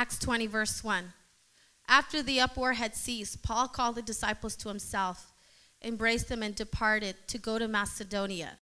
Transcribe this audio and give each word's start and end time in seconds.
Acts 0.00 0.18
20, 0.20 0.46
verse 0.46 0.82
1. 0.82 1.12
After 1.86 2.22
the 2.22 2.40
uproar 2.40 2.72
had 2.72 2.94
ceased, 2.94 3.42
Paul 3.42 3.68
called 3.68 3.96
the 3.96 4.00
disciples 4.00 4.56
to 4.56 4.70
himself, 4.70 5.30
embraced 5.84 6.30
them, 6.30 6.42
and 6.42 6.54
departed 6.54 7.16
to 7.26 7.36
go 7.36 7.58
to 7.58 7.68
Macedonia. 7.68 8.60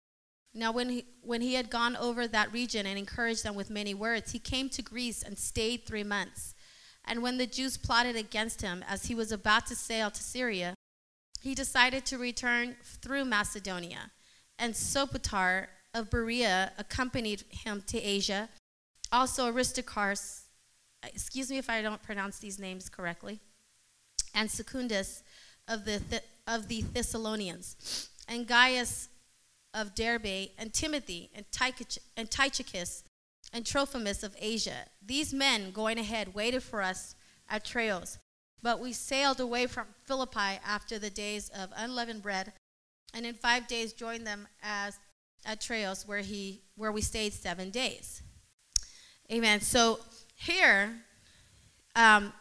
Now, 0.53 0.71
when 0.71 0.89
he, 0.89 1.05
when 1.23 1.41
he 1.41 1.55
had 1.55 1.71
gone 1.71 1.95
over 1.95 2.27
that 2.27 2.53
region 2.53 2.85
and 2.85 2.99
encouraged 2.99 3.43
them 3.43 3.55
with 3.55 3.71
many 3.71 3.95
words, 3.95 4.31
he 4.31 4.37
came 4.37 4.69
to 4.69 4.83
Greece 4.83 5.23
and 5.23 5.35
stayed 5.39 5.87
three 5.87 6.03
months. 6.03 6.53
And 7.03 7.23
when 7.23 7.39
the 7.39 7.47
Jews 7.47 7.77
plotted 7.77 8.15
against 8.15 8.61
him 8.61 8.85
as 8.87 9.05
he 9.05 9.15
was 9.15 9.31
about 9.31 9.65
to 9.67 9.75
sail 9.75 10.11
to 10.11 10.21
Syria, 10.21 10.75
he 11.41 11.55
decided 11.55 12.05
to 12.05 12.19
return 12.19 12.75
through 13.01 13.25
Macedonia. 13.25 14.11
And 14.59 14.75
Sopater 14.75 15.65
of 15.95 16.11
Berea 16.11 16.73
accompanied 16.77 17.43
him 17.49 17.81
to 17.87 17.99
Asia. 17.99 18.49
Also, 19.11 19.47
Aristarchus, 19.47 20.42
excuse 21.07 21.49
me 21.49 21.57
if 21.57 21.69
I 21.69 21.81
don't 21.81 22.01
pronounce 22.01 22.39
these 22.39 22.59
names 22.59 22.89
correctly, 22.89 23.39
and 24.33 24.49
Secundus 24.49 25.23
of 25.67 25.85
the, 25.85 26.01
of 26.47 26.67
the 26.67 26.81
Thessalonians, 26.81 28.09
and 28.27 28.47
Gaius 28.47 29.09
of 29.73 29.95
Derbe, 29.95 30.49
and 30.57 30.73
Timothy, 30.73 31.29
and, 31.33 31.45
Tychicus, 31.51 31.99
and 32.15 32.29
Tychicus, 32.29 33.03
and 33.51 33.65
Trophimus 33.65 34.23
of 34.23 34.35
Asia. 34.39 34.85
These 35.05 35.33
men, 35.33 35.71
going 35.71 35.97
ahead, 35.97 36.33
waited 36.33 36.63
for 36.63 36.81
us 36.81 37.15
at 37.49 37.65
Troas. 37.65 38.19
But 38.61 38.79
we 38.79 38.93
sailed 38.93 39.39
away 39.39 39.67
from 39.67 39.87
Philippi 40.05 40.59
after 40.65 40.97
the 40.97 41.09
days 41.09 41.49
of 41.49 41.69
unleavened 41.75 42.21
bread, 42.21 42.53
and 43.13 43.25
in 43.25 43.35
five 43.35 43.67
days 43.67 43.93
joined 43.93 44.25
them 44.25 44.47
as 44.61 44.97
at 45.45 45.59
Troas, 45.59 46.07
where 46.07 46.19
he 46.21 46.61
where 46.75 46.91
we 46.91 47.01
stayed 47.01 47.33
seven 47.33 47.69
days. 47.69 48.21
Amen. 49.31 49.59
So 49.61 49.99
here, 50.43 51.03
um, 51.95 52.33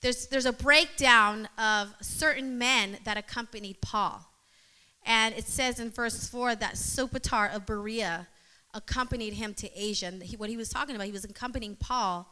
there's 0.00 0.26
there's 0.28 0.46
a 0.46 0.52
breakdown 0.52 1.48
of 1.58 1.94
certain 2.00 2.58
men 2.58 2.98
that 3.04 3.16
accompanied 3.16 3.80
Paul. 3.80 4.24
And 5.06 5.34
it 5.34 5.46
says 5.46 5.80
in 5.80 5.90
verse 5.90 6.28
4 6.28 6.54
that 6.56 6.74
Sopater 6.74 7.54
of 7.54 7.66
Berea 7.66 8.26
accompanied 8.72 9.34
him 9.34 9.52
to 9.54 9.70
Asia. 9.78 10.06
And 10.06 10.22
he, 10.22 10.36
what 10.36 10.48
he 10.48 10.56
was 10.56 10.70
talking 10.70 10.94
about, 10.94 11.06
he 11.06 11.12
was 11.12 11.24
accompanying 11.24 11.76
Paul 11.76 12.30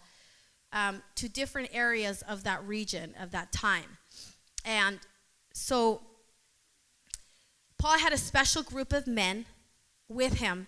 um, 0.72 1.03
to 1.16 1.28
different 1.28 1.69
areas 1.72 2.22
of 2.22 2.44
that 2.44 2.64
region, 2.64 3.14
of 3.20 3.31
that 3.33 3.53
time. 3.53 3.98
And 4.64 5.00
so 5.53 6.00
Paul 7.78 7.98
had 7.98 8.12
a 8.12 8.19
special 8.19 8.62
group 8.62 8.92
of 8.92 9.06
men 9.06 9.44
with 10.09 10.34
him 10.34 10.66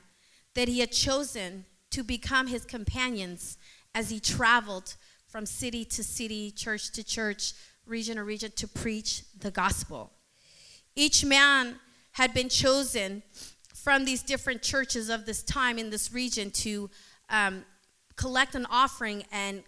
that 0.54 0.68
he 0.68 0.80
had 0.80 0.92
chosen 0.92 1.64
to 1.90 2.02
become 2.02 2.48
his 2.48 2.64
companions 2.64 3.56
as 3.94 4.10
he 4.10 4.20
traveled 4.20 4.96
from 5.28 5.46
city 5.46 5.84
to 5.84 6.02
city, 6.02 6.50
church 6.50 6.92
to 6.92 7.04
church, 7.04 7.52
region 7.86 8.16
to 8.16 8.24
region 8.24 8.50
to 8.56 8.68
preach 8.68 9.24
the 9.38 9.50
gospel. 9.50 10.10
Each 10.96 11.24
man 11.24 11.76
had 12.12 12.32
been 12.32 12.48
chosen 12.48 13.22
from 13.74 14.04
these 14.04 14.22
different 14.22 14.62
churches 14.62 15.08
of 15.08 15.26
this 15.26 15.42
time 15.42 15.78
in 15.78 15.90
this 15.90 16.12
region 16.12 16.50
to 16.50 16.88
um, 17.28 17.64
collect 18.16 18.54
an 18.54 18.66
offering 18.70 19.24
and 19.32 19.62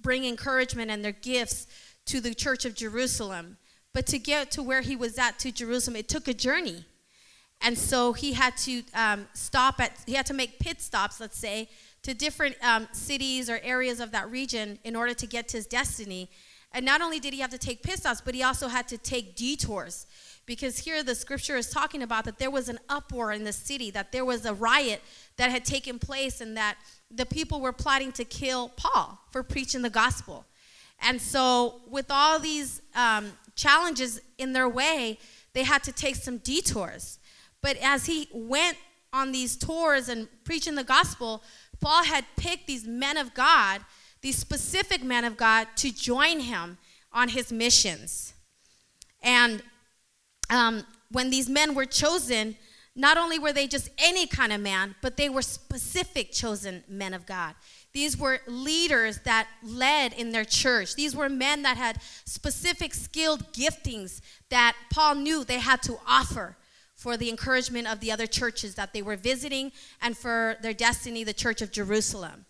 bring 0.00 0.24
encouragement 0.24 0.90
and 0.90 1.04
their 1.04 1.12
gifts 1.12 1.66
to 2.06 2.20
the 2.20 2.34
church 2.34 2.64
of 2.64 2.74
Jerusalem. 2.74 3.56
But 3.94 4.06
to 4.08 4.18
get 4.18 4.50
to 4.52 4.62
where 4.62 4.82
he 4.82 4.94
was 4.94 5.18
at 5.18 5.38
to 5.40 5.50
Jerusalem, 5.50 5.96
it 5.96 6.08
took 6.08 6.28
a 6.28 6.34
journey. 6.34 6.84
And 7.60 7.76
so 7.76 8.12
he 8.12 8.34
had 8.34 8.56
to 8.58 8.82
um, 8.94 9.26
stop 9.32 9.80
at, 9.80 9.92
he 10.06 10.14
had 10.14 10.26
to 10.26 10.34
make 10.34 10.60
pit 10.60 10.80
stops, 10.80 11.18
let's 11.18 11.38
say, 11.38 11.68
to 12.08 12.14
different 12.14 12.56
um, 12.64 12.88
cities 12.92 13.50
or 13.50 13.60
areas 13.62 14.00
of 14.00 14.12
that 14.12 14.30
region 14.30 14.78
in 14.82 14.96
order 14.96 15.12
to 15.12 15.26
get 15.26 15.46
to 15.46 15.58
his 15.58 15.66
destiny. 15.66 16.30
And 16.72 16.82
not 16.82 17.02
only 17.02 17.20
did 17.20 17.34
he 17.34 17.40
have 17.40 17.50
to 17.50 17.58
take 17.58 17.82
pit 17.82 18.00
but 18.24 18.34
he 18.34 18.42
also 18.42 18.68
had 18.68 18.88
to 18.88 18.96
take 18.96 19.36
detours 19.36 20.06
because 20.46 20.78
here 20.78 21.02
the 21.02 21.14
scripture 21.14 21.56
is 21.56 21.68
talking 21.68 22.02
about 22.02 22.24
that 22.24 22.38
there 22.38 22.50
was 22.50 22.70
an 22.70 22.78
uproar 22.88 23.32
in 23.32 23.44
the 23.44 23.52
city, 23.52 23.90
that 23.90 24.10
there 24.10 24.24
was 24.24 24.46
a 24.46 24.54
riot 24.54 25.02
that 25.36 25.50
had 25.50 25.66
taken 25.66 25.98
place, 25.98 26.40
and 26.40 26.56
that 26.56 26.78
the 27.10 27.26
people 27.26 27.60
were 27.60 27.74
plotting 27.74 28.10
to 28.12 28.24
kill 28.24 28.70
Paul 28.70 29.20
for 29.30 29.42
preaching 29.42 29.82
the 29.82 29.90
gospel. 29.90 30.46
And 31.02 31.20
so, 31.20 31.82
with 31.90 32.06
all 32.10 32.38
these 32.38 32.80
um, 32.94 33.32
challenges 33.54 34.22
in 34.38 34.54
their 34.54 34.68
way, 34.68 35.18
they 35.52 35.64
had 35.64 35.82
to 35.82 35.92
take 35.92 36.16
some 36.16 36.38
detours. 36.38 37.18
But 37.60 37.76
as 37.82 38.06
he 38.06 38.28
went 38.32 38.78
on 39.12 39.32
these 39.32 39.56
tours 39.56 40.08
and 40.08 40.28
preaching 40.44 40.74
the 40.74 40.84
gospel, 40.84 41.42
Paul 41.80 42.04
had 42.04 42.24
picked 42.36 42.66
these 42.66 42.86
men 42.86 43.16
of 43.16 43.34
God, 43.34 43.82
these 44.20 44.36
specific 44.36 45.02
men 45.02 45.24
of 45.24 45.36
God, 45.36 45.68
to 45.76 45.92
join 45.92 46.40
him 46.40 46.78
on 47.12 47.30
his 47.30 47.52
missions. 47.52 48.34
And 49.22 49.62
um, 50.50 50.84
when 51.10 51.30
these 51.30 51.48
men 51.48 51.74
were 51.74 51.86
chosen, 51.86 52.56
not 52.94 53.16
only 53.16 53.38
were 53.38 53.52
they 53.52 53.66
just 53.66 53.90
any 53.98 54.26
kind 54.26 54.52
of 54.52 54.60
man, 54.60 54.96
but 55.00 55.16
they 55.16 55.28
were 55.28 55.42
specific 55.42 56.32
chosen 56.32 56.82
men 56.88 57.14
of 57.14 57.26
God. 57.26 57.54
These 57.92 58.16
were 58.16 58.40
leaders 58.46 59.20
that 59.20 59.48
led 59.62 60.12
in 60.12 60.30
their 60.30 60.44
church. 60.44 60.94
These 60.94 61.16
were 61.16 61.28
men 61.28 61.62
that 61.62 61.76
had 61.76 62.02
specific 62.24 62.94
skilled 62.94 63.52
giftings 63.52 64.20
that 64.50 64.76
Paul 64.90 65.14
knew 65.14 65.44
they 65.44 65.58
had 65.60 65.82
to 65.84 65.98
offer 66.06 66.56
for 66.98 67.16
the 67.16 67.30
encouragement 67.30 67.86
of 67.86 68.00
the 68.00 68.10
other 68.10 68.26
churches 68.26 68.74
that 68.74 68.92
they 68.92 69.00
were 69.00 69.16
visiting 69.16 69.70
and 70.02 70.18
for 70.18 70.56
their 70.62 70.74
destiny, 70.74 71.22
the 71.22 71.32
church 71.32 71.62
of 71.62 71.70
Jerusalem. 71.70 72.44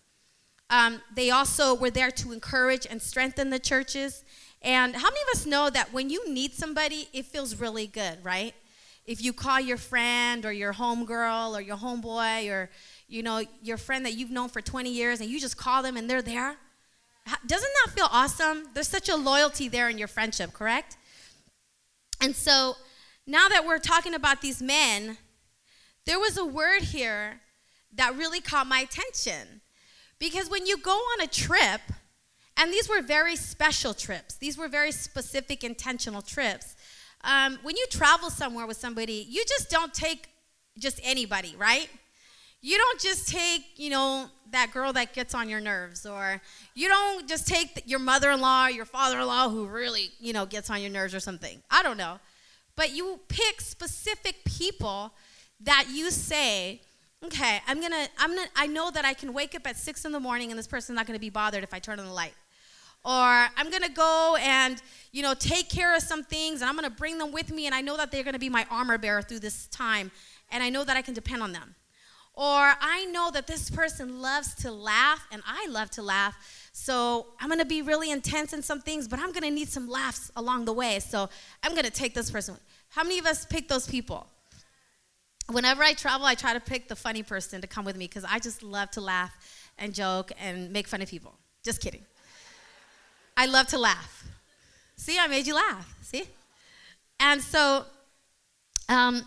Um, 0.71 1.01
they 1.15 1.29
also 1.29 1.75
were 1.75 1.91
there 1.91 2.11
to 2.11 2.31
encourage 2.31 2.87
and 2.89 2.99
strengthen 3.01 3.51
the 3.51 3.59
churches 3.59 4.23
and 4.61 4.95
how 4.95 5.09
many 5.09 5.21
of 5.21 5.37
us 5.37 5.45
know 5.45 5.69
that 5.69 5.93
when 5.93 6.09
you 6.09 6.29
need 6.29 6.53
somebody, 6.53 7.07
it 7.13 7.25
feels 7.25 7.59
really 7.59 7.87
good, 7.87 8.17
right? 8.23 8.53
If 9.05 9.23
you 9.23 9.33
call 9.33 9.59
your 9.59 9.77
friend 9.77 10.45
or 10.45 10.51
your 10.51 10.73
homegirl 10.73 11.57
or 11.57 11.61
your 11.61 11.77
homeboy 11.77 12.51
or 12.51 12.69
you 13.07 13.23
know 13.23 13.43
your 13.61 13.77
friend 13.77 14.05
that 14.05 14.13
you've 14.13 14.31
known 14.31 14.49
for 14.49 14.61
20 14.61 14.91
years 14.91 15.21
and 15.21 15.29
you 15.29 15.39
just 15.39 15.57
call 15.57 15.81
them 15.81 15.95
and 15.95 16.09
they're 16.09 16.21
there, 16.21 16.57
doesn't 17.45 17.71
that 17.85 17.93
feel 17.93 18.07
awesome? 18.11 18.67
There's 18.73 18.87
such 18.87 19.09
a 19.09 19.15
loyalty 19.15 19.69
there 19.69 19.89
in 19.89 19.97
your 19.97 20.07
friendship, 20.07 20.53
correct? 20.53 20.97
And 22.19 22.35
so 22.35 22.75
now 23.29 23.47
that 23.47 23.65
we're 23.65 23.79
talking 23.79 24.15
about 24.15 24.41
these 24.41 24.61
men, 24.61 25.17
there 26.05 26.19
was 26.19 26.37
a 26.37 26.45
word 26.45 26.81
here 26.81 27.41
that 27.93 28.15
really 28.15 28.41
caught 28.41 28.67
my 28.67 28.79
attention. 28.79 29.61
Because 30.17 30.49
when 30.49 30.65
you 30.65 30.77
go 30.77 30.91
on 30.91 31.21
a 31.21 31.27
trip, 31.27 31.81
and 32.57 32.73
these 32.73 32.89
were 32.89 33.01
very 33.01 33.35
special 33.35 33.93
trips, 33.93 34.35
these 34.35 34.57
were 34.57 34.67
very 34.67 34.91
specific, 34.91 35.63
intentional 35.63 36.21
trips. 36.21 36.75
Um, 37.23 37.59
when 37.61 37.77
you 37.77 37.85
travel 37.89 38.29
somewhere 38.29 38.65
with 38.65 38.77
somebody, 38.77 39.25
you 39.29 39.43
just 39.47 39.69
don't 39.69 39.93
take 39.93 40.29
just 40.77 40.99
anybody, 41.03 41.55
right? 41.57 41.89
You 42.61 42.77
don't 42.77 42.99
just 42.99 43.29
take, 43.29 43.63
you 43.77 43.89
know, 43.89 44.25
that 44.51 44.71
girl 44.73 44.91
that 44.93 45.13
gets 45.13 45.33
on 45.35 45.47
your 45.47 45.61
nerves, 45.61 46.05
or 46.05 46.41
you 46.73 46.87
don't 46.87 47.29
just 47.29 47.47
take 47.47 47.83
your 47.85 47.99
mother 47.99 48.31
in 48.31 48.41
law, 48.41 48.67
your 48.67 48.85
father 48.85 49.19
in 49.19 49.27
law 49.27 49.49
who 49.49 49.67
really, 49.67 50.09
you 50.19 50.33
know, 50.33 50.45
gets 50.45 50.69
on 50.69 50.81
your 50.81 50.89
nerves 50.89 51.13
or 51.13 51.19
something. 51.19 51.61
I 51.69 51.83
don't 51.83 51.97
know. 51.97 52.19
But 52.79 52.95
you 52.95 53.19
pick 53.27 53.59
specific 53.59 54.37
people 54.45 55.13
that 55.59 55.87
you 55.91 56.11
say, 56.11 56.81
okay, 57.25 57.59
I'm 57.67 57.81
gonna, 57.81 58.07
I'm 58.17 58.29
gonna, 58.29 58.47
I 58.55 58.67
know 58.67 58.89
that 58.89 59.03
I 59.03 59.13
can 59.13 59.33
wake 59.33 59.53
up 59.53 59.67
at 59.67 59.75
six 59.75 60.05
in 60.05 60.13
the 60.13 60.19
morning 60.21 60.49
and 60.49 60.57
this 60.57 60.65
person's 60.65 60.95
not 60.95 61.05
gonna 61.05 61.19
be 61.19 61.29
bothered 61.29 61.61
if 61.61 61.73
I 61.73 61.79
turn 61.79 61.99
on 61.99 62.05
the 62.05 62.13
light 62.13 62.35
or 63.03 63.11
I'm 63.11 63.69
to 63.83 63.89
go 63.89 64.37
and, 64.39 64.81
you 65.11 65.21
know, 65.23 65.33
take 65.33 65.67
care 65.67 65.93
of 65.93 66.03
some 66.03 66.23
things 66.23 66.61
and 66.61 66.69
I'm 66.69 66.75
to 66.89 66.97
bring 66.97 67.17
them 67.17 67.33
with 67.33 67.51
me 67.51 67.65
and 67.65 67.75
I 67.75 67.81
know 67.81 67.97
that 67.97 68.13
they're 68.13 68.23
to 68.31 68.39
be 68.39 68.47
my 68.47 68.65
armor 68.71 68.97
bearer 68.97 69.21
through 69.21 69.39
this 69.39 69.67
time 69.67 70.09
and 70.49 70.63
I 70.63 70.69
know 70.69 70.85
that 70.85 70.95
I 70.95 71.01
can 71.01 71.13
depend 71.13 71.43
on 71.43 71.51
them. 71.51 71.75
Or 72.33 72.73
I 72.79 73.05
know 73.11 73.29
that 73.31 73.47
this 73.47 73.69
person 73.69 74.21
loves 74.21 74.55
to 74.55 74.71
laugh 74.71 75.27
and 75.33 75.41
I 75.45 75.67
love 75.69 75.89
to 75.91 76.01
laugh. 76.01 76.69
So 76.71 77.27
I'm 77.41 77.49
to 77.59 77.65
be 77.65 77.81
really 77.81 78.11
intense 78.11 78.53
in 78.53 78.61
some 78.61 78.79
things, 78.79 79.09
but 79.09 79.19
I'm 79.19 79.33
to 79.43 79.51
need 79.51 79.67
some 79.67 79.89
laughs 79.89 80.31
along 80.37 80.63
the 80.63 80.71
way. 80.71 80.99
So 81.01 81.29
I'm 81.63 81.73
to 81.83 81.91
take 81.91 82.13
this 82.13 82.31
person. 82.31 82.55
How 82.89 83.03
many 83.03 83.19
of 83.19 83.25
us 83.25 83.45
pick 83.45 83.67
those 83.67 83.87
people? 83.87 84.27
Whenever 85.47 85.83
I 85.83 85.93
travel, 85.93 86.25
I 86.25 86.35
try 86.35 86.53
to 86.53 86.59
pick 86.59 86.87
the 86.87 86.95
funny 86.95 87.23
person 87.23 87.61
to 87.61 87.67
come 87.67 87.85
with 87.85 87.95
me 87.95 88.07
because 88.07 88.23
I 88.23 88.39
just 88.39 88.61
love 88.61 88.91
to 88.91 89.01
laugh 89.01 89.33
and 89.77 89.93
joke 89.93 90.31
and 90.39 90.71
make 90.71 90.87
fun 90.87 91.01
of 91.01 91.09
people. 91.09 91.33
Just 91.63 91.81
kidding. 91.81 92.05
I 93.35 93.45
love 93.45 93.67
to 93.67 93.77
laugh. 93.77 94.27
See, 94.95 95.17
I 95.17 95.27
made 95.27 95.47
you 95.47 95.55
laugh. 95.55 95.97
See? 96.01 96.25
And 97.19 97.41
so 97.41 97.85
um, 98.89 99.23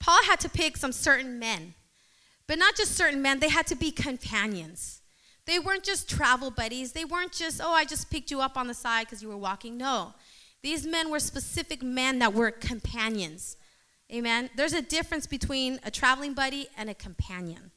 Paul 0.00 0.22
had 0.24 0.40
to 0.40 0.48
pick 0.48 0.76
some 0.76 0.92
certain 0.92 1.38
men, 1.38 1.74
but 2.46 2.58
not 2.58 2.76
just 2.76 2.96
certain 2.96 3.22
men, 3.22 3.40
they 3.40 3.48
had 3.48 3.66
to 3.68 3.76
be 3.76 3.90
companions. 3.90 5.00
They 5.44 5.58
weren't 5.58 5.82
just 5.82 6.08
travel 6.08 6.50
buddies. 6.50 6.92
They 6.92 7.04
weren't 7.04 7.32
just, 7.32 7.60
oh, 7.62 7.72
I 7.72 7.84
just 7.84 8.10
picked 8.10 8.30
you 8.30 8.40
up 8.40 8.56
on 8.56 8.68
the 8.68 8.74
side 8.74 9.06
because 9.06 9.22
you 9.22 9.28
were 9.28 9.36
walking. 9.36 9.76
No. 9.76 10.14
These 10.62 10.86
men 10.86 11.10
were 11.10 11.20
specific 11.20 11.82
men 11.82 12.18
that 12.20 12.34
were 12.34 12.50
companions. 12.50 13.56
Amen. 14.12 14.50
There's 14.56 14.72
a 14.72 14.82
difference 14.82 15.26
between 15.26 15.80
a 15.84 15.90
traveling 15.90 16.34
buddy 16.34 16.68
and 16.76 16.88
a 16.88 16.94
companion. 16.94 17.70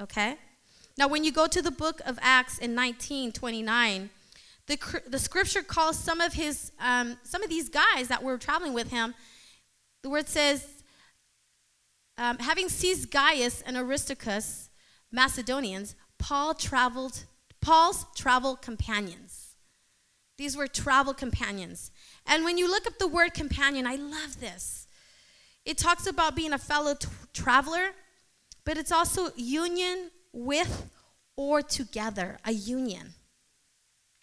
Okay? 0.00 0.36
Now, 0.96 1.08
when 1.08 1.24
you 1.24 1.32
go 1.32 1.46
to 1.46 1.62
the 1.62 1.70
book 1.70 2.00
of 2.04 2.18
Acts 2.20 2.58
in 2.58 2.74
19 2.74 3.32
29, 3.32 4.10
the, 4.66 5.02
the 5.08 5.18
scripture 5.18 5.62
calls 5.62 5.98
some 5.98 6.20
of 6.20 6.34
his 6.34 6.72
um, 6.80 7.18
some 7.22 7.42
of 7.42 7.50
these 7.50 7.68
guys 7.68 8.08
that 8.08 8.22
were 8.22 8.38
traveling 8.38 8.72
with 8.72 8.90
him 8.90 9.14
the 10.02 10.10
word 10.10 10.28
says 10.28 10.66
um, 12.18 12.38
having 12.38 12.68
seized 12.68 13.10
gaius 13.10 13.62
and 13.62 13.76
aristarchus 13.76 14.70
macedonians 15.10 15.94
paul 16.18 16.54
traveled 16.54 17.24
paul's 17.60 18.06
travel 18.14 18.56
companions 18.56 19.31
these 20.38 20.56
were 20.56 20.66
travel 20.66 21.14
companions 21.14 21.90
and 22.26 22.44
when 22.44 22.58
you 22.58 22.68
look 22.68 22.86
up 22.86 22.98
the 22.98 23.08
word 23.08 23.34
companion 23.34 23.86
i 23.86 23.94
love 23.96 24.40
this 24.40 24.86
it 25.64 25.78
talks 25.78 26.06
about 26.06 26.34
being 26.34 26.52
a 26.52 26.58
fellow 26.58 26.94
t- 26.94 27.08
traveler 27.32 27.90
but 28.64 28.76
it's 28.76 28.92
also 28.92 29.30
union 29.36 30.10
with 30.32 30.90
or 31.36 31.62
together 31.62 32.38
a 32.44 32.52
union 32.52 33.14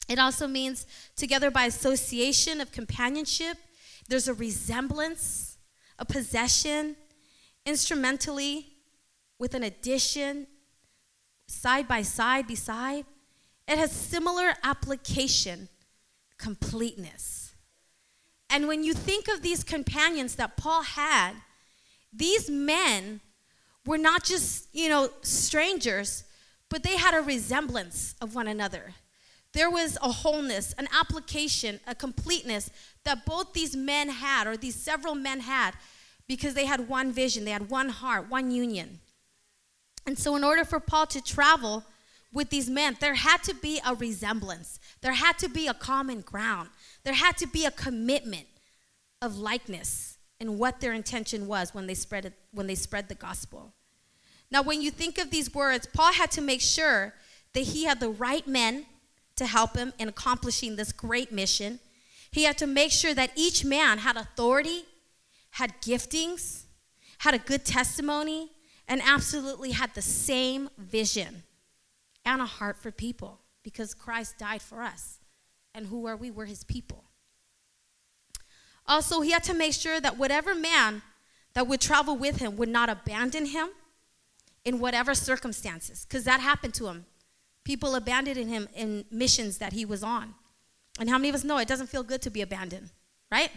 it 0.09 0.17
also 0.17 0.47
means 0.47 0.87
together 1.15 1.51
by 1.51 1.65
association 1.65 2.59
of 2.59 2.71
companionship. 2.71 3.57
There's 4.09 4.27
a 4.27 4.33
resemblance, 4.33 5.59
a 5.99 6.03
possession, 6.03 6.95
instrumentally 7.63 8.65
with 9.37 9.53
an 9.53 9.61
addition, 9.61 10.47
side 11.47 11.87
by 11.87 12.01
side, 12.01 12.47
beside. 12.47 13.05
It 13.67 13.77
has 13.77 13.91
similar 13.91 14.55
application, 14.63 15.69
completeness. 16.39 17.53
And 18.49 18.67
when 18.67 18.83
you 18.83 18.93
think 18.93 19.27
of 19.27 19.43
these 19.43 19.63
companions 19.63 20.35
that 20.35 20.57
Paul 20.57 20.81
had, 20.81 21.33
these 22.11 22.49
men 22.49 23.21
were 23.85 23.99
not 23.99 24.23
just, 24.23 24.67
you 24.73 24.89
know, 24.89 25.09
strangers, 25.21 26.23
but 26.69 26.83
they 26.83 26.97
had 26.97 27.13
a 27.13 27.21
resemblance 27.21 28.15
of 28.21 28.33
one 28.33 28.47
another. 28.47 28.93
There 29.53 29.69
was 29.69 29.97
a 30.01 30.11
wholeness, 30.11 30.73
an 30.77 30.87
application, 30.97 31.79
a 31.87 31.95
completeness 31.95 32.69
that 33.03 33.25
both 33.25 33.53
these 33.53 33.75
men 33.75 34.09
had, 34.09 34.47
or 34.47 34.57
these 34.57 34.75
several 34.75 35.15
men 35.15 35.41
had, 35.41 35.73
because 36.27 36.53
they 36.53 36.65
had 36.65 36.87
one 36.87 37.11
vision, 37.11 37.45
they 37.45 37.51
had 37.51 37.69
one 37.69 37.89
heart, 37.89 38.29
one 38.29 38.51
union. 38.51 38.99
And 40.05 40.17
so, 40.17 40.35
in 40.35 40.43
order 40.43 40.63
for 40.63 40.79
Paul 40.79 41.07
to 41.07 41.21
travel 41.21 41.83
with 42.31 42.51
these 42.51 42.69
men, 42.69 42.97
there 42.99 43.15
had 43.15 43.43
to 43.43 43.55
be 43.55 43.81
a 43.85 43.95
resemblance, 43.95 44.79
there 45.01 45.13
had 45.13 45.37
to 45.39 45.49
be 45.49 45.67
a 45.67 45.73
common 45.73 46.21
ground, 46.21 46.69
there 47.03 47.13
had 47.13 47.37
to 47.37 47.47
be 47.47 47.65
a 47.65 47.71
commitment 47.71 48.47
of 49.21 49.37
likeness 49.37 50.17
in 50.39 50.57
what 50.57 50.79
their 50.79 50.93
intention 50.93 51.47
was 51.47 51.73
when 51.73 51.87
they 51.87 51.93
spread, 51.93 52.25
it, 52.25 52.33
when 52.51 52.67
they 52.67 52.75
spread 52.75 53.09
the 53.09 53.15
gospel. 53.15 53.73
Now, 54.51 54.61
when 54.61 54.81
you 54.81 54.91
think 54.91 55.17
of 55.17 55.31
these 55.31 55.53
words, 55.53 55.87
Paul 55.93 56.13
had 56.13 56.31
to 56.31 56.41
make 56.41 56.61
sure 56.61 57.13
that 57.53 57.61
he 57.61 57.85
had 57.85 57.99
the 57.99 58.09
right 58.09 58.47
men 58.47 58.85
to 59.35 59.45
help 59.45 59.75
him 59.75 59.93
in 59.99 60.07
accomplishing 60.07 60.75
this 60.75 60.91
great 60.91 61.31
mission. 61.31 61.79
He 62.31 62.43
had 62.43 62.57
to 62.57 62.67
make 62.67 62.91
sure 62.91 63.13
that 63.13 63.31
each 63.35 63.63
man 63.63 63.99
had 63.99 64.17
authority, 64.17 64.83
had 65.51 65.81
giftings, 65.81 66.63
had 67.19 67.33
a 67.33 67.39
good 67.39 67.65
testimony, 67.65 68.51
and 68.87 69.01
absolutely 69.03 69.71
had 69.71 69.93
the 69.93 70.01
same 70.01 70.69
vision 70.77 71.43
and 72.25 72.41
a 72.41 72.45
heart 72.45 72.77
for 72.77 72.91
people 72.91 73.39
because 73.71 73.93
Christ 73.93 74.37
died 74.37 74.61
for 74.61 74.81
us. 74.81 75.19
And 75.73 75.87
who 75.87 76.05
are 76.07 76.15
we? 76.15 76.31
We're 76.31 76.45
his 76.45 76.63
people. 76.63 77.03
Also, 78.85 79.21
he 79.21 79.31
had 79.31 79.43
to 79.43 79.53
make 79.53 79.73
sure 79.73 79.99
that 80.01 80.17
whatever 80.17 80.55
man 80.55 81.01
that 81.53 81.67
would 81.67 81.79
travel 81.79 82.17
with 82.17 82.37
him 82.37 82.57
would 82.57 82.69
not 82.69 82.89
abandon 82.89 83.47
him 83.47 83.69
in 84.65 84.79
whatever 84.79 85.13
circumstances, 85.13 86.05
because 86.05 86.23
that 86.23 86.39
happened 86.39 86.73
to 86.75 86.87
him 86.87 87.05
People 87.69 87.93
abandoned 87.93 88.49
him 88.49 88.67
in 88.75 89.05
missions 89.11 89.59
that 89.59 89.73
he 89.73 89.85
was 89.85 90.01
on. 90.01 90.33
And 90.99 91.07
how 91.07 91.19
many 91.19 91.29
of 91.29 91.35
us 91.35 91.43
know 91.43 91.59
it 91.59 91.67
doesn't 91.67 91.85
feel 91.85 92.01
good 92.01 92.19
to 92.23 92.31
be 92.31 92.41
abandoned, 92.41 92.89
right? 93.31 93.51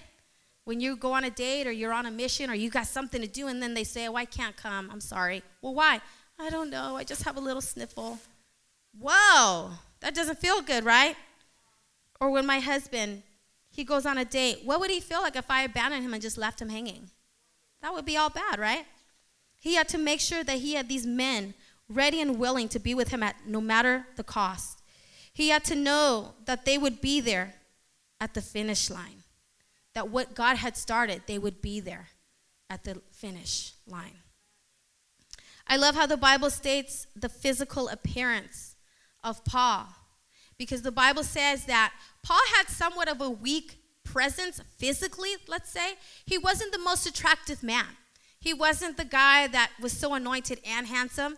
When 0.64 0.80
you 0.80 0.96
go 0.96 1.12
on 1.12 1.24
a 1.24 1.30
date 1.30 1.66
or 1.66 1.72
you're 1.72 1.94
on 1.94 2.04
a 2.04 2.10
mission 2.10 2.50
or 2.50 2.54
you 2.54 2.68
got 2.68 2.86
something 2.86 3.22
to 3.22 3.26
do 3.26 3.48
and 3.48 3.62
then 3.62 3.72
they 3.72 3.84
say, 3.84 4.06
Oh, 4.06 4.14
I 4.14 4.26
can't 4.26 4.54
come. 4.54 4.90
I'm 4.90 5.00
sorry. 5.00 5.42
Well, 5.62 5.74
why? 5.74 6.02
I 6.38 6.50
don't 6.50 6.68
know. 6.68 6.96
I 6.96 7.04
just 7.04 7.22
have 7.22 7.38
a 7.38 7.40
little 7.40 7.62
sniffle. 7.62 8.18
Whoa, 9.00 9.70
that 10.02 10.14
doesn't 10.14 10.38
feel 10.38 10.60
good, 10.60 10.84
right? 10.84 11.16
Or 12.20 12.30
when 12.30 12.46
my 12.46 12.60
husband, 12.60 13.22
he 13.70 13.84
goes 13.84 14.04
on 14.04 14.18
a 14.18 14.24
date, 14.24 14.60
what 14.64 14.80
would 14.80 14.90
he 14.90 15.00
feel 15.00 15.22
like 15.22 15.36
if 15.36 15.50
I 15.50 15.62
abandoned 15.62 16.04
him 16.04 16.12
and 16.12 16.22
just 16.22 16.36
left 16.36 16.60
him 16.60 16.68
hanging? 16.68 17.10
That 17.80 17.94
would 17.94 18.04
be 18.04 18.16
all 18.16 18.30
bad, 18.30 18.58
right? 18.58 18.84
He 19.58 19.74
had 19.74 19.88
to 19.88 19.98
make 19.98 20.20
sure 20.20 20.44
that 20.44 20.58
he 20.58 20.74
had 20.74 20.88
these 20.88 21.06
men 21.06 21.54
ready 21.88 22.20
and 22.20 22.38
willing 22.38 22.68
to 22.68 22.78
be 22.78 22.94
with 22.94 23.08
him 23.08 23.22
at 23.22 23.36
no 23.46 23.60
matter 23.60 24.06
the 24.16 24.24
cost. 24.24 24.82
He 25.32 25.48
had 25.48 25.64
to 25.64 25.74
know 25.74 26.34
that 26.44 26.64
they 26.64 26.78
would 26.78 27.00
be 27.00 27.20
there 27.20 27.54
at 28.20 28.34
the 28.34 28.42
finish 28.42 28.90
line, 28.90 29.22
that 29.94 30.08
what 30.08 30.34
God 30.34 30.56
had 30.56 30.76
started, 30.76 31.22
they 31.26 31.38
would 31.38 31.62
be 31.62 31.80
there 31.80 32.08
at 32.70 32.84
the 32.84 33.00
finish 33.10 33.72
line. 33.86 34.18
I 35.66 35.76
love 35.76 35.94
how 35.94 36.06
the 36.06 36.16
Bible 36.16 36.50
states 36.50 37.06
the 37.16 37.28
physical 37.28 37.88
appearance 37.88 38.71
of 39.24 39.44
Paul, 39.44 39.86
because 40.58 40.82
the 40.82 40.92
Bible 40.92 41.24
says 41.24 41.64
that 41.66 41.92
Paul 42.22 42.40
had 42.56 42.68
somewhat 42.68 43.08
of 43.08 43.20
a 43.20 43.30
weak 43.30 43.78
presence 44.04 44.60
physically, 44.78 45.34
let's 45.48 45.70
say. 45.70 45.94
He 46.26 46.38
wasn't 46.38 46.72
the 46.72 46.78
most 46.78 47.06
attractive 47.06 47.62
man. 47.62 47.86
He 48.40 48.52
wasn't 48.52 48.96
the 48.96 49.04
guy 49.04 49.46
that 49.46 49.70
was 49.80 49.92
so 49.92 50.14
anointed 50.14 50.60
and 50.66 50.86
handsome 50.86 51.36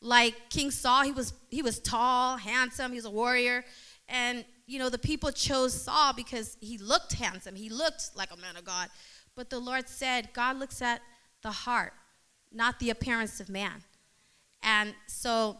like 0.00 0.50
King 0.50 0.70
Saul, 0.70 1.02
he 1.02 1.12
was 1.12 1.32
he 1.50 1.62
was 1.62 1.78
tall, 1.78 2.36
handsome, 2.36 2.92
he 2.92 2.96
was 2.96 3.04
a 3.04 3.10
warrior, 3.10 3.64
and 4.08 4.44
you 4.66 4.78
know 4.78 4.88
the 4.88 4.98
people 4.98 5.30
chose 5.32 5.74
Saul 5.74 6.12
because 6.12 6.56
he 6.60 6.78
looked 6.78 7.14
handsome, 7.14 7.54
he 7.54 7.68
looked 7.68 8.10
like 8.14 8.30
a 8.32 8.36
man 8.36 8.56
of 8.56 8.64
God. 8.64 8.88
But 9.34 9.50
the 9.50 9.58
Lord 9.58 9.88
said, 9.88 10.30
God 10.32 10.58
looks 10.58 10.80
at 10.80 11.02
the 11.42 11.50
heart, 11.50 11.92
not 12.52 12.78
the 12.78 12.90
appearance 12.90 13.40
of 13.40 13.48
man. 13.48 13.82
And 14.62 14.94
so, 15.06 15.58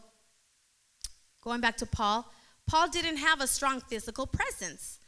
going 1.47 1.61
back 1.61 1.77
to 1.77 1.85
Paul, 1.85 2.29
Paul 2.67 2.89
didn't 2.89 3.17
have 3.17 3.39
a 3.39 3.47
strong 3.47 3.79
physical 3.79 4.27
presence, 4.27 4.99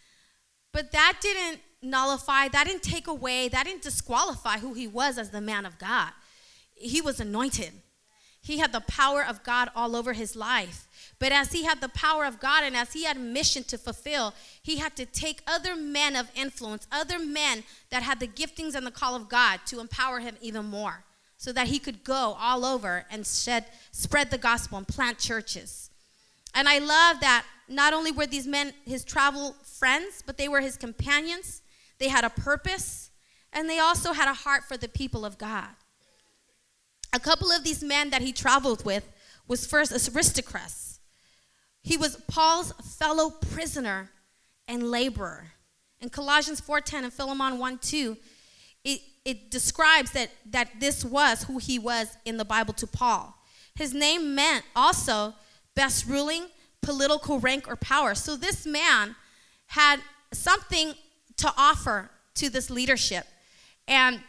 but 0.72 0.94
that 0.94 1.18
didn't 1.22 1.60
nullify, 1.82 2.48
that 2.48 2.66
didn't 2.66 2.84
take 2.84 3.08
away, 3.08 3.50
that 3.50 3.66
didn't 3.66 3.82
disqualify 3.82 4.60
who 4.60 4.74
he 4.74 4.88
was 4.88 5.18
as 5.18 5.32
the 5.32 5.42
man 5.42 5.66
of 5.66 5.78
God. 5.78 6.12
He 6.74 7.02
was 7.02 7.20
anointed. 7.20 7.74
He 8.42 8.60
had 8.60 8.72
the 8.72 8.80
power 8.80 9.22
of 9.22 9.44
God 9.44 9.70
all 9.76 9.98
over 9.98 10.14
his 10.14 10.34
life. 10.34 10.88
But 11.20 11.34
as 11.34 11.52
he 11.52 11.66
had 11.66 11.82
the 11.82 11.90
power 11.90 12.24
of 12.24 12.40
God 12.40 12.64
and 12.64 12.74
as 12.74 12.94
he 12.94 13.04
had 13.04 13.18
a 13.18 13.20
mission 13.20 13.66
to 13.66 13.78
fulfill, 13.78 14.34
he 14.64 14.78
had 14.78 14.96
to 14.96 15.06
take 15.06 15.42
other 15.46 15.76
men 15.76 16.16
of 16.16 16.32
influence, 16.36 16.88
other 16.90 17.20
men 17.20 17.64
that 17.90 18.04
had 18.04 18.22
the 18.22 18.28
giftings 18.28 18.76
and 18.76 18.88
the 18.88 18.92
call 18.92 19.14
of 19.14 19.28
God 19.28 19.60
to 19.66 19.82
empower 19.82 20.22
him 20.22 20.38
even 20.42 20.64
more 20.64 21.04
so 21.36 21.52
that 21.52 21.68
he 21.68 21.80
could 21.80 22.06
go 22.06 22.38
all 22.40 22.64
over 22.64 23.06
and 23.12 23.28
shed, 23.28 23.66
spread 23.92 24.32
the 24.32 24.38
gospel 24.38 24.78
and 24.78 24.88
plant 24.88 25.20
churches. 25.20 25.89
And 26.54 26.68
I 26.68 26.80
love 26.80 27.20
that 27.22 27.46
not 27.68 27.94
only 27.94 28.12
were 28.12 28.26
these 28.26 28.48
men 28.48 28.74
his 28.86 29.04
travel 29.04 29.56
friends, 29.64 30.24
but 30.26 30.38
they 30.38 30.48
were 30.48 30.62
his 30.62 30.76
companions. 30.76 31.62
They 32.00 32.10
had 32.10 32.24
a 32.24 32.30
purpose, 32.30 33.12
and 33.54 33.70
they 33.70 33.80
also 33.80 34.14
had 34.14 34.30
a 34.30 34.34
heart 34.34 34.64
for 34.64 34.78
the 34.78 34.88
people 34.88 35.26
of 35.26 35.38
God. 35.38 35.70
A 37.14 37.20
couple 37.20 37.52
of 37.52 37.64
these 37.64 37.84
men 37.84 38.10
that 38.12 38.22
he 38.22 38.32
traveled 38.32 38.86
with 38.86 39.08
was 39.48 39.66
first 39.66 39.92
Aristarchus. 39.92 41.00
He 41.82 41.98
was 41.98 42.18
Paul's 42.28 42.72
fellow 42.98 43.30
prisoner 43.30 44.12
and 44.68 44.92
laborer. 44.92 45.54
In 46.00 46.10
Colossians 46.10 46.62
4:10 46.62 47.04
and 47.06 47.14
Philemon 47.14 47.58
1:2, 47.58 48.18
it, 48.84 49.02
it 49.26 49.52
describes 49.52 50.12
that, 50.12 50.30
that 50.46 50.80
this 50.80 51.04
was 51.04 51.44
who 51.44 51.58
he 51.58 51.80
was 51.80 52.18
in 52.26 52.38
the 52.38 52.46
Bible 52.46 52.74
to 52.76 52.88
Paul. 52.88 53.36
His 53.76 53.94
name 53.94 54.36
meant 54.36 54.64
also 54.76 55.36
best 55.84 56.06
ruling, 56.08 56.44
political 56.82 57.40
rank, 57.40 57.64
or 57.72 57.78
power. 57.78 58.14
So 58.14 58.36
this 58.36 58.66
man 58.66 59.16
had 59.68 59.98
something 60.34 60.94
to 61.38 61.54
offer 61.58 62.12
to 62.36 62.50
this 62.50 62.70
leadership. 62.70 63.26
And 63.88 64.20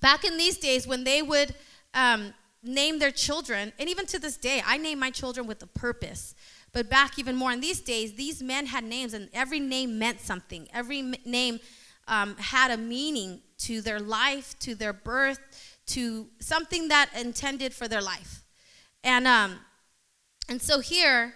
back 0.00 0.24
in 0.24 0.36
these 0.36 0.58
days, 0.58 0.86
when 0.86 1.02
they 1.04 1.22
would 1.22 1.54
um, 1.94 2.34
name 2.62 2.98
their 2.98 3.10
children, 3.10 3.72
and 3.78 3.88
even 3.88 4.04
to 4.06 4.18
this 4.18 4.36
day, 4.36 4.62
I 4.66 4.76
name 4.76 4.98
my 4.98 5.10
children 5.10 5.46
with 5.46 5.62
a 5.62 5.66
purpose. 5.66 6.34
But 6.74 6.90
back 6.90 7.18
even 7.18 7.36
more 7.36 7.52
in 7.52 7.60
these 7.60 7.80
days, 7.80 8.12
these 8.12 8.42
men 8.42 8.66
had 8.66 8.84
names, 8.84 9.14
and 9.14 9.30
every 9.32 9.60
name 9.60 9.98
meant 9.98 10.20
something. 10.20 10.68
Every 10.74 10.98
m- 10.98 11.14
name 11.24 11.58
um, 12.06 12.36
had 12.36 12.70
a 12.70 12.76
meaning 12.76 13.40
to 13.68 13.80
their 13.80 14.00
life, 14.00 14.54
to 14.58 14.74
their 14.74 14.92
birth, 14.92 15.40
to 15.86 16.26
something 16.38 16.88
that 16.88 17.08
intended 17.18 17.72
for 17.72 17.88
their 17.88 18.02
life. 18.02 18.44
And 19.02 19.26
um, 19.26 19.60
and 20.48 20.60
so 20.60 20.80
here, 20.80 21.34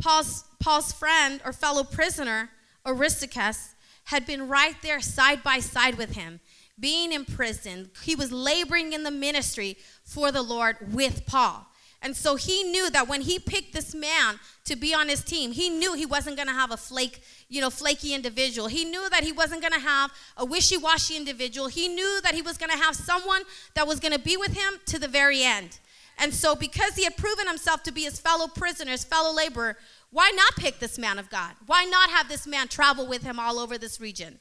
Paul's 0.00 0.44
Paul's 0.60 0.92
friend 0.92 1.40
or 1.44 1.52
fellow 1.52 1.84
prisoner, 1.84 2.50
Aristarchus, 2.86 3.74
had 4.04 4.26
been 4.26 4.48
right 4.48 4.76
there 4.82 5.00
side 5.00 5.42
by 5.42 5.58
side 5.58 5.96
with 5.96 6.14
him 6.14 6.40
being 6.78 7.12
in 7.12 7.24
prison. 7.24 7.90
He 8.02 8.16
was 8.16 8.32
laboring 8.32 8.92
in 8.92 9.04
the 9.04 9.10
ministry 9.10 9.76
for 10.04 10.32
the 10.32 10.42
Lord 10.42 10.92
with 10.92 11.26
Paul. 11.26 11.66
And 12.04 12.16
so 12.16 12.34
he 12.34 12.64
knew 12.64 12.90
that 12.90 13.06
when 13.06 13.20
he 13.20 13.38
picked 13.38 13.72
this 13.72 13.94
man 13.94 14.40
to 14.64 14.74
be 14.74 14.92
on 14.92 15.08
his 15.08 15.22
team, 15.22 15.52
he 15.52 15.70
knew 15.70 15.94
he 15.94 16.04
wasn't 16.04 16.34
going 16.34 16.48
to 16.48 16.54
have 16.54 16.72
a 16.72 16.76
flake, 16.76 17.22
you 17.48 17.60
know, 17.60 17.70
flaky 17.70 18.12
individual. 18.12 18.66
He 18.66 18.84
knew 18.84 19.08
that 19.10 19.22
he 19.22 19.30
wasn't 19.30 19.60
going 19.60 19.72
to 19.72 19.78
have 19.78 20.10
a 20.36 20.44
wishy-washy 20.44 21.16
individual. 21.16 21.68
He 21.68 21.86
knew 21.86 22.20
that 22.24 22.34
he 22.34 22.42
was 22.42 22.58
going 22.58 22.72
to 22.72 22.76
have 22.76 22.96
someone 22.96 23.42
that 23.74 23.86
was 23.86 24.00
going 24.00 24.12
to 24.12 24.18
be 24.18 24.36
with 24.36 24.54
him 24.54 24.80
to 24.86 24.98
the 24.98 25.06
very 25.06 25.44
end. 25.44 25.78
And 26.22 26.32
so 26.32 26.54
because 26.54 26.94
he 26.94 27.02
had 27.02 27.16
proven 27.16 27.48
himself 27.48 27.82
to 27.82 27.92
be 27.92 28.02
his 28.02 28.20
fellow 28.20 28.46
prisoner, 28.46 28.92
his 28.92 29.02
fellow 29.02 29.34
laborer, 29.34 29.76
why 30.10 30.30
not 30.30 30.54
pick 30.54 30.78
this 30.78 30.96
man 30.96 31.18
of 31.18 31.28
God? 31.28 31.54
Why 31.66 31.84
not 31.84 32.10
have 32.10 32.28
this 32.28 32.46
man 32.46 32.68
travel 32.68 33.08
with 33.08 33.24
him 33.24 33.40
all 33.40 33.58
over 33.58 33.76
this 33.76 34.00
region? 34.00 34.38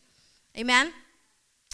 Amen. 0.55 0.93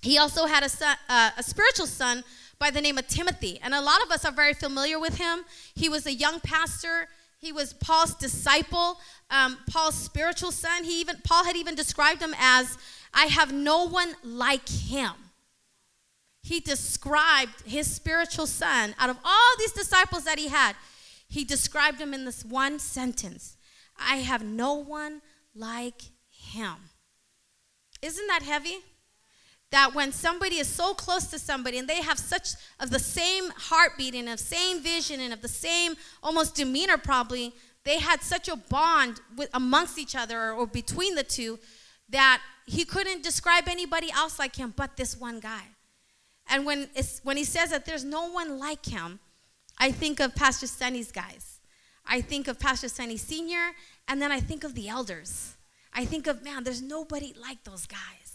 He 0.01 0.17
also 0.17 0.45
had 0.45 0.63
a, 0.63 0.69
son, 0.69 0.95
uh, 1.09 1.31
a 1.37 1.43
spiritual 1.43 1.87
son 1.87 2.23
by 2.57 2.71
the 2.71 2.79
name 2.79 2.97
of 2.97 3.05
Timothy. 3.07 3.59
And 3.61 3.73
a 3.73 3.81
lot 3.81 4.01
of 4.01 4.09
us 4.09 4.23
are 4.23 4.31
very 4.31 4.53
familiar 4.53 4.97
with 4.97 5.17
him. 5.17 5.43
He 5.75 5.89
was 5.89 6.05
a 6.05 6.13
young 6.13 6.39
pastor. 6.39 7.09
He 7.37 7.51
was 7.51 7.73
Paul's 7.73 8.15
disciple, 8.15 8.99
um, 9.29 9.57
Paul's 9.69 9.95
spiritual 9.95 10.53
son. 10.53 10.85
He 10.85 11.01
even 11.01 11.17
Paul 11.25 11.43
had 11.43 11.57
even 11.57 11.75
described 11.75 12.21
him 12.21 12.33
as, 12.39 12.77
"I 13.13 13.25
have 13.25 13.51
no 13.51 13.83
one 13.83 14.15
like 14.23 14.69
him." 14.69 15.26
He 16.47 16.61
described 16.61 17.63
his 17.65 17.93
spiritual 17.93 18.47
son 18.47 18.95
out 18.97 19.09
of 19.09 19.17
all 19.25 19.51
these 19.59 19.73
disciples 19.73 20.23
that 20.23 20.39
he 20.39 20.47
had. 20.47 20.77
He 21.27 21.43
described 21.43 21.99
him 21.99 22.13
in 22.13 22.23
this 22.23 22.45
one 22.45 22.79
sentence: 22.79 23.57
"I 23.97 24.17
have 24.17 24.43
no 24.43 24.75
one 24.75 25.21
like 25.53 26.03
him." 26.29 26.89
Isn't 28.01 28.27
that 28.27 28.43
heavy? 28.43 28.77
that 29.71 29.93
when 29.93 30.13
somebody 30.13 30.59
is 30.59 30.69
so 30.69 30.93
close 30.93 31.25
to 31.27 31.37
somebody 31.37 31.77
and 31.77 31.89
they 31.89 32.01
have 32.01 32.17
such 32.17 32.51
of 32.79 32.89
the 32.89 32.99
same 32.99 33.49
heartbeat 33.49 34.15
and 34.15 34.29
of 34.29 34.39
same 34.39 34.81
vision 34.81 35.19
and 35.19 35.33
of 35.33 35.41
the 35.41 35.49
same 35.49 35.93
almost 36.23 36.55
demeanor 36.55 36.97
probably 36.97 37.53
they 37.83 37.99
had 37.99 38.21
such 38.21 38.47
a 38.47 38.55
bond 38.55 39.19
with, 39.35 39.49
amongst 39.53 39.99
each 39.99 40.15
other 40.15 40.39
or, 40.39 40.51
or 40.53 40.67
between 40.67 41.15
the 41.15 41.23
two 41.23 41.59
that 42.07 42.41
he 42.65 42.85
couldn't 42.85 43.21
describe 43.23 43.67
anybody 43.67 44.09
else 44.11 44.39
like 44.39 44.55
him 44.55 44.73
but 44.73 44.95
this 44.95 45.17
one 45.17 45.41
guy 45.41 45.63
and 46.49 46.65
when, 46.65 46.89
when 47.23 47.37
he 47.37 47.43
says 47.43 47.69
that 47.69 47.85
there's 47.85 48.03
no 48.03 48.29
one 48.29 48.59
like 48.59 48.85
him 48.85 49.19
i 49.77 49.91
think 49.91 50.19
of 50.19 50.35
pastor 50.35 50.67
sonny's 50.67 51.11
guys 51.11 51.59
i 52.05 52.21
think 52.21 52.47
of 52.47 52.59
pastor 52.59 52.89
sonny 52.89 53.17
senior 53.17 53.71
and 54.07 54.21
then 54.21 54.31
i 54.31 54.39
think 54.39 54.63
of 54.63 54.75
the 54.75 54.87
elders 54.87 55.55
i 55.93 56.05
think 56.05 56.27
of 56.27 56.43
man 56.43 56.63
there's 56.63 56.81
nobody 56.81 57.33
like 57.39 57.63
those 57.63 57.85
guys 57.85 58.27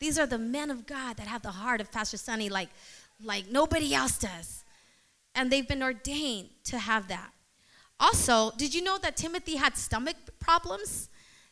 these 0.00 0.18
are 0.18 0.26
the 0.26 0.38
men 0.38 0.70
of 0.70 0.86
God 0.86 1.18
that 1.18 1.26
have 1.26 1.42
the 1.42 1.50
heart 1.50 1.80
of 1.80 1.92
Pastor 1.92 2.16
Sonny 2.16 2.48
like, 2.48 2.70
like 3.22 3.48
nobody 3.50 3.94
else 3.94 4.18
does. 4.18 4.64
And 5.34 5.50
they've 5.50 5.68
been 5.68 5.82
ordained 5.82 6.48
to 6.64 6.78
have 6.78 7.06
that. 7.08 7.30
Also, 8.00 8.50
did 8.56 8.74
you 8.74 8.82
know 8.82 8.96
that 8.98 9.16
Timothy 9.16 9.56
had 9.56 9.76
stomach 9.76 10.16
problems? 10.40 11.10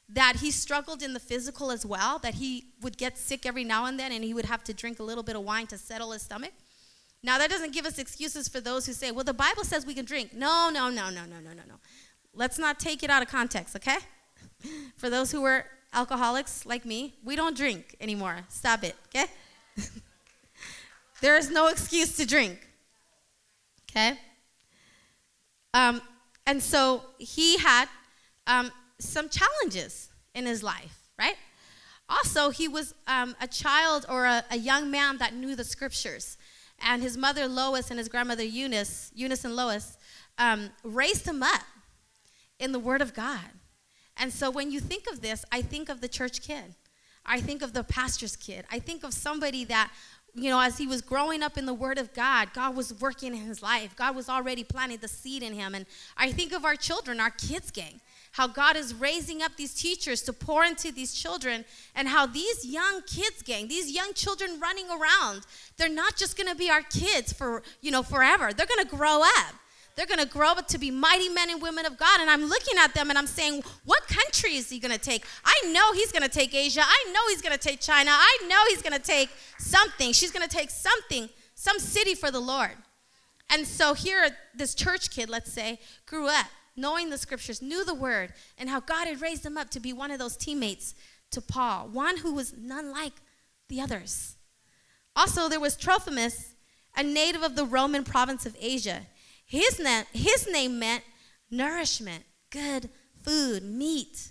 That 0.09 0.37
he 0.37 0.50
struggled 0.50 1.03
in 1.03 1.12
the 1.12 1.21
physical 1.21 1.71
as 1.71 1.85
well, 1.85 2.19
that 2.21 2.35
he 2.35 2.67
would 2.81 2.97
get 2.97 3.19
sick 3.19 3.45
every 3.45 3.65
now 3.65 3.85
and 3.85 3.99
then 3.99 4.11
and 4.11 4.25
he 4.25 4.33
would 4.33 4.47
have 4.47 4.65
to 4.65 4.75
drink 4.75 5.00
a 5.00 5.03
little 5.03 5.23
bit 5.23 5.37
of 5.37 5.43
wine 5.43 5.67
to 5.69 5.79
settle 5.79 6.12
his 6.12 6.23
stomach. 6.23 6.53
Now, 7.23 7.37
that 7.38 7.50
doesn't 7.50 7.73
give 7.73 7.85
us 7.85 7.99
excuses 7.99 8.49
for 8.49 8.61
those 8.61 8.87
who 8.87 8.93
say, 8.93 9.11
well, 9.11 9.25
the 9.25 9.35
Bible 9.35 9.65
says 9.65 9.85
we 9.85 9.95
can 9.95 10.05
drink. 10.05 10.33
No, 10.33 10.71
no, 10.73 10.88
no, 10.88 11.11
no, 11.11 11.25
no, 11.25 11.41
no, 11.41 11.50
no, 11.50 11.62
no. 11.69 11.75
Let's 12.33 12.59
not 12.59 12.79
take 12.79 13.03
it 13.03 13.11
out 13.11 13.23
of 13.23 13.29
context, 13.29 13.75
okay? 13.77 13.99
For 14.97 15.11
those 15.11 15.33
who 15.33 15.43
were 15.43 15.65
alcoholics 15.93 16.65
like 16.65 16.85
me, 16.85 17.15
we 17.25 17.35
don't 17.35 17.57
drink 17.57 17.97
anymore. 18.00 18.45
Stop 18.49 18.85
it, 18.85 18.95
okay? 19.09 19.27
there 21.21 21.37
is 21.37 21.50
no 21.50 21.67
excuse 21.67 22.17
to 22.19 22.27
drink, 22.27 22.69
okay? 23.91 24.19
Um, 25.75 26.00
and 26.47 26.62
so 26.62 27.03
he 27.19 27.59
had 27.59 27.88
um, 28.47 28.71
some 28.99 29.28
challenges 29.28 30.11
in 30.35 30.47
his 30.47 30.62
life, 30.62 31.09
right? 31.19 31.37
Also, 32.09 32.50
he 32.50 32.69
was 32.69 32.95
um, 33.07 33.37
a 33.40 33.47
child 33.47 34.07
or 34.09 34.25
a, 34.25 34.45
a, 34.50 34.57
young 34.57 34.90
man 34.90 35.19
that 35.19 35.35
knew 35.35 35.55
the 35.55 35.64
scriptures. 35.64 36.38
And 36.81 37.02
his 37.02 37.17
mother 37.17 37.47
Lois 37.47 37.90
and 37.90 37.99
his 37.99 38.09
grandmother 38.09 38.45
Eunice, 38.45 39.11
Eunice 39.14 39.45
and 39.45 39.55
Lois, 39.55 39.99
um, 40.38 40.71
raised 40.83 41.26
him 41.26 41.43
up 41.43 41.62
in 42.59 42.73
the 42.73 42.78
Word 42.78 43.02
of 43.02 43.12
God. 43.14 43.50
And 44.17 44.33
so 44.33 44.50
when 44.50 44.71
you 44.71 44.81
think 44.81 45.05
of 45.11 45.21
this, 45.21 45.45
I 45.52 45.61
think 45.62 45.88
of 45.88 46.00
the 46.00 46.09
church 46.09 46.40
kid. 46.43 46.75
I 47.26 47.40
think 47.40 47.62
of 47.62 47.73
the 47.75 47.85
pastor's 47.85 48.37
kid. 48.37 48.64
I 48.73 48.78
think 48.78 49.05
of 49.05 49.12
somebody 49.12 49.64
that, 49.67 49.90
you 50.35 50.50
know, 50.50 50.61
as 50.61 50.78
he 50.78 50.87
was 50.87 51.02
growing 51.02 51.43
up 51.43 51.59
in 51.59 51.67
the 51.67 51.75
Word 51.75 51.99
of 51.99 52.14
God, 52.14 52.55
God 52.55 52.75
was 52.75 52.99
working 53.00 53.35
in 53.35 53.43
his 53.43 53.62
life. 53.62 53.95
God 53.95 54.17
was 54.17 54.28
already 54.28 54.64
planting 54.64 54.99
the 54.99 55.09
seed 55.09 55.43
in 55.43 55.52
him. 55.52 55.75
And 55.75 55.85
I 56.17 56.33
think 56.33 56.52
of 56.52 56.64
our 56.64 56.75
children, 56.75 57.21
our 57.21 57.31
kids' 57.31 57.71
gang, 57.71 58.00
how 58.38 58.47
God 58.47 58.76
is 58.76 58.95
raising 58.95 59.42
up 59.42 59.57
these 59.57 59.75
teachers 59.75 60.23
to 60.23 60.33
pour 60.33 60.64
into 60.64 60.92
these 60.92 61.12
children, 61.12 61.64
and 61.97 62.07
how 62.07 62.25
these 62.25 62.64
young 62.64 63.02
kids' 63.02 63.42
gang, 63.42 63.66
these 63.66 63.90
young 63.90 64.12
children 64.14 64.61
running 64.61 64.87
around, 64.88 65.45
they're 65.76 65.88
not 65.88 66.16
just 66.16 66.37
gonna 66.38 66.54
be 66.54 66.71
our 66.71 66.83
kids 66.83 67.33
for, 67.33 67.64
you 67.80 67.90
know, 67.90 68.04
forever. 68.04 68.52
They're 68.52 68.73
gonna 68.75 68.85
grow 68.85 69.23
up. 69.23 69.54
They're 69.97 70.07
going 70.07 70.21
to 70.21 70.33
grow 70.33 70.50
up 70.50 70.68
to 70.68 70.78
be 70.78 70.92
mighty 70.92 71.28
men 71.28 71.50
and 71.50 71.61
women 71.61 71.85
of 71.85 71.99
God. 71.99 72.21
And 72.21 72.30
I'm 72.30 72.45
looking 72.45 72.78
at 72.78 72.95
them 72.95 73.09
and 73.09 73.18
I'm 73.18 73.26
saying, 73.26 73.64
what 73.85 74.07
country 74.07 74.54
is 74.54 74.71
he 74.71 74.78
going 74.78 74.95
to 74.95 75.00
take? 75.00 75.25
I 75.45 75.73
know 75.73 75.92
he's 75.92 76.12
going 76.12 76.23
to 76.23 76.28
take 76.28 76.54
Asia. 76.54 76.83
I 76.85 77.11
know 77.12 77.18
he's 77.30 77.42
going 77.42 77.52
to 77.52 77.59
take 77.59 77.80
China. 77.80 78.12
I 78.12 78.38
know 78.49 78.62
he's 78.68 78.80
going 78.80 78.92
to 78.92 79.04
take 79.04 79.28
something. 79.59 80.12
She's 80.12 80.30
going 80.30 80.49
to 80.49 80.57
take 80.57 80.71
something, 80.71 81.28
some 81.57 81.80
city 81.80 82.14
for 82.14 82.30
the 82.30 82.38
Lord. 82.38 82.76
And 83.50 83.66
so 83.66 83.95
here, 83.95 84.30
this 84.54 84.76
church 84.76 85.11
kid, 85.11 85.28
let's 85.28 85.52
say, 85.52 85.80
grew 86.07 86.28
up 86.28 86.47
knowing 86.78 87.11
the 87.11 87.18
scriptures, 87.18 87.61
knew 87.61 87.85
the 87.85 87.94
word, 87.94 88.32
and 88.56 88.70
how 88.70 88.80
God 88.80 89.06
had 89.06 89.20
raised 89.20 89.44
him 89.44 89.58
up 89.58 89.68
to 89.70 89.80
be 89.80 89.92
one 89.92 90.11
of 90.11 90.18
those 90.18 90.37
teammates 90.37 90.94
to 91.30 91.40
Paul, 91.42 91.88
one 91.88 92.18
who 92.18 92.32
was 92.32 92.54
none 92.56 92.90
like 92.90 93.12
the 93.68 93.80
others. 93.80 94.37
Also, 95.14 95.49
there 95.49 95.61
was 95.61 95.76
Trophimus, 95.76 96.54
a 96.97 97.02
native 97.02 97.42
of 97.42 97.56
the 97.56 97.64
Roman 97.64 98.04
province 98.04 98.47
of 98.47 98.56
Asia. 98.61 99.02
His, 99.44 99.78
na- 99.78 100.04
his 100.12 100.49
name 100.50 100.78
meant 100.78 101.02
nourishment, 101.50 102.25
good 102.50 102.88
food, 103.23 103.62
meat. 103.64 104.30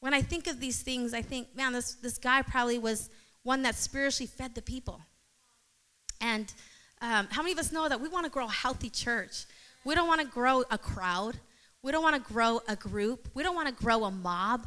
When 0.00 0.14
I 0.14 0.22
think 0.22 0.46
of 0.46 0.60
these 0.60 0.82
things, 0.82 1.14
I 1.14 1.22
think, 1.22 1.56
man, 1.56 1.72
this, 1.72 1.94
this 1.94 2.18
guy 2.18 2.42
probably 2.42 2.78
was 2.78 3.10
one 3.42 3.62
that 3.62 3.74
spiritually 3.74 4.28
fed 4.28 4.54
the 4.54 4.62
people. 4.62 5.00
And 6.20 6.52
um, 7.00 7.28
how 7.30 7.42
many 7.42 7.52
of 7.52 7.58
us 7.58 7.72
know 7.72 7.88
that 7.88 8.00
we 8.00 8.08
want 8.08 8.24
to 8.24 8.30
grow 8.30 8.46
a 8.46 8.50
healthy 8.50 8.90
church? 8.90 9.44
We 9.84 9.94
don't 9.94 10.08
want 10.08 10.20
to 10.20 10.26
grow 10.26 10.64
a 10.70 10.78
crowd. 10.78 11.38
We 11.88 11.92
don't 11.92 12.02
want 12.02 12.22
to 12.22 12.32
grow 12.34 12.60
a 12.68 12.76
group. 12.76 13.30
We 13.32 13.42
don't 13.42 13.54
want 13.54 13.68
to 13.68 13.72
grow 13.72 14.04
a 14.04 14.10
mob. 14.10 14.66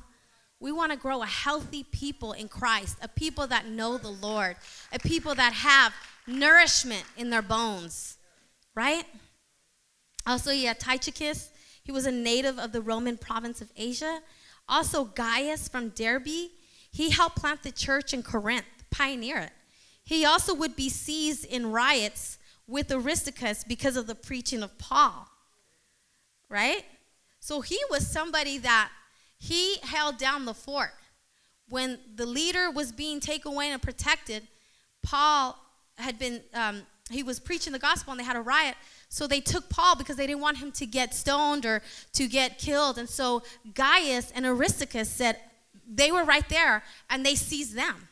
We 0.60 0.72
want 0.72 0.92
to 0.92 0.98
grow 0.98 1.22
a 1.22 1.28
healthy 1.28 1.84
people 1.84 2.32
in 2.32 2.48
Christ, 2.48 2.98
a 3.00 3.08
people 3.08 3.46
that 3.46 3.68
know 3.68 4.00
the 4.00 4.10
Lord, 4.10 4.56
a 4.92 4.98
people 4.98 5.36
that 5.36 5.54
have 5.54 5.94
nourishment 6.26 7.04
in 7.18 7.30
their 7.30 7.44
bones, 7.44 8.18
right? 8.74 9.04
Also, 10.26 10.50
he 10.50 10.66
had 10.66 10.80
Tychicus. 10.80 11.52
He 11.84 11.92
was 11.92 12.08
a 12.08 12.12
native 12.12 12.58
of 12.58 12.72
the 12.72 12.82
Roman 12.82 13.20
province 13.20 13.62
of 13.62 13.72
Asia. 13.78 14.22
Also, 14.68 15.04
Gaius 15.04 15.68
from 15.68 15.90
Derbe, 15.90 16.50
He 16.92 17.12
helped 17.12 17.36
plant 17.36 17.62
the 17.62 17.72
church 17.72 18.16
in 18.16 18.24
Corinth, 18.24 18.66
pioneer 18.90 19.38
it. 19.38 19.52
He 20.04 20.26
also 20.26 20.56
would 20.56 20.76
be 20.76 20.90
seized 20.90 21.46
in 21.46 21.72
riots 21.72 22.40
with 22.66 22.92
Aristarchus 22.92 23.64
because 23.64 23.96
of 23.96 24.08
the 24.08 24.16
preaching 24.16 24.64
of 24.64 24.76
Paul. 24.80 25.28
Right? 26.50 26.84
So 27.42 27.60
he 27.60 27.80
was 27.90 28.08
somebody 28.08 28.60
that 28.60 28.92
he 29.38 29.78
held 29.82 30.18
down 30.18 30.46
the 30.46 30.54
fort. 30.54 30.92
When 31.68 31.98
the 32.16 32.26
leader 32.26 32.70
was 32.70 32.92
being 32.92 33.20
taken 33.20 33.54
away 33.54 33.72
and 33.72 33.82
protected, 33.82 34.48
Paul 35.02 35.58
had 35.98 36.20
been, 36.20 36.42
um, 36.54 36.84
he 37.10 37.24
was 37.24 37.40
preaching 37.40 37.74
the 37.74 37.80
gospel 37.80 38.12
and 38.12 38.20
they 38.20 38.24
had 38.24 38.36
a 38.36 38.42
riot. 38.42 38.76
So 39.10 39.26
they 39.26 39.42
took 39.42 39.70
Paul 39.70 39.96
because 39.96 40.18
they 40.18 40.28
didn't 40.28 40.42
want 40.42 40.58
him 40.58 40.72
to 40.74 40.86
get 40.86 41.16
stoned 41.16 41.66
or 41.66 41.82
to 42.14 42.28
get 42.28 42.60
killed. 42.60 43.00
And 43.00 43.10
so 43.10 43.42
Gaius 43.74 44.32
and 44.32 44.46
Aristarchus 44.46 45.10
said 45.10 45.38
they 45.92 46.12
were 46.12 46.24
right 46.24 46.48
there 46.48 46.84
and 47.10 47.26
they 47.26 47.36
seized 47.36 47.76
them. 47.76 48.08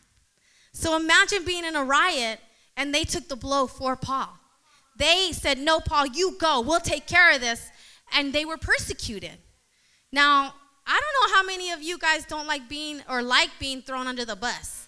So 0.74 0.96
imagine 0.96 1.46
being 1.46 1.66
in 1.66 1.76
a 1.76 1.84
riot 1.84 2.40
and 2.76 2.96
they 2.96 3.04
took 3.04 3.28
the 3.28 3.36
blow 3.36 3.68
for 3.68 3.96
Paul. 3.96 4.38
They 4.98 5.32
said, 5.34 5.60
No, 5.60 5.80
Paul, 5.80 6.08
you 6.08 6.36
go. 6.40 6.62
We'll 6.62 6.80
take 6.80 7.06
care 7.06 7.34
of 7.34 7.42
this. 7.42 7.70
And 8.14 8.34
they 8.34 8.46
were 8.46 8.58
persecuted. 8.58 9.38
Now, 10.12 10.54
I 10.86 11.00
don't 11.00 11.30
know 11.32 11.36
how 11.36 11.44
many 11.44 11.72
of 11.72 11.84
you 11.84 11.98
guys 12.00 12.26
don't 12.26 12.48
like 12.48 12.68
being 12.68 13.02
or 13.08 13.22
like 13.22 13.52
being 13.60 13.82
thrown 13.82 14.08
under 14.08 14.26
the 14.26 14.36
bus, 14.36 14.88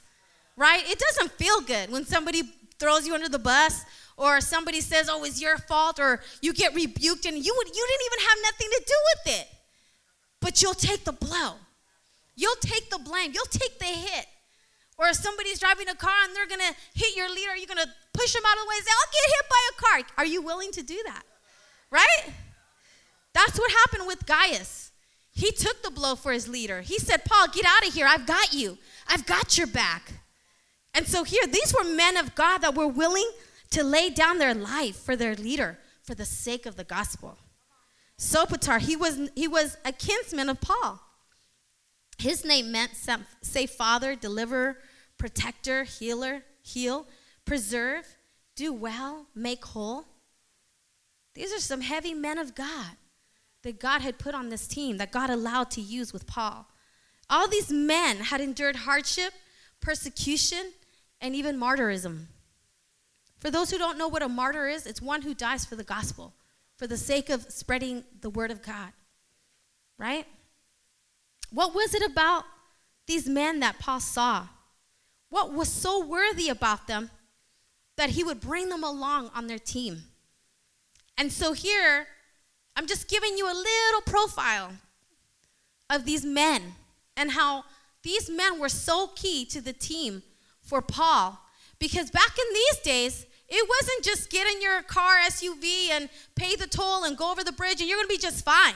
right? 0.57 0.83
It 0.89 0.97
doesn't 0.97 1.31
feel 1.33 1.61
good 1.61 1.91
when 1.91 2.05
somebody 2.05 2.41
throws 2.79 3.05
you 3.05 3.13
under 3.13 3.29
the 3.29 3.39
bus 3.39 3.85
or 4.17 4.41
somebody 4.41 4.81
says, 4.81 5.09
"Oh, 5.09 5.23
it's 5.23 5.39
your 5.39 5.57
fault," 5.59 5.99
or 5.99 6.23
you 6.41 6.53
get 6.53 6.73
rebuked 6.73 7.25
and 7.25 7.37
you 7.37 7.53
would, 7.55 7.67
you 7.67 7.87
didn't 7.87 8.05
even 8.07 8.27
have 8.29 8.37
nothing 8.43 8.69
to 8.71 8.83
do 8.87 8.95
with 9.13 9.39
it. 9.39 9.47
But 10.39 10.61
you'll 10.61 10.73
take 10.73 11.03
the 11.03 11.11
blow. 11.11 11.55
You'll 12.35 12.61
take 12.61 12.89
the 12.89 12.97
blame. 12.97 13.31
You'll 13.33 13.45
take 13.45 13.77
the 13.77 13.85
hit. 13.85 14.25
Or 14.97 15.07
if 15.07 15.15
somebody's 15.15 15.59
driving 15.59 15.87
a 15.89 15.95
car 15.95 16.23
and 16.23 16.35
they're 16.35 16.45
to 16.47 16.75
hit 16.93 17.15
your 17.15 17.29
leader, 17.29 17.55
you're 17.55 17.67
to 17.67 17.89
push 18.13 18.33
them 18.33 18.43
out 18.45 18.57
of 18.57 18.63
the 18.63 18.69
way 18.69 18.75
and 18.77 18.85
say, 18.85 18.91
"I'll 18.91 19.11
get 19.11 19.23
hit 19.35 19.49
by 19.49 19.61
a 19.69 19.73
car." 19.81 20.15
Are 20.17 20.25
you 20.25 20.41
willing 20.41 20.71
to 20.71 20.81
do 20.81 21.01
that? 21.05 21.23
Right? 21.91 22.33
That's 23.33 23.57
what 23.57 23.71
happened 23.71 24.07
with 24.07 24.25
Gaius. 24.25 24.91
He 25.33 25.51
took 25.51 25.81
the 25.81 25.91
blow 25.91 26.15
for 26.15 26.31
his 26.31 26.47
leader. 26.47 26.81
He 26.81 26.99
said, 26.99 27.23
Paul, 27.23 27.47
get 27.47 27.65
out 27.65 27.87
of 27.87 27.93
here. 27.93 28.05
I've 28.07 28.25
got 28.25 28.53
you. 28.53 28.77
I've 29.07 29.25
got 29.25 29.57
your 29.57 29.67
back. 29.67 30.11
And 30.93 31.07
so 31.07 31.23
here, 31.23 31.47
these 31.47 31.73
were 31.73 31.89
men 31.89 32.17
of 32.17 32.35
God 32.35 32.59
that 32.59 32.75
were 32.75 32.87
willing 32.87 33.29
to 33.71 33.83
lay 33.83 34.09
down 34.09 34.39
their 34.39 34.53
life 34.53 34.97
for 34.97 35.15
their 35.15 35.35
leader 35.35 35.79
for 36.03 36.15
the 36.15 36.25
sake 36.25 36.65
of 36.65 36.75
the 36.75 36.83
gospel. 36.83 37.37
Sopater, 38.19 38.79
he 38.79 38.95
was, 38.95 39.29
he 39.35 39.47
was 39.47 39.77
a 39.85 39.93
kinsman 39.93 40.49
of 40.49 40.59
Paul. 40.59 40.99
His 42.17 42.43
name 42.43 42.71
meant, 42.71 42.91
say, 43.41 43.65
father, 43.65 44.15
deliverer, 44.15 44.77
protector, 45.17 45.85
healer, 45.85 46.43
heal, 46.61 47.07
preserve, 47.45 48.05
do 48.55 48.73
well, 48.73 49.27
make 49.33 49.63
whole. 49.63 50.05
These 51.33 51.53
are 51.53 51.59
some 51.59 51.81
heavy 51.81 52.13
men 52.13 52.37
of 52.37 52.53
God 52.53 52.97
that 53.63 53.79
God 53.79 54.01
had 54.01 54.17
put 54.17 54.33
on 54.33 54.49
this 54.49 54.67
team, 54.67 54.97
that 54.97 55.11
God 55.11 55.29
allowed 55.29 55.71
to 55.71 55.81
use 55.81 56.13
with 56.13 56.27
Paul. 56.27 56.67
All 57.29 57.47
these 57.47 57.71
men 57.71 58.17
had 58.17 58.41
endured 58.41 58.75
hardship, 58.75 59.33
persecution, 59.79 60.71
and 61.21 61.35
even 61.35 61.59
martyrism. 61.59 62.25
For 63.37 63.49
those 63.49 63.71
who 63.71 63.77
don't 63.77 63.97
know 63.97 64.07
what 64.07 64.21
a 64.21 64.29
martyr 64.29 64.67
is, 64.67 64.85
it's 64.85 65.01
one 65.01 65.21
who 65.21 65.33
dies 65.33 65.65
for 65.65 65.75
the 65.75 65.83
gospel, 65.83 66.33
for 66.77 66.87
the 66.87 66.97
sake 66.97 67.29
of 67.29 67.43
spreading 67.49 68.03
the 68.21 68.29
word 68.29 68.51
of 68.51 68.61
God. 68.61 68.91
Right? 69.97 70.25
What 71.51 71.75
was 71.75 71.93
it 71.93 72.03
about 72.03 72.43
these 73.07 73.27
men 73.27 73.59
that 73.59 73.79
Paul 73.79 73.99
saw? 73.99 74.47
What 75.29 75.53
was 75.53 75.69
so 75.69 76.03
worthy 76.05 76.49
about 76.49 76.87
them 76.87 77.11
that 77.97 78.11
he 78.11 78.23
would 78.23 78.41
bring 78.41 78.69
them 78.69 78.83
along 78.83 79.31
on 79.33 79.47
their 79.47 79.59
team? 79.59 80.03
And 81.17 81.31
so 81.31 81.53
here, 81.53 82.07
I'm 82.75 82.87
just 82.87 83.07
giving 83.07 83.37
you 83.37 83.45
a 83.45 83.53
little 83.53 84.01
profile 84.05 84.71
of 85.89 86.05
these 86.05 86.25
men 86.25 86.75
and 87.17 87.31
how 87.31 87.65
these 88.03 88.29
men 88.29 88.59
were 88.59 88.69
so 88.69 89.07
key 89.15 89.45
to 89.45 89.61
the 89.61 89.73
team 89.73 90.23
for 90.61 90.81
Paul. 90.81 91.39
Because 91.79 92.09
back 92.09 92.37
in 92.37 92.53
these 92.53 92.77
days, 92.83 93.25
it 93.49 93.67
wasn't 93.67 94.03
just 94.03 94.29
get 94.29 94.47
in 94.47 94.61
your 94.61 94.81
car, 94.83 95.17
SUV, 95.27 95.89
and 95.91 96.09
pay 96.35 96.55
the 96.55 96.67
toll 96.67 97.03
and 97.03 97.17
go 97.17 97.31
over 97.31 97.43
the 97.43 97.51
bridge 97.51 97.81
and 97.81 97.89
you're 97.89 97.97
gonna 97.97 98.07
be 98.07 98.17
just 98.17 98.45
fine. 98.45 98.75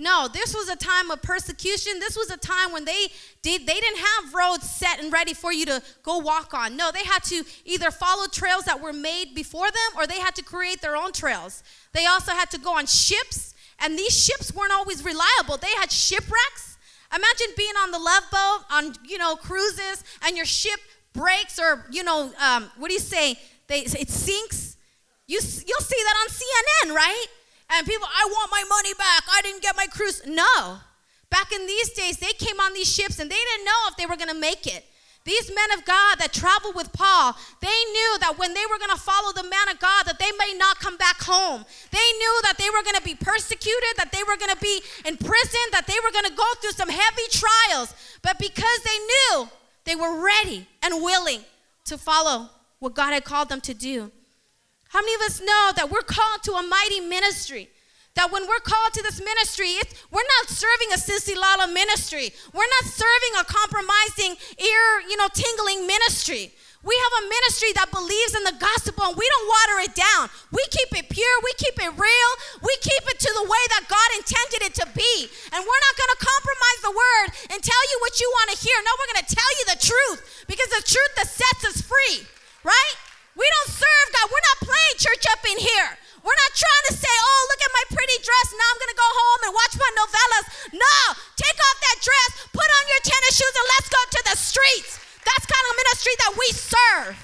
No, 0.00 0.28
this 0.32 0.54
was 0.54 0.68
a 0.68 0.76
time 0.76 1.10
of 1.10 1.20
persecution. 1.22 1.98
This 1.98 2.16
was 2.16 2.30
a 2.30 2.36
time 2.36 2.70
when 2.70 2.84
they 2.84 3.08
did 3.42 3.66
they 3.66 3.80
didn't 3.80 3.98
have 3.98 4.32
roads 4.32 4.70
set 4.70 5.00
and 5.00 5.12
ready 5.12 5.34
for 5.34 5.52
you 5.52 5.66
to 5.66 5.82
go 6.04 6.18
walk 6.18 6.54
on. 6.54 6.76
No, 6.76 6.92
they 6.92 7.02
had 7.04 7.24
to 7.24 7.42
either 7.64 7.90
follow 7.90 8.28
trails 8.28 8.64
that 8.64 8.80
were 8.80 8.92
made 8.92 9.34
before 9.34 9.66
them 9.66 9.96
or 9.96 10.06
they 10.06 10.20
had 10.20 10.36
to 10.36 10.42
create 10.42 10.80
their 10.80 10.96
own 10.96 11.10
trails. 11.10 11.64
They 11.92 12.06
also 12.06 12.30
had 12.30 12.48
to 12.52 12.58
go 12.58 12.76
on 12.76 12.86
ships, 12.86 13.54
and 13.80 13.98
these 13.98 14.16
ships 14.16 14.54
weren't 14.54 14.72
always 14.72 15.04
reliable. 15.04 15.56
They 15.56 15.74
had 15.78 15.90
shipwrecks. 15.90 16.78
Imagine 17.12 17.48
being 17.56 17.74
on 17.82 17.90
the 17.90 17.98
love 17.98 18.24
boat 18.30 18.58
on 18.70 18.94
you 19.04 19.18
know 19.18 19.34
cruises 19.34 20.04
and 20.22 20.36
your 20.36 20.46
ship 20.46 20.78
breaks 21.12 21.58
or 21.58 21.86
you 21.90 22.04
know 22.04 22.30
um, 22.40 22.70
what 22.76 22.86
do 22.86 22.94
you 22.94 23.00
say? 23.00 23.36
They 23.66 23.80
it 23.80 24.10
sinks. 24.10 24.76
You 25.26 25.40
you'll 25.40 25.80
see 25.80 26.02
that 26.04 26.16
on 26.22 26.28
CNN, 26.28 26.94
right? 26.94 27.26
And 27.70 27.86
people, 27.86 28.06
I 28.06 28.28
want 28.30 28.50
my 28.50 28.64
money 28.68 28.94
back. 28.94 29.24
I 29.30 29.42
didn't 29.42 29.62
get 29.62 29.76
my 29.76 29.86
cruise. 29.86 30.22
No. 30.26 30.78
Back 31.30 31.52
in 31.52 31.66
these 31.66 31.90
days, 31.90 32.16
they 32.16 32.32
came 32.32 32.58
on 32.60 32.72
these 32.72 32.90
ships 32.90 33.18
and 33.18 33.30
they 33.30 33.36
didn't 33.36 33.64
know 33.66 33.80
if 33.88 33.96
they 33.96 34.06
were 34.06 34.16
going 34.16 34.32
to 34.32 34.40
make 34.40 34.66
it. 34.66 34.84
These 35.24 35.52
men 35.54 35.76
of 35.76 35.84
God 35.84 36.16
that 36.20 36.32
traveled 36.32 36.74
with 36.74 36.90
Paul, 36.94 37.36
they 37.60 37.68
knew 37.68 38.16
that 38.20 38.38
when 38.38 38.54
they 38.54 38.64
were 38.70 38.78
going 38.78 38.96
to 38.96 38.96
follow 38.96 39.30
the 39.32 39.42
man 39.42 39.68
of 39.68 39.78
God, 39.78 40.04
that 40.04 40.18
they 40.18 40.32
may 40.38 40.56
not 40.56 40.80
come 40.80 40.96
back 40.96 41.20
home. 41.20 41.66
They 41.90 42.08
knew 42.16 42.40
that 42.44 42.56
they 42.56 42.70
were 42.70 42.82
going 42.82 42.96
to 42.96 43.02
be 43.02 43.14
persecuted, 43.14 43.92
that 43.98 44.10
they 44.10 44.22
were 44.22 44.38
going 44.38 44.56
to 44.56 44.62
be 44.62 44.80
in 45.04 45.18
prison, 45.18 45.60
that 45.72 45.86
they 45.86 46.00
were 46.02 46.12
going 46.12 46.24
to 46.24 46.34
go 46.34 46.48
through 46.62 46.72
some 46.72 46.88
heavy 46.88 47.28
trials. 47.30 47.92
But 48.22 48.38
because 48.38 48.78
they 48.84 48.96
knew, 48.96 49.48
they 49.84 49.96
were 49.96 50.24
ready 50.24 50.66
and 50.82 51.02
willing 51.02 51.44
to 51.86 51.98
follow 51.98 52.48
what 52.78 52.94
God 52.94 53.12
had 53.12 53.24
called 53.24 53.50
them 53.50 53.60
to 53.62 53.74
do. 53.74 54.10
How 54.88 55.00
many 55.00 55.14
of 55.14 55.20
us 55.22 55.40
know 55.40 55.72
that 55.76 55.90
we're 55.90 56.06
called 56.06 56.42
to 56.44 56.52
a 56.52 56.62
mighty 56.62 57.00
ministry? 57.00 57.68
That 58.16 58.32
when 58.32 58.48
we're 58.48 58.64
called 58.64 58.96
to 58.96 59.02
this 59.04 59.20
ministry, 59.20 59.76
we're 60.10 60.26
not 60.40 60.48
serving 60.48 60.90
a 60.90 60.98
Sissy 60.98 61.36
Lala 61.36 61.70
ministry. 61.70 62.32
We're 62.56 62.72
not 62.80 62.84
serving 62.90 63.32
a 63.38 63.44
compromising, 63.44 64.34
ear, 64.58 64.86
you 65.06 65.16
know, 65.20 65.28
tingling 65.30 65.86
ministry. 65.86 66.50
We 66.82 66.94
have 66.96 67.14
a 67.20 67.28
ministry 67.28 67.70
that 67.76 67.92
believes 67.92 68.32
in 68.32 68.42
the 68.48 68.56
gospel 68.56 69.12
and 69.12 69.18
we 69.18 69.26
don't 69.28 69.48
water 69.50 69.76
it 69.84 69.94
down. 69.98 70.30
We 70.54 70.62
keep 70.72 70.94
it 70.94 71.10
pure, 71.12 71.36
we 71.44 71.52
keep 71.60 71.76
it 71.76 71.90
real, 71.90 72.30
we 72.64 72.72
keep 72.80 73.04
it 73.12 73.18
to 73.18 73.30
the 73.34 73.44
way 73.44 73.64
that 73.76 73.90
God 73.92 74.08
intended 74.16 74.62
it 74.72 74.74
to 74.80 74.86
be. 74.96 75.14
And 75.52 75.60
we're 75.60 75.84
not 75.84 75.94
going 75.98 76.12
to 76.16 76.20
compromise 76.22 76.80
the 76.86 76.94
word 76.94 77.28
and 77.52 77.58
tell 77.60 77.84
you 77.92 77.96
what 78.00 78.14
you 78.22 78.28
want 78.30 78.48
to 78.54 78.62
hear. 78.62 78.78
No, 78.86 78.94
we're 78.94 79.10
going 79.10 79.26
to 79.26 79.34
tell 79.36 79.52
you 79.58 79.64
the 79.68 79.80
truth 79.84 80.18
because 80.46 80.70
the 80.70 80.86
truth 80.86 81.12
that 81.18 81.28
sets 81.28 81.62
us 81.66 81.78
free, 81.82 82.24
right? 82.62 82.94
We 83.38 83.46
don't 83.46 83.70
serve 83.70 84.06
God. 84.18 84.26
We're 84.34 84.48
not 84.50 84.58
playing 84.66 84.96
church 84.98 85.24
up 85.30 85.42
in 85.46 85.58
here. 85.62 85.90
We're 86.26 86.40
not 86.42 86.52
trying 86.58 86.84
to 86.90 86.94
say, 86.98 87.14
oh, 87.14 87.40
look 87.54 87.62
at 87.62 87.72
my 87.72 87.84
pretty 87.94 88.18
dress. 88.18 88.46
Now 88.50 88.66
I'm 88.66 88.80
going 88.82 88.92
to 88.92 88.98
go 88.98 89.10
home 89.14 89.40
and 89.46 89.52
watch 89.54 89.74
my 89.78 89.90
novellas. 89.94 90.46
No, 90.74 90.98
take 91.38 91.58
off 91.62 91.78
that 91.78 91.98
dress, 92.02 92.30
put 92.50 92.66
on 92.66 92.84
your 92.90 93.02
tennis 93.06 93.38
shoes, 93.38 93.54
and 93.54 93.68
let's 93.78 93.88
go 93.88 94.02
to 94.02 94.20
the 94.26 94.36
streets. 94.36 94.98
That's 95.22 95.46
kind 95.46 95.64
of 95.70 95.72
ministry 95.78 96.14
that 96.18 96.32
we 96.34 96.46
serve. 96.50 97.14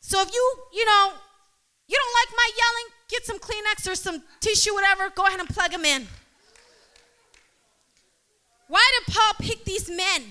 So 0.00 0.22
if 0.22 0.30
you, 0.30 0.44
you 0.72 0.86
know, 0.86 1.12
you 1.90 1.98
don't 1.98 2.14
like 2.22 2.30
my 2.38 2.48
yelling, 2.54 2.88
get 3.10 3.26
some 3.26 3.38
Kleenex 3.42 3.90
or 3.90 3.96
some 3.98 4.22
tissue, 4.38 4.72
whatever, 4.72 5.10
go 5.10 5.26
ahead 5.26 5.40
and 5.40 5.48
plug 5.48 5.72
them 5.72 5.84
in. 5.84 6.06
Why 8.68 8.86
did 8.94 9.12
Paul 9.12 9.32
pick 9.40 9.64
these 9.64 9.90
men? 9.90 10.30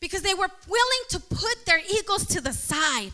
Because 0.00 0.22
they 0.22 0.34
were 0.34 0.48
willing 0.68 1.04
to 1.10 1.20
put 1.20 1.66
their 1.66 1.80
egos 1.80 2.26
to 2.26 2.40
the 2.40 2.52
side. 2.52 3.12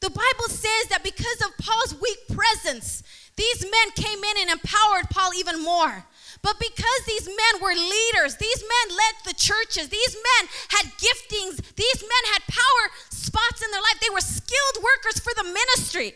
The 0.00 0.10
Bible 0.10 0.48
says 0.48 0.88
that 0.90 1.04
because 1.04 1.40
of 1.42 1.56
Paul's 1.58 1.94
weak 2.00 2.18
presence, 2.36 3.02
these 3.36 3.62
men 3.62 3.90
came 3.94 4.18
in 4.18 4.36
and 4.40 4.50
empowered 4.50 5.08
Paul 5.10 5.32
even 5.34 5.62
more. 5.62 6.04
But 6.42 6.58
because 6.58 7.00
these 7.06 7.26
men 7.26 7.62
were 7.62 7.74
leaders, 7.74 8.36
these 8.36 8.62
men 8.62 8.96
led 8.96 9.14
the 9.24 9.34
churches, 9.34 9.88
these 9.88 10.16
men 10.16 10.48
had 10.70 10.86
giftings, 10.98 11.62
these 11.76 12.02
men 12.02 12.24
had 12.34 12.42
power 12.50 12.84
spots 13.10 13.62
in 13.62 13.70
their 13.70 13.80
life, 13.80 14.00
they 14.00 14.10
were 14.10 14.20
skilled 14.20 14.82
workers 14.82 15.20
for 15.22 15.32
the 15.36 15.44
ministry. 15.44 16.14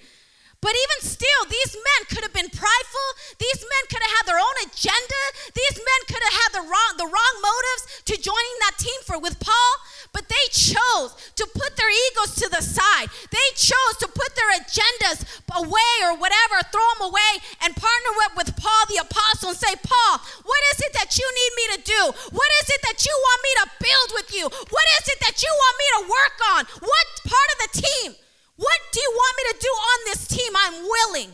But 0.61 0.73
even 0.73 0.99
still, 1.05 1.43
these 1.47 1.77
men 1.77 2.01
could 2.09 2.25
have 2.25 2.33
been 2.33 2.49
prideful. 2.49 3.09
These 3.39 3.61
men 3.61 3.85
could 3.93 4.03
have 4.03 4.15
had 4.19 4.27
their 4.27 4.41
own 4.41 4.57
agenda. 4.65 5.23
These 5.53 5.77
men 5.77 6.01
could 6.09 6.23
have 6.25 6.37
had 6.37 6.51
the 6.57 6.65
wrong, 6.65 6.93
the 6.97 7.07
wrong 7.07 7.35
motives 7.45 8.03
to 8.09 8.15
joining 8.17 8.57
that 8.65 8.81
team 8.81 9.01
for 9.05 9.21
with 9.21 9.39
Paul. 9.39 9.73
But 10.17 10.33
they 10.33 10.47
chose 10.49 11.13
to 11.37 11.45
put 11.53 11.77
their 11.77 11.93
egos 11.93 12.41
to 12.41 12.49
the 12.49 12.65
side. 12.65 13.13
They 13.29 13.49
chose 13.55 14.01
to 14.01 14.09
put 14.09 14.33
their 14.33 14.49
agendas 14.57 15.29
away 15.53 15.93
or 16.09 16.17
whatever, 16.17 16.65
throw 16.73 16.89
them 16.97 17.13
away, 17.13 17.33
and 17.61 17.77
partner 17.77 18.13
up 18.25 18.37
with 18.37 18.57
Paul 18.57 18.83
the 18.89 19.05
apostle 19.05 19.53
and 19.53 19.61
say, 19.61 19.77
Paul, 19.85 20.19
what 20.43 20.63
is 20.73 20.89
it 20.89 20.93
that 20.97 21.21
you 21.21 21.27
need 21.29 21.53
me 21.53 21.65
to 21.77 21.81
do? 21.85 22.03
What 22.33 22.51
is 22.65 22.67
it 22.73 22.81
that 22.89 23.05
you 23.05 23.13
want 23.13 23.41
me 23.45 23.53
to 23.61 23.67
build 23.77 24.09
with 24.17 24.29
you? 24.33 24.45
What 24.49 24.87
is 25.01 25.05
it 25.13 25.21
that 25.21 25.37
you 25.45 25.53
want 25.53 25.77
me 25.77 25.87
to 25.95 26.01
work 26.09 26.37
on? 26.57 26.61
What 26.81 27.07
part 27.29 27.49
of 27.53 27.59
the 27.61 27.71
team? 27.85 28.26
What 28.57 28.79
do 28.93 29.01
you 29.01 29.13
want 29.13 29.37
me 29.37 29.45
to 29.53 29.57
do 29.61 29.73
on 29.73 29.99
this 30.07 30.27
team? 30.29 30.53
I'm 30.57 30.83
willing. 30.83 31.31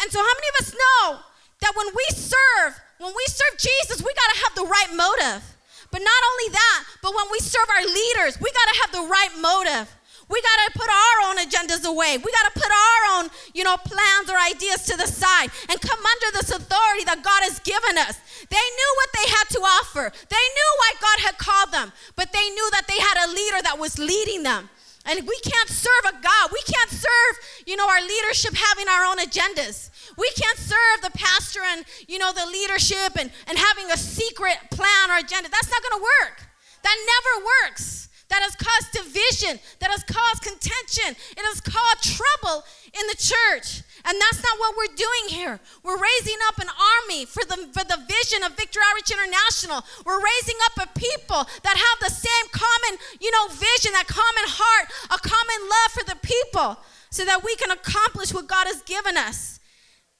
And 0.00 0.10
so, 0.10 0.18
how 0.18 0.34
many 0.34 0.48
of 0.54 0.66
us 0.66 0.70
know 0.74 1.18
that 1.60 1.72
when 1.76 1.86
we 1.94 2.06
serve, 2.14 2.78
when 2.98 3.12
we 3.14 3.24
serve 3.26 3.58
Jesus, 3.58 4.02
we 4.02 4.14
got 4.14 4.30
to 4.34 4.38
have 4.46 4.54
the 4.54 4.66
right 4.66 4.90
motive? 4.94 5.42
But 5.90 6.00
not 6.00 6.22
only 6.32 6.48
that, 6.56 6.84
but 7.02 7.14
when 7.14 7.26
we 7.30 7.38
serve 7.38 7.68
our 7.68 7.84
leaders, 7.84 8.40
we 8.40 8.50
got 8.50 8.68
to 8.72 8.76
have 8.80 8.90
the 8.92 9.06
right 9.06 9.34
motive. 9.38 9.92
We 10.32 10.40
got 10.40 10.72
to 10.72 10.78
put 10.78 10.88
our 10.88 11.16
own 11.28 11.36
agendas 11.36 11.84
away. 11.84 12.16
We 12.16 12.32
got 12.32 12.48
to 12.48 12.58
put 12.58 12.70
our 12.72 13.00
own, 13.12 13.28
you 13.52 13.64
know, 13.64 13.76
plans 13.76 14.30
or 14.30 14.38
ideas 14.38 14.86
to 14.86 14.96
the 14.96 15.06
side 15.06 15.50
and 15.68 15.76
come 15.78 16.00
under 16.00 16.28
this 16.32 16.48
authority 16.50 17.04
that 17.04 17.20
God 17.20 17.44
has 17.44 17.58
given 17.60 17.98
us. 17.98 18.16
They 18.48 18.56
knew 18.56 18.90
what 18.96 19.10
they 19.12 19.28
had 19.28 19.46
to 19.50 19.60
offer. 19.60 20.08
They 20.08 20.46
knew 20.56 20.70
why 20.80 20.90
God 21.04 21.18
had 21.20 21.36
called 21.36 21.72
them, 21.72 21.92
but 22.16 22.32
they 22.32 22.48
knew 22.48 22.68
that 22.72 22.88
they 22.88 22.96
had 22.96 23.28
a 23.28 23.32
leader 23.32 23.60
that 23.62 23.78
was 23.78 23.98
leading 23.98 24.42
them. 24.42 24.70
And 25.04 25.26
we 25.26 25.38
can't 25.42 25.68
serve 25.68 26.04
a 26.10 26.22
God. 26.22 26.50
We 26.52 26.62
can't 26.72 26.90
serve, 26.90 27.34
you 27.66 27.76
know, 27.76 27.88
our 27.88 28.00
leadership 28.00 28.54
having 28.54 28.88
our 28.88 29.04
own 29.04 29.18
agendas. 29.18 29.90
We 30.16 30.30
can't 30.36 30.58
serve 30.58 31.02
the 31.02 31.10
pastor 31.10 31.60
and, 31.64 31.84
you 32.06 32.18
know, 32.18 32.32
the 32.32 32.46
leadership 32.46 33.18
and, 33.18 33.30
and 33.48 33.58
having 33.58 33.90
a 33.90 33.96
secret 33.96 34.58
plan 34.70 35.10
or 35.10 35.18
agenda. 35.18 35.48
That's 35.50 35.70
not 35.70 35.82
going 35.82 36.00
to 36.00 36.04
work. 36.04 36.46
That 36.84 36.96
never 36.96 37.46
works. 37.46 38.08
That 38.32 38.40
has 38.40 38.56
caused 38.56 38.96
division. 38.96 39.60
That 39.84 39.92
has 39.92 40.00
caused 40.08 40.40
contention. 40.40 41.12
It 41.36 41.44
has 41.52 41.60
caused 41.60 42.16
trouble 42.16 42.64
in 42.96 43.04
the 43.12 43.18
church. 43.20 43.84
And 44.08 44.16
that's 44.16 44.40
not 44.40 44.56
what 44.56 44.72
we're 44.72 44.96
doing 44.96 45.24
here. 45.36 45.60
We're 45.84 46.00
raising 46.00 46.40
up 46.48 46.56
an 46.56 46.72
army 46.72 47.28
for 47.28 47.44
the, 47.44 47.68
for 47.76 47.84
the 47.84 48.00
vision 48.08 48.40
of 48.40 48.56
Victory 48.56 48.80
Outreach 48.88 49.12
International. 49.12 49.84
We're 50.08 50.24
raising 50.24 50.56
up 50.64 50.80
a 50.80 50.88
people 50.96 51.44
that 51.44 51.76
have 51.76 51.98
the 52.00 52.08
same 52.08 52.46
common, 52.56 52.96
you 53.20 53.28
know, 53.36 53.52
vision, 53.52 53.92
that 53.92 54.08
common 54.08 54.48
heart, 54.48 54.88
a 55.12 55.20
common 55.20 55.60
love 55.68 55.90
for 55.92 56.04
the 56.08 56.16
people 56.24 56.80
so 57.12 57.28
that 57.28 57.44
we 57.44 57.52
can 57.60 57.68
accomplish 57.68 58.32
what 58.32 58.48
God 58.48 58.64
has 58.64 58.80
given 58.88 59.20
us. 59.20 59.60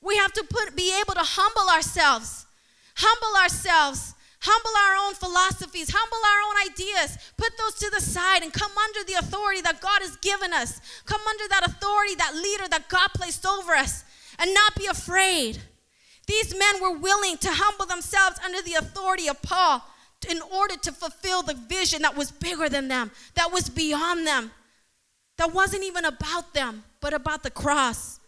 We 0.05 0.20
have 0.20 0.37
to 0.37 0.44
put, 0.44 0.77
be 0.77 0.92
able 1.01 1.16
to 1.16 1.25
humble 1.25 1.72
ourselves, 1.72 2.44
humble 3.01 3.40
ourselves, 3.40 4.12
humble 4.42 4.74
our 4.76 5.07
own 5.07 5.14
philosophies, 5.14 5.90
humble 5.94 6.18
our 6.18 6.40
own 6.50 6.70
ideas, 6.70 7.16
put 7.37 7.57
those 7.59 7.74
to 7.74 7.90
the 7.90 8.00
side 8.00 8.42
and 8.42 8.52
come 8.52 8.72
under 8.76 9.05
the 9.05 9.14
authority 9.14 9.61
that 9.61 9.81
God 9.81 10.02
has 10.02 10.16
given 10.16 10.52
us. 10.52 10.81
Come 11.07 11.20
under 11.28 11.48
that 11.48 11.66
authority, 11.66 12.16
that 12.16 12.35
leader 12.35 12.68
that 12.68 12.88
God 12.88 13.09
placed 13.14 13.46
over 13.46 13.72
us, 13.72 14.05
and 14.38 14.52
not 14.52 14.74
be 14.74 14.87
afraid. 14.87 15.62
These 16.26 16.57
men 16.57 16.83
were 16.83 16.98
willing 16.98 17.37
to 17.38 17.48
humble 17.50 17.87
themselves 17.87 18.38
under 18.44 18.62
the 18.62 18.74
authority 18.74 19.28
of 19.28 19.40
Paul 19.42 19.83
in 20.28 20.40
order 20.40 20.76
to 20.76 20.92
fulfill 20.92 21.42
the 21.42 21.55
vision 21.55 22.02
that 22.02 22.16
was 22.16 22.31
bigger 22.31 22.68
than 22.68 22.88
them, 22.88 23.11
that 23.35 23.52
was 23.52 23.68
beyond 23.68 24.26
them, 24.26 24.50
that 25.37 25.52
wasn't 25.52 25.85
even 25.85 26.05
about 26.05 26.55
them, 26.55 26.85
but 27.00 27.12
about 27.12 27.42
the 27.42 27.50
cross. 27.50 28.20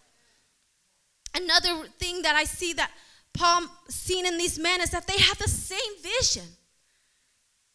Another 1.35 1.87
thing 1.98 2.22
that 2.22 2.37
I 2.37 2.44
see 2.44 2.72
that 2.74 2.90
Paul 3.35 3.66
seen 3.88 4.27
in 4.27 4.38
these 4.38 4.59
men 4.59 4.81
is 4.81 4.90
that 4.90 5.07
they 5.07 5.18
have 5.18 5.38
the 5.38 5.49
same 5.49 5.79
vision. 6.03 6.44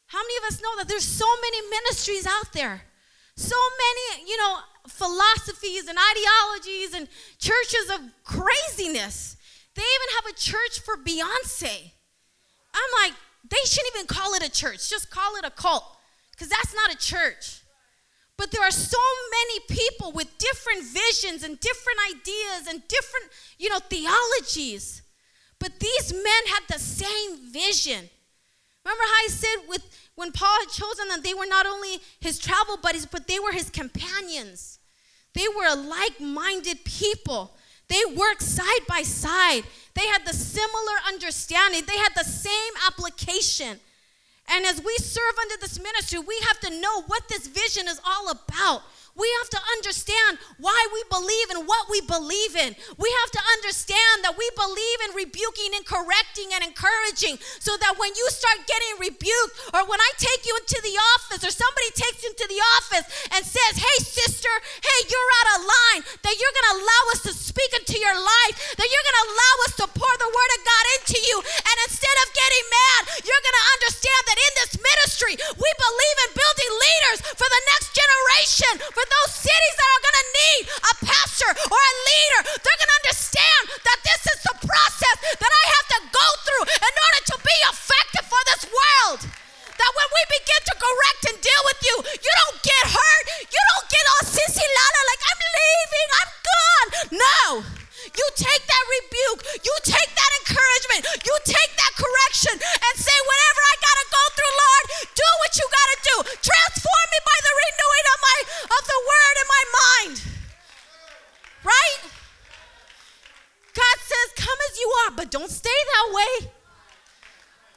How 0.08 0.19
many 0.19 0.38
of 0.38 0.43
us 0.45 0.62
know 0.62 0.76
that 0.78 0.88
there's 0.88 1.04
so 1.04 1.28
many 1.41 1.69
ministries 1.69 2.26
out 2.26 2.52
there? 2.54 2.82
So 3.36 3.56
many, 3.56 4.30
you 4.30 4.38
know, 4.38 4.58
philosophies 4.88 5.88
and 5.88 5.98
ideologies 5.98 6.93
and 6.93 7.08
churches 7.38 7.89
of 7.93 8.00
craziness. 8.24 9.38
They 9.76 9.82
even 9.82 10.15
have 10.15 10.34
a 10.34 10.38
church 10.38 10.80
for 10.80 10.98
Beyonce. 10.98 11.91
I'm 12.74 13.04
like, 13.04 13.13
they 13.50 13.58
shouldn't 13.65 13.95
even 13.95 14.08
call 14.08 14.34
it 14.34 14.45
a 14.45 14.52
church, 14.52 14.89
just 14.89 15.10
call 15.10 15.36
it 15.36 15.45
a 15.45 15.52
cult, 15.52 15.84
because 16.32 16.50
that's 16.50 16.74
not 16.74 16.93
a 16.93 16.98
church. 16.98 17.62
But 18.38 18.52
there 18.52 18.62
are 18.62 18.72
so 18.72 18.98
many 19.32 19.60
people 19.69 20.12
with 20.12 20.38
different 20.38 20.84
visions 20.84 21.43
and 21.43 21.60
different 21.60 22.00
ideas 22.10 22.67
and 22.67 22.82
different, 22.88 23.26
you 23.58 23.69
know, 23.69 23.80
theologies. 23.80 25.02
But 25.60 25.80
these 25.80 26.13
men 26.13 26.43
had 26.48 26.63
the 26.69 26.80
same 26.80 27.52
vision. 27.52 28.10
Remember 28.86 29.04
how 29.04 29.26
I 29.26 29.28
said 29.30 29.67
with 29.67 29.84
when 30.15 30.32
Paul 30.32 30.58
had 30.60 30.69
chosen 30.69 31.08
them, 31.08 31.22
they 31.22 31.34
were 31.34 31.45
not 31.45 31.65
only 31.65 32.00
his 32.19 32.39
travel 32.39 32.78
buddies, 32.78 33.06
but 33.06 33.28
they 33.28 33.39
were 33.39 33.52
his 33.52 33.69
companions. 33.69 34.80
They 35.34 35.48
were 35.48 35.76
like-minded 35.76 36.84
people. 36.84 37.56
They 37.88 38.02
worked 38.15 38.41
side 38.41 38.86
by 38.88 39.04
side. 39.04 39.63
They 39.95 40.08
had 40.08 40.26
the 40.26 40.34
similar 40.34 40.98
understanding. 41.08 41.84
They 41.86 41.98
had 41.98 42.13
the 42.15 42.24
same 42.24 42.74
application. 42.86 43.80
And 44.48 44.65
as 44.65 44.84
we 44.84 44.95
serve 44.98 45.36
under 45.41 45.56
this 45.62 45.80
ministry, 45.80 46.19
we 46.19 46.39
have 46.48 46.60
to 46.62 46.82
know 46.82 47.04
what 47.04 47.28
this 47.30 47.48
vision 47.48 47.88
is 47.88 48.02
all 48.06 48.30
about. 48.30 48.84
We 49.19 49.27
have 49.43 49.49
to 49.51 49.62
understand 49.75 50.39
why 50.58 50.79
we 50.95 51.03
believe 51.12 51.47
in 51.51 51.67
what 51.67 51.91
we 51.91 51.99
believe 52.01 52.55
in. 52.55 52.71
We 52.95 53.12
have 53.21 53.32
to 53.36 53.41
understand 53.60 54.23
that 54.23 54.39
we 54.39 54.47
believe 54.55 54.99
in 55.05 55.12
rebuking 55.19 55.75
and 55.75 55.84
correcting 55.84 56.55
and 56.55 56.63
encouraging 56.63 57.36
so 57.60 57.75
that 57.84 57.99
when 57.99 58.15
you 58.15 58.25
start 58.32 58.63
getting 58.63 59.12
rebuked 59.12 59.75
or 59.75 59.84
when 59.84 59.99
I 59.99 60.12
take 60.15 60.47
you 60.47 60.55
into 60.55 60.79
the 60.79 60.95
office 61.19 61.43
or 61.43 61.51
somebody 61.51 61.91
takes 61.91 62.23
you 62.23 62.32
into 62.32 62.47
the 62.47 62.62
office 62.79 63.05
and 63.36 63.43
says, 63.43 63.73
hey, 63.75 63.97
sister, 63.99 64.53
hey, 64.79 64.99
you're 65.12 65.32
out 65.43 65.49
of 65.60 65.60
line, 65.67 66.01
that 66.23 66.36
you're 66.39 66.55
going 66.55 66.69
to 66.71 66.77
allow 66.79 67.03
us 67.12 67.21
to 67.27 67.32
speak 67.36 67.71
into 67.75 67.99
your 67.99 68.15
life, 68.15 68.55
that 68.79 68.88
you're 68.88 69.08
going 69.08 69.19
to 69.19 69.27
allow 69.36 69.55
us 69.67 69.73
to 69.84 69.86
pour 69.91 70.13
the 70.15 70.32
word 70.32 70.51
of 70.55 70.62
God 70.63 70.86
into 70.95 71.17
you. 71.19 71.38
And 71.43 71.77
instead 71.91 72.17
of 72.23 72.27
getting 72.32 72.65
mad, 72.71 73.01
you're 73.27 73.43
going 73.43 73.60
to 73.60 73.67
understand 73.75 74.21
that 74.32 74.39
in 74.39 74.53
this 74.63 74.73
ministry, 74.79 75.34
we 75.60 75.69
believe 75.75 76.17
in 76.23 76.32
building 76.39 76.71
leaders 76.71 77.19
for 77.36 77.49
the 77.51 77.63
next 77.75 77.89
generation, 77.91 78.73
for 78.95 79.05
those 79.10 79.34
cities 79.41 79.76
that 79.76 79.89
are 79.89 80.04
going 80.06 80.19
to 80.19 80.30
need 80.30 80.62
a 80.69 80.93
pastor 81.06 81.52
or 81.69 81.80
a 81.80 81.95
leader, 82.06 82.41
they're 82.62 82.80
going 82.80 82.93
to 82.93 83.00
understand 83.06 83.63
that 83.84 84.00
this 84.06 84.22
is 84.30 84.39
the 84.45 84.56
process 84.62 85.17
that 85.38 85.52
I 85.52 85.63
have 85.74 85.88
to 85.98 86.00
go 86.13 86.28
through 86.45 86.65
in 86.69 86.93
order 86.93 87.22
to 87.34 87.36
be 87.41 87.58
effective 87.74 88.26
for 88.30 88.41
this 88.54 88.63
world. 88.69 89.22
That 89.26 89.91
when 89.95 90.10
we 90.12 90.24
begin 90.39 90.62
to 90.69 90.76
correct 90.76 91.22
and 91.32 91.38
deal 91.39 91.63
with 91.65 91.80
you, 91.84 91.95
you 92.19 92.32
don't 92.45 92.60
get 92.62 92.84
hurt. 92.91 93.26
You 93.48 93.62
don't 93.76 93.88
get 93.88 94.04
all 94.12 94.26
sissy 94.28 94.67
lala 94.67 95.02
like 95.08 95.24
I'm 95.24 95.41
leaving, 95.56 96.08
I'm 96.19 96.32
gone. 96.50 96.89
No. 97.15 97.43
You 98.19 98.28
take 98.36 98.63
that 98.65 98.84
rebuke, 99.00 99.39
you 99.63 99.76
take 99.84 100.12
that 100.12 100.32
encouragement, 100.41 101.02
you 101.24 101.36
take 101.45 101.72
that 101.78 101.93
correction 102.00 102.56
and 102.56 102.93
say, 102.95 103.17
whatever 103.28 103.62
I 103.62 103.76
gotta 103.80 104.06
go 104.10 104.24
through, 104.34 104.54
Lord, 104.56 104.86
do 105.13 105.28
what 105.43 105.54
you 105.60 105.65
gotta 105.67 105.98
do. 106.04 106.15
Transform 106.41 107.08
me 107.12 107.19
by 107.28 107.38
the 107.43 107.54
renewing 107.60 108.06
of 108.10 108.19
my 108.24 108.38
of 108.65 108.84
the 108.88 109.00
word 109.04 109.36
in 109.36 109.48
my 109.48 109.63
mind. 109.84 110.15
Right? 111.63 112.02
God 113.76 113.98
says, 114.00 114.28
come 114.39 114.60
as 114.72 114.80
you 114.80 114.89
are, 115.06 115.12
but 115.13 115.32
don't 115.32 115.52
stay 115.52 115.69
that 115.69 116.08
way. 116.15 116.34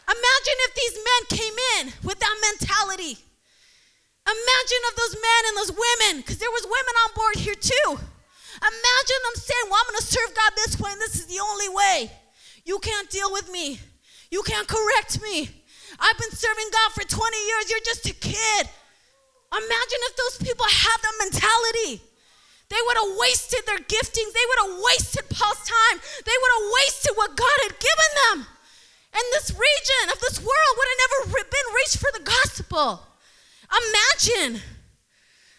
Imagine 0.07 0.59
if 0.67 0.73
these 0.75 0.97
men 0.97 1.23
came 1.39 1.57
in 1.79 1.83
with 2.03 2.19
that 2.19 2.37
mentality. 2.41 3.19
Imagine 4.23 4.83
if 4.87 4.97
those 4.97 5.17
men 5.19 5.43
and 5.51 5.57
those 5.59 5.75
women, 5.75 6.23
because 6.23 6.39
there 6.39 6.51
was 6.51 6.63
women 6.63 6.95
on 7.05 7.11
board 7.15 7.37
here 7.37 7.59
too 7.59 7.99
Imagine 8.63 9.21
them 9.27 9.39
saying, 9.43 9.67
Well, 9.67 9.81
I'm 9.83 9.91
going 9.91 9.99
to 9.99 10.07
serve 10.07 10.31
God 10.39 10.53
this 10.55 10.79
way, 10.79 10.95
and 10.95 11.01
this 11.03 11.19
is 11.19 11.27
the 11.27 11.43
only 11.43 11.69
way. 11.73 12.13
You 12.63 12.79
can't 12.79 13.11
deal 13.11 13.33
with 13.33 13.51
me. 13.51 13.81
You 14.31 14.43
can't 14.47 14.69
correct 14.69 15.19
me. 15.21 15.51
I've 15.99 16.19
been 16.19 16.31
serving 16.31 16.71
God 16.71 16.95
for 16.95 17.03
20 17.03 17.19
years. 17.19 17.71
You're 17.71 17.89
just 17.89 18.07
a 18.07 18.15
kid. 18.15 18.65
Imagine 19.51 20.01
if 20.09 20.15
those 20.17 20.39
people 20.39 20.65
had 20.65 20.99
that 21.03 21.17
mentality. 21.27 22.07
They 22.71 22.81
would 22.81 22.99
have 23.03 23.19
wasted 23.19 23.67
their 23.67 23.83
giftings. 23.83 24.33
They 24.33 24.47
would 24.47 24.61
have 24.65 24.75
wasted 24.81 25.29
Paul's 25.29 25.61
time. 25.67 25.99
They 26.25 26.37
would 26.39 26.53
have 26.57 26.69
wasted 26.81 27.13
what 27.19 27.37
God 27.37 27.59
had 27.67 27.75
given 27.83 28.11
them. 28.25 28.37
And 29.13 29.25
this 29.35 29.51
region 29.51 30.07
of 30.09 30.21
this 30.23 30.39
world 30.39 30.73
would 30.79 30.89
have 30.89 31.03
never 31.05 31.45
been 31.51 31.69
reached 31.77 31.99
for 31.99 32.09
the 32.15 32.25
gospel. 32.25 33.05
Imagine. 33.69 34.63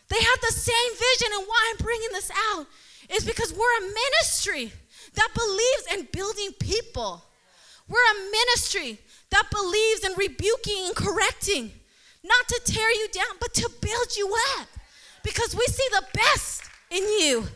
They 0.09 0.21
had 0.23 0.39
the 0.41 0.55
same 0.55 0.91
vision, 0.93 1.36
and 1.38 1.45
why 1.45 1.62
I'm 1.69 1.83
bringing 1.83 2.09
this 2.13 2.31
out 2.53 2.65
is 3.09 3.25
because 3.25 3.53
we're 3.53 3.77
a 3.77 3.81
ministry 3.81 4.71
that 5.15 5.29
believes 5.33 5.93
in 5.93 6.07
building 6.12 6.51
people. 6.59 7.23
We're 7.88 7.97
a 7.97 8.31
ministry 8.31 8.99
that 9.29 9.49
believes 9.51 10.03
in 10.03 10.13
rebuking 10.17 10.86
and 10.88 10.95
correcting, 10.95 11.71
not 12.23 12.47
to 12.47 12.62
tear 12.65 12.89
you 12.91 13.07
down, 13.09 13.38
but 13.39 13.53
to 13.55 13.69
build 13.81 14.15
you 14.17 14.33
up 14.59 14.67
because 15.23 15.55
we 15.55 15.65
see 15.65 15.88
the 15.91 16.05
best 16.13 16.63
in 16.89 17.03
you. 17.03 17.47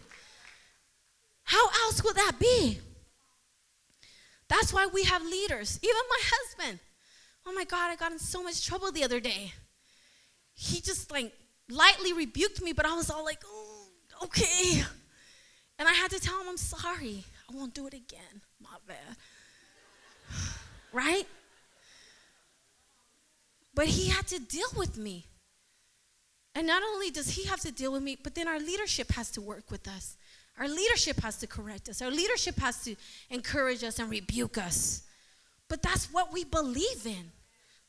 How 1.44 1.68
else 1.86 2.04
would 2.04 2.16
that 2.16 2.34
be? 2.40 2.80
That's 4.50 4.74
why 4.74 4.88
we 4.88 5.04
have 5.04 5.24
leaders. 5.24 5.80
Even 5.82 5.96
my 6.10 6.20
husband. 6.22 6.80
Oh 7.46 7.54
my 7.54 7.64
God, 7.64 7.90
I 7.90 7.96
got 7.96 8.12
in 8.12 8.20
so 8.20 8.44
much 8.44 8.66
trouble 8.66 8.92
the 8.92 9.04
other 9.04 9.20
day. 9.20 9.54
He 10.54 10.82
just 10.82 11.12
like 11.12 11.32
lightly 11.70 12.14
rebuked 12.28 12.62
me, 12.62 12.74
but 12.74 12.86
I 12.86 12.94
was 12.94 13.10
all 13.10 13.24
like, 13.24 13.42
oh, 13.46 13.88
okay. 14.24 14.84
And 15.80 15.88
I 15.88 15.94
had 15.94 16.12
to 16.12 16.20
tell 16.20 16.40
him, 16.42 16.50
I'm 16.50 16.58
sorry. 16.58 17.24
I 17.50 17.56
won't 17.56 17.74
do 17.74 17.88
it 17.88 17.94
again. 17.94 18.42
My 18.62 18.70
bad. 18.88 19.16
right? 20.94 21.28
But 23.74 23.88
he 23.88 24.10
had 24.10 24.28
to 24.28 24.40
deal 24.40 24.68
with 24.76 24.98
me. 24.98 25.26
And 26.56 26.66
not 26.66 26.82
only 26.82 27.12
does 27.12 27.30
he 27.30 27.44
have 27.46 27.60
to 27.62 27.72
deal 27.72 27.92
with 27.92 28.02
me, 28.02 28.18
but 28.22 28.34
then 28.34 28.48
our 28.48 28.60
leadership 28.60 29.12
has 29.12 29.30
to 29.32 29.42
work 29.42 29.70
with 29.70 29.88
us. 29.88 30.18
Our 30.58 30.68
leadership 30.68 31.22
has 31.22 31.38
to 31.38 31.48
correct 31.48 31.88
us. 31.88 32.02
Our 32.02 32.10
leadership 32.10 32.58
has 32.60 32.84
to 32.86 32.96
encourage 33.30 33.84
us 33.84 34.00
and 34.00 34.10
rebuke 34.10 34.58
us. 34.58 35.04
But 35.70 35.84
that's 35.84 36.12
what 36.12 36.34
we 36.34 36.44
believe 36.44 37.06
in. 37.06 37.32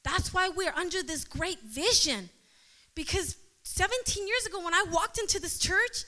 That's 0.05 0.35
why 0.35 0.51
we're 0.51 0.74
under 0.77 1.03
this 1.03 1.24
great 1.24 1.61
vision. 1.61 2.29
Because 2.94 3.37
17 3.69 4.27
years 4.27 4.47
ago, 4.47 4.65
when 4.65 4.75
I 4.75 4.85
walked 4.91 5.19
into 5.19 5.39
this 5.39 5.59
church, 5.59 6.05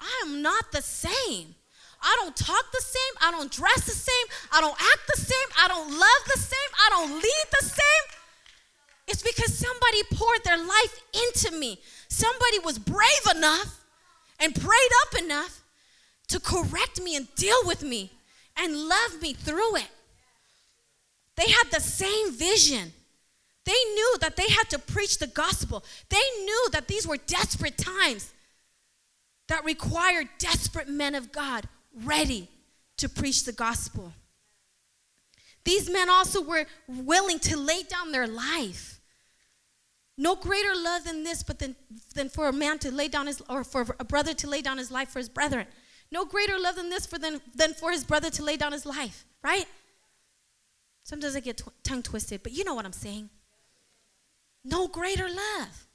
I 0.00 0.24
am 0.26 0.42
not 0.42 0.72
the 0.72 0.82
same. 0.82 1.54
I 2.02 2.16
don't 2.20 2.36
talk 2.36 2.64
the 2.72 2.82
same. 2.82 3.14
I 3.22 3.30
don't 3.30 3.50
dress 3.50 3.86
the 3.86 3.92
same. 3.92 4.26
I 4.52 4.60
don't 4.60 4.76
act 4.78 5.10
the 5.14 5.20
same. 5.20 5.48
I 5.58 5.68
don't 5.68 5.90
love 5.90 6.24
the 6.26 6.40
same. 6.40 6.70
I 6.76 6.90
don't 6.90 7.14
lead 7.14 7.46
the 7.60 7.64
same. 7.64 8.04
It's 9.06 9.22
because 9.22 9.56
somebody 9.56 10.02
poured 10.12 10.44
their 10.44 10.58
life 10.58 11.00
into 11.14 11.56
me. 11.56 11.78
Somebody 12.08 12.58
was 12.58 12.78
brave 12.78 13.36
enough 13.36 13.84
and 14.40 14.54
prayed 14.54 14.90
up 15.06 15.22
enough 15.22 15.62
to 16.28 16.40
correct 16.40 17.00
me 17.00 17.16
and 17.16 17.32
deal 17.36 17.58
with 17.64 17.82
me 17.82 18.10
and 18.58 18.88
love 18.88 19.22
me 19.22 19.34
through 19.34 19.76
it. 19.76 19.88
They 21.36 21.48
had 21.48 21.70
the 21.70 21.80
same 21.80 22.32
vision. 22.32 22.92
They 23.64 23.72
knew 23.72 24.16
that 24.20 24.36
they 24.36 24.48
had 24.48 24.68
to 24.70 24.78
preach 24.78 25.18
the 25.18 25.26
gospel. 25.26 25.84
They 26.10 26.22
knew 26.44 26.68
that 26.72 26.88
these 26.88 27.06
were 27.06 27.16
desperate 27.16 27.78
times 27.78 28.32
that 29.48 29.64
required 29.64 30.28
desperate 30.38 30.88
men 30.88 31.14
of 31.14 31.32
God 31.32 31.68
ready 32.02 32.48
to 32.98 33.08
preach 33.08 33.44
the 33.44 33.52
gospel. 33.52 34.12
These 35.64 35.88
men 35.88 36.10
also 36.10 36.42
were 36.42 36.66
willing 36.86 37.38
to 37.40 37.56
lay 37.56 37.82
down 37.82 38.12
their 38.12 38.26
life. 38.26 39.00
No 40.16 40.36
greater 40.36 40.74
love 40.76 41.04
than 41.04 41.24
this, 41.24 41.42
but 41.42 41.58
than, 41.58 41.74
than 42.14 42.28
for 42.28 42.48
a 42.48 42.52
man 42.52 42.78
to 42.80 42.92
lay 42.92 43.08
down 43.08 43.26
his, 43.26 43.42
or 43.48 43.64
for 43.64 43.96
a 43.98 44.04
brother 44.04 44.34
to 44.34 44.48
lay 44.48 44.62
down 44.62 44.78
his 44.78 44.90
life 44.90 45.08
for 45.08 45.18
his 45.18 45.28
brethren. 45.28 45.66
No 46.12 46.24
greater 46.24 46.58
love 46.58 46.76
than 46.76 46.90
this 46.90 47.06
for 47.06 47.18
than, 47.18 47.40
than 47.54 47.74
for 47.74 47.90
his 47.90 48.04
brother 48.04 48.30
to 48.30 48.44
lay 48.44 48.56
down 48.56 48.72
his 48.72 48.86
life, 48.86 49.24
right? 49.42 49.64
Sometimes 51.02 51.34
I 51.34 51.40
get 51.40 51.60
tongue 51.82 52.02
twisted, 52.02 52.42
but 52.42 52.52
you 52.52 52.62
know 52.62 52.74
what 52.74 52.84
I'm 52.84 52.92
saying. 52.92 53.30
No 54.64 54.88
greater 54.88 55.28
love. 55.28 55.86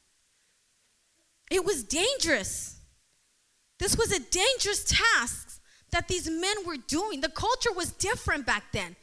It 1.49 1.65
was 1.65 1.83
dangerous. 1.83 2.79
This 3.79 3.97
was 3.97 4.11
a 4.11 4.19
dangerous 4.19 4.83
task 4.83 5.61
that 5.91 6.07
these 6.07 6.29
men 6.29 6.57
were 6.65 6.77
doing. 6.77 7.21
The 7.21 7.29
culture 7.29 7.71
was 7.73 7.91
different 7.91 8.45
back 8.45 8.71
then. 8.71 8.95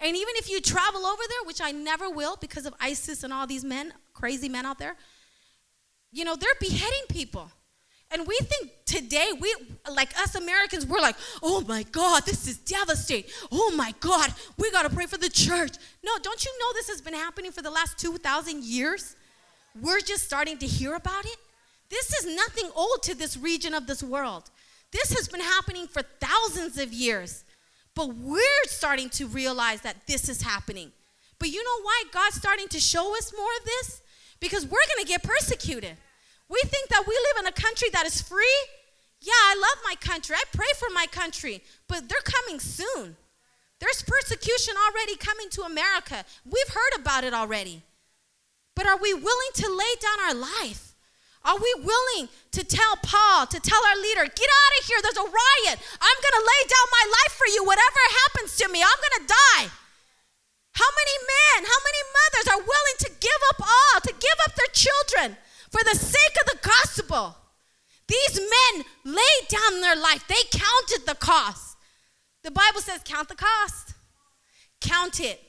And 0.00 0.16
even 0.16 0.34
if 0.36 0.48
you 0.48 0.60
travel 0.60 1.04
over 1.04 1.22
there, 1.28 1.46
which 1.46 1.60
I 1.60 1.72
never 1.72 2.08
will 2.08 2.36
because 2.36 2.66
of 2.66 2.74
ISIS 2.80 3.24
and 3.24 3.32
all 3.32 3.46
these 3.46 3.64
men, 3.64 3.92
crazy 4.14 4.48
men 4.48 4.64
out 4.64 4.78
there, 4.78 4.96
you 6.12 6.24
know, 6.24 6.36
they're 6.36 6.50
beheading 6.60 7.02
people. 7.08 7.50
And 8.10 8.26
we 8.26 8.38
think 8.38 8.72
today, 8.86 9.30
we 9.38 9.54
like 9.92 10.18
us 10.18 10.34
Americans, 10.34 10.86
we're 10.86 11.00
like, 11.00 11.16
oh 11.42 11.60
my 11.62 11.82
God, 11.82 12.24
this 12.24 12.48
is 12.48 12.56
devastating. 12.56 13.30
Oh 13.52 13.72
my 13.76 13.92
God, 14.00 14.32
we 14.56 14.70
gotta 14.70 14.88
pray 14.88 15.06
for 15.06 15.18
the 15.18 15.28
church. 15.28 15.72
No, 16.02 16.12
don't 16.22 16.44
you 16.44 16.52
know 16.58 16.72
this 16.72 16.88
has 16.88 17.02
been 17.02 17.14
happening 17.14 17.52
for 17.52 17.60
the 17.60 17.70
last 17.70 17.98
2,000 17.98 18.64
years? 18.64 19.14
We're 19.80 20.00
just 20.00 20.24
starting 20.24 20.56
to 20.58 20.66
hear 20.66 20.94
about 20.94 21.26
it. 21.26 21.36
This 21.90 22.12
is 22.14 22.34
nothing 22.34 22.70
old 22.74 23.02
to 23.04 23.14
this 23.14 23.36
region 23.36 23.74
of 23.74 23.86
this 23.86 24.02
world. 24.02 24.50
This 24.90 25.12
has 25.12 25.28
been 25.28 25.40
happening 25.40 25.86
for 25.86 26.02
thousands 26.02 26.78
of 26.78 26.92
years. 26.92 27.44
But 27.94 28.14
we're 28.14 28.64
starting 28.64 29.10
to 29.10 29.26
realize 29.26 29.80
that 29.82 30.06
this 30.06 30.28
is 30.28 30.42
happening. 30.42 30.92
But 31.38 31.48
you 31.48 31.62
know 31.62 31.82
why 31.82 32.04
God's 32.12 32.36
starting 32.36 32.68
to 32.68 32.80
show 32.80 33.16
us 33.16 33.32
more 33.36 33.50
of 33.58 33.64
this? 33.64 34.02
Because 34.40 34.64
we're 34.64 34.78
to 35.00 35.04
get 35.04 35.22
persecuted. 35.22 35.96
We 36.48 36.60
think 36.64 36.88
that 36.88 37.04
we 37.06 37.14
live 37.14 37.44
in 37.44 37.46
a 37.46 37.52
country 37.52 37.88
that 37.92 38.06
is 38.06 38.20
free. 38.20 38.60
Yeah, 39.20 39.32
I 39.32 39.54
love 39.54 39.84
my 39.84 39.94
country. 39.96 40.36
I 40.36 40.44
pray 40.52 40.72
for 40.78 40.88
my 40.92 41.06
country. 41.06 41.62
But 41.88 42.08
they're 42.08 42.18
coming 42.24 42.60
soon. 42.60 43.16
There's 43.80 44.02
persecution 44.02 44.74
already 44.76 45.16
coming 45.16 45.50
to 45.50 45.62
America. 45.62 46.24
We've 46.44 46.74
heard 46.74 47.00
about 47.00 47.24
it 47.24 47.34
already. 47.34 47.82
But 48.74 48.86
are 48.86 48.96
we 48.96 49.14
willing 49.14 49.54
to 49.54 49.68
lay 49.68 49.94
down 50.00 50.18
our 50.26 50.34
life? 50.34 50.94
Are 51.44 51.58
we 51.58 51.72
willing 51.78 52.28
to 52.52 52.64
tell 52.64 52.96
Paul, 53.02 53.46
to 53.46 53.60
tell 53.60 53.80
our 53.86 53.96
leader, 53.96 54.26
get 54.26 54.50
out 54.50 54.74
of 54.78 54.86
here, 54.86 55.00
there's 55.02 55.22
a 55.22 55.30
riot. 55.30 55.78
I'm 55.78 56.18
to 56.18 56.42
lay 56.42 56.62
down 56.66 56.86
my 56.90 57.04
life 57.08 57.34
for 57.38 57.46
you. 57.46 57.64
Whatever 57.64 58.02
happens 58.26 58.56
to 58.58 58.68
me, 58.68 58.82
I'm 58.82 59.00
to 59.18 59.24
die. 59.26 59.66
How 60.74 60.90
many 60.94 61.16
men, 61.26 61.58
how 61.66 61.80
many 61.82 62.02
mothers 62.14 62.46
are 62.52 62.62
willing 62.62 62.98
to 62.98 63.10
give 63.18 63.42
up 63.50 63.60
all, 63.62 64.00
to 64.02 64.12
give 64.12 64.38
up 64.46 64.54
their 64.54 64.72
children 64.74 65.36
for 65.70 65.82
the 65.84 65.96
sake 65.96 66.36
of 66.40 66.46
the 66.46 66.68
gospel? 66.68 67.36
These 68.06 68.40
men 68.40 68.84
laid 69.04 69.48
down 69.48 69.80
their 69.80 69.96
life, 69.96 70.26
they 70.28 70.42
counted 70.50 71.06
the 71.06 71.14
cost. 71.14 71.76
The 72.42 72.50
Bible 72.50 72.80
says, 72.80 73.00
count 73.04 73.28
the 73.28 73.34
cost, 73.34 73.94
count 74.80 75.20
it. 75.20 75.40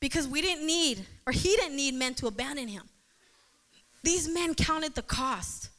Because 0.00 0.28
we 0.28 0.40
didn't 0.40 0.66
need, 0.66 1.04
or 1.26 1.32
he 1.32 1.56
didn't 1.56 1.76
need 1.76 1.94
men 1.94 2.14
to 2.14 2.26
abandon 2.26 2.68
him. 2.68 2.84
These 4.02 4.28
men 4.28 4.54
counted 4.54 4.94
the 4.94 5.02
cost. 5.02 5.70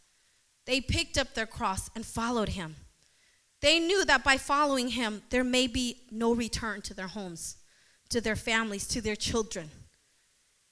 They 0.66 0.82
picked 0.82 1.18
up 1.18 1.34
their 1.34 1.46
cross 1.46 1.90
and 1.96 2.06
followed 2.06 2.50
him. 2.50 2.76
They 3.62 3.80
knew 3.80 4.06
that 4.06 4.24
by 4.24 4.38
following 4.38 4.90
him, 4.90 5.24
there 5.30 5.44
may 5.44 5.66
be 5.68 6.02
no 6.12 6.34
return 6.34 6.82
to 6.84 6.94
their 6.94 7.08
homes, 7.08 7.58
to 8.10 8.22
their 8.22 8.36
families, 8.36 8.88
to 8.90 9.02
their 9.02 9.16
children. 9.16 9.72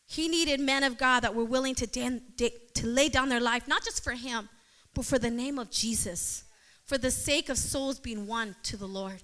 He 0.07 0.27
needed 0.27 0.59
men 0.59 0.83
of 0.83 0.97
God 0.97 1.21
that 1.21 1.35
were 1.35 1.45
willing 1.45 1.75
to, 1.75 1.87
dan- 1.87 2.21
to 2.37 2.87
lay 2.87 3.09
down 3.09 3.29
their 3.29 3.39
life, 3.39 3.67
not 3.67 3.83
just 3.83 4.03
for 4.03 4.13
him, 4.13 4.49
but 4.93 5.05
for 5.05 5.19
the 5.19 5.31
name 5.31 5.57
of 5.57 5.71
Jesus, 5.71 6.43
for 6.85 6.97
the 6.97 7.11
sake 7.11 7.49
of 7.49 7.57
souls 7.57 7.99
being 7.99 8.27
won 8.27 8.55
to 8.63 8.77
the 8.77 8.87
Lord. 8.87 9.23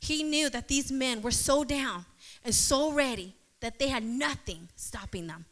He 0.00 0.22
knew 0.22 0.50
that 0.50 0.68
these 0.68 0.90
men 0.90 1.22
were 1.22 1.30
so 1.30 1.64
down 1.64 2.04
and 2.44 2.54
so 2.54 2.92
ready 2.92 3.34
that 3.60 3.78
they 3.78 3.88
had 3.88 4.02
nothing 4.02 4.68
stopping 4.76 5.26
them. 5.26 5.46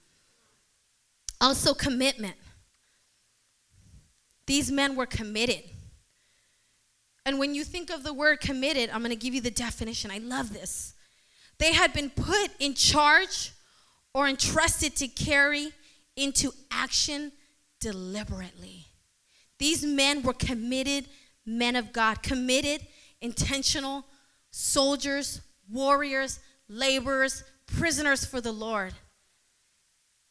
Also, 1.40 1.74
commitment. 1.74 2.36
These 4.46 4.70
men 4.70 4.96
were 4.96 5.06
committed. 5.06 5.62
And 7.24 7.38
when 7.38 7.54
you 7.54 7.64
think 7.64 7.90
of 7.90 8.02
the 8.02 8.12
word 8.12 8.40
committed, 8.40 8.90
I'm 8.90 9.00
going 9.00 9.10
to 9.10 9.16
give 9.16 9.34
you 9.34 9.40
the 9.40 9.50
definition. 9.50 10.10
I 10.10 10.18
love 10.18 10.52
this. 10.52 10.94
They 11.58 11.72
had 11.72 11.92
been 11.92 12.10
put 12.10 12.50
in 12.58 12.74
charge 12.74 13.52
or 14.14 14.28
entrusted 14.28 14.96
to 14.96 15.08
carry 15.08 15.72
into 16.16 16.52
action 16.70 17.32
deliberately. 17.80 18.86
These 19.58 19.84
men 19.84 20.22
were 20.22 20.34
committed 20.34 21.06
men 21.44 21.76
of 21.76 21.92
God, 21.92 22.22
committed, 22.22 22.86
intentional 23.20 24.04
soldiers, 24.50 25.40
warriors, 25.70 26.40
laborers, 26.68 27.44
prisoners 27.66 28.24
for 28.24 28.40
the 28.40 28.52
Lord. 28.52 28.94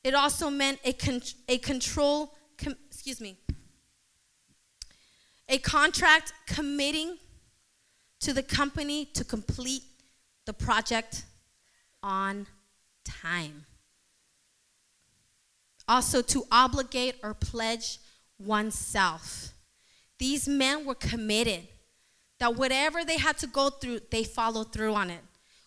It 0.04 0.15
also 0.15 0.50
meant 0.50 0.80
a, 0.84 0.94
con- 0.94 1.22
a 1.48 1.58
control, 1.58 2.34
com- 2.58 2.76
excuse 2.88 3.22
me, 3.22 3.38
a 5.48 5.58
contract 5.58 6.34
committing 6.48 7.17
to 8.22 8.34
the 8.34 8.44
company 8.44 9.06
to 9.06 9.24
complete 9.24 9.84
the 10.46 10.54
project 10.54 11.26
on 12.02 12.48
time. 13.04 13.65
Also, 15.91 16.21
to 16.21 16.45
obligate 16.49 17.15
or 17.21 17.34
pledge 17.34 17.99
oneself. 18.39 19.54
These 20.19 20.47
men 20.47 20.86
were 20.86 20.95
committed 20.95 21.67
that 22.39 22.56
whatever 22.56 23.04
they 23.04 23.17
had 23.17 23.38
to 23.39 23.47
go 23.47 23.69
through, 23.69 23.99
they 24.10 24.23
followed 24.23 24.71
through 24.71 24.93
on 24.93 25.10
it. 25.10 25.19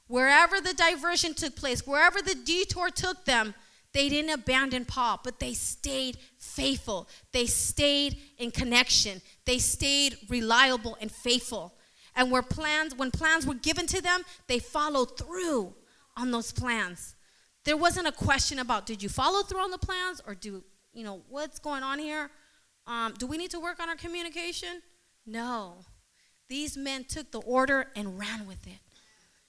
Wherever 0.06 0.62
the 0.62 0.72
diversion 0.72 1.34
took 1.34 1.54
place, 1.56 1.86
wherever 1.86 2.22
the 2.22 2.34
detour 2.34 2.88
took 2.88 3.26
them, 3.26 3.54
they 3.92 4.08
didn't 4.08 4.30
abandon 4.30 4.86
Paul, 4.86 5.20
but 5.22 5.40
they 5.40 5.52
stayed 5.52 6.16
faithful. 6.38 7.06
They 7.34 7.44
stayed 7.44 8.16
in 8.38 8.50
connection. 8.50 9.20
They 9.44 9.58
stayed 9.58 10.16
reliable 10.30 10.96
and 11.02 11.12
faithful. 11.12 11.74
And 12.16 12.30
where 12.30 12.40
plans, 12.42 12.94
when 12.94 13.10
plans 13.10 13.44
were 13.46 13.60
given 13.68 13.86
to 13.88 14.00
them, 14.00 14.22
they 14.46 14.58
followed 14.58 15.18
through 15.18 15.74
on 16.16 16.30
those 16.30 16.50
plans. 16.50 17.14
There 17.64 17.76
wasn't 17.76 18.06
a 18.06 18.12
question 18.12 18.58
about 18.58 18.86
did 18.86 19.02
you 19.02 19.08
follow 19.08 19.42
through 19.42 19.60
on 19.60 19.70
the 19.70 19.78
plans 19.78 20.20
or 20.26 20.34
do 20.34 20.62
you 20.92 21.04
know 21.04 21.22
what's 21.28 21.58
going 21.58 21.82
on 21.82 21.98
here? 21.98 22.30
Um, 22.86 23.14
do 23.18 23.26
we 23.26 23.38
need 23.38 23.50
to 23.52 23.60
work 23.60 23.80
on 23.80 23.88
our 23.88 23.96
communication? 23.96 24.82
No. 25.26 25.76
These 26.48 26.76
men 26.76 27.04
took 27.04 27.30
the 27.30 27.40
order 27.40 27.86
and 27.96 28.18
ran 28.18 28.46
with 28.46 28.66
it. 28.66 28.78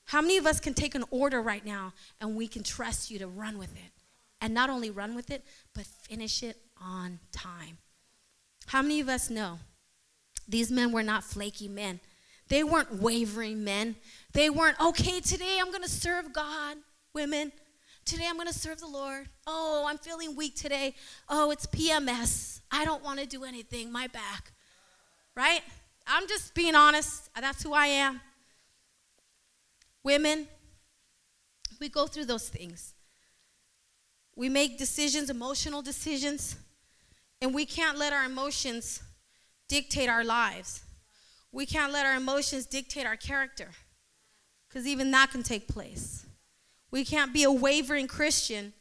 How 0.06 0.22
many 0.22 0.38
of 0.38 0.46
us 0.46 0.60
can 0.60 0.74
take 0.74 0.96
an 0.96 1.04
order 1.10 1.42
right 1.42 1.66
now 1.66 1.94
and 2.22 2.36
we 2.36 2.48
can 2.48 2.64
trust 2.64 3.12
you 3.12 3.20
to 3.20 3.28
run 3.28 3.58
with 3.58 3.76
it? 3.76 3.92
and 4.46 4.54
not 4.54 4.70
only 4.70 4.92
run 4.92 5.16
with 5.16 5.32
it, 5.32 5.44
but 5.74 5.86
finish 5.86 6.44
it 6.44 6.58
on 6.80 7.20
time. 7.32 7.80
How 8.68 8.84
many 8.84 9.00
of 9.00 9.10
us 9.10 9.30
know 9.32 9.60
these 10.48 10.70
men 10.72 10.92
were 10.92 11.02
not 11.02 11.24
flaky 11.24 11.68
men? 11.68 12.00
They 12.48 12.64
weren't 12.64 13.02
wavering 13.02 13.64
men. 13.64 13.96
They 14.34 14.52
weren't, 14.52 14.80
okay, 14.80 15.20
today 15.20 15.58
I'm 15.60 15.72
going 15.72 15.82
to 15.82 15.90
serve 15.90 16.32
God, 16.32 16.78
women. 17.12 17.52
Today 18.06 18.28
I'm 18.30 18.36
going 18.36 18.48
to 18.48 18.54
serve 18.54 18.80
the 18.80 18.88
Lord. 18.88 19.28
Oh, 19.48 19.86
I'm 19.88 19.98
feeling 19.98 20.36
weak 20.36 20.56
today. 20.56 20.94
Oh, 21.28 21.50
it's 21.50 21.66
PMS. 21.66 22.62
I 22.72 22.86
don't 22.86 23.04
want 23.04 23.20
to 23.20 23.26
do 23.26 23.44
anything. 23.44 23.92
My 23.92 24.06
back. 24.08 24.52
Right? 25.36 25.62
I'm 26.06 26.28
just 26.28 26.54
being 26.54 26.76
honest. 26.76 27.30
That's 27.40 27.64
who 27.64 27.74
I 27.74 27.88
am. 27.88 28.22
Women, 30.04 30.48
we 31.82 31.90
go 31.90 32.06
through 32.06 32.26
those 32.26 32.48
things. 32.48 32.94
We 34.36 34.50
make 34.50 34.78
decisions, 34.78 35.32
emotional 35.32 35.82
decisions, 35.82 36.58
and 37.42 37.56
we 37.56 37.66
can't 37.66 37.98
let 37.98 38.14
our 38.14 38.24
emotions 38.24 39.02
dictate 39.68 40.10
our 40.10 40.24
lives. 40.24 40.84
We 41.52 41.66
can't 41.66 41.92
let 41.92 42.06
our 42.06 42.16
emotions 42.16 42.68
dictate 42.68 43.08
our 43.08 43.16
character, 43.16 43.70
because 44.68 44.86
even 44.86 45.10
that 45.12 45.32
can 45.32 45.42
take 45.42 45.68
place. 45.68 46.26
We 46.96 47.04
can't 47.04 47.34
be 47.34 47.44
a 47.44 47.52
wavering 47.52 48.08
Christian, 48.08 48.72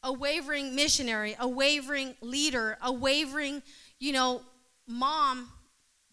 a 0.00 0.12
wavering 0.12 0.76
missionary, 0.76 1.34
a 1.40 1.48
wavering 1.48 2.14
leader, 2.20 2.78
a 2.80 2.92
wavering, 2.92 3.64
you 3.98 4.12
know, 4.12 4.42
mom, 4.86 5.50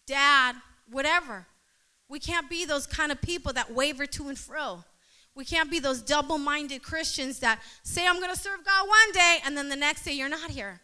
dad, 0.04 0.56
whatever. 0.90 1.46
We 2.08 2.18
can't 2.18 2.50
be 2.50 2.64
those 2.64 2.88
kind 2.88 3.12
of 3.12 3.22
people 3.22 3.52
that 3.52 3.72
waver 3.72 4.06
to 4.06 4.26
and 4.26 4.36
fro. 4.36 4.82
We 5.36 5.44
can't 5.44 5.70
be 5.70 5.78
those 5.78 6.02
double 6.02 6.36
minded 6.36 6.82
Christians 6.82 7.38
that 7.38 7.60
say, 7.84 8.08
I'm 8.08 8.18
going 8.18 8.34
to 8.34 8.40
serve 8.40 8.64
God 8.64 8.88
one 8.88 9.12
day, 9.12 9.38
and 9.46 9.56
then 9.56 9.68
the 9.68 9.76
next 9.76 10.04
day 10.04 10.14
you're 10.14 10.28
not 10.28 10.50
here. 10.50 10.80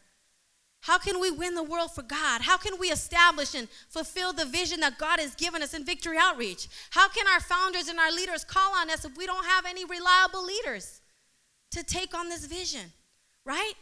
How 0.81 0.99
can 0.99 1.21
we 1.21 1.31
win 1.31 1.55
the 1.55 1.63
world 1.63 1.93
for 1.93 2.03
God? 2.03 2.43
How 2.43 2.57
can 2.57 2.79
we 2.79 2.89
establish 2.89 3.55
and 3.55 3.69
fulfill 3.89 4.33
the 4.33 4.45
vision 4.45 4.81
that 4.81 4.99
God 4.99 5.19
has 5.19 5.35
given 5.35 5.63
us 5.63 5.75
in 5.75 5.85
Victory 5.85 6.17
Outreach? 6.19 6.69
How 6.91 7.09
can 7.09 7.27
our 7.27 7.41
founders 7.41 7.89
and 7.89 7.99
our 7.99 8.13
leaders 8.13 8.45
call 8.45 8.75
on 8.77 8.89
us 8.91 9.05
if 9.05 9.17
we 9.17 9.27
don't 9.27 9.45
have 9.45 9.67
any 9.67 9.85
reliable 9.85 10.45
leaders 10.45 11.01
to 11.73 11.83
take 11.83 12.15
on 12.15 12.29
this 12.29 12.47
vision? 12.47 12.93
Right? 13.45 13.75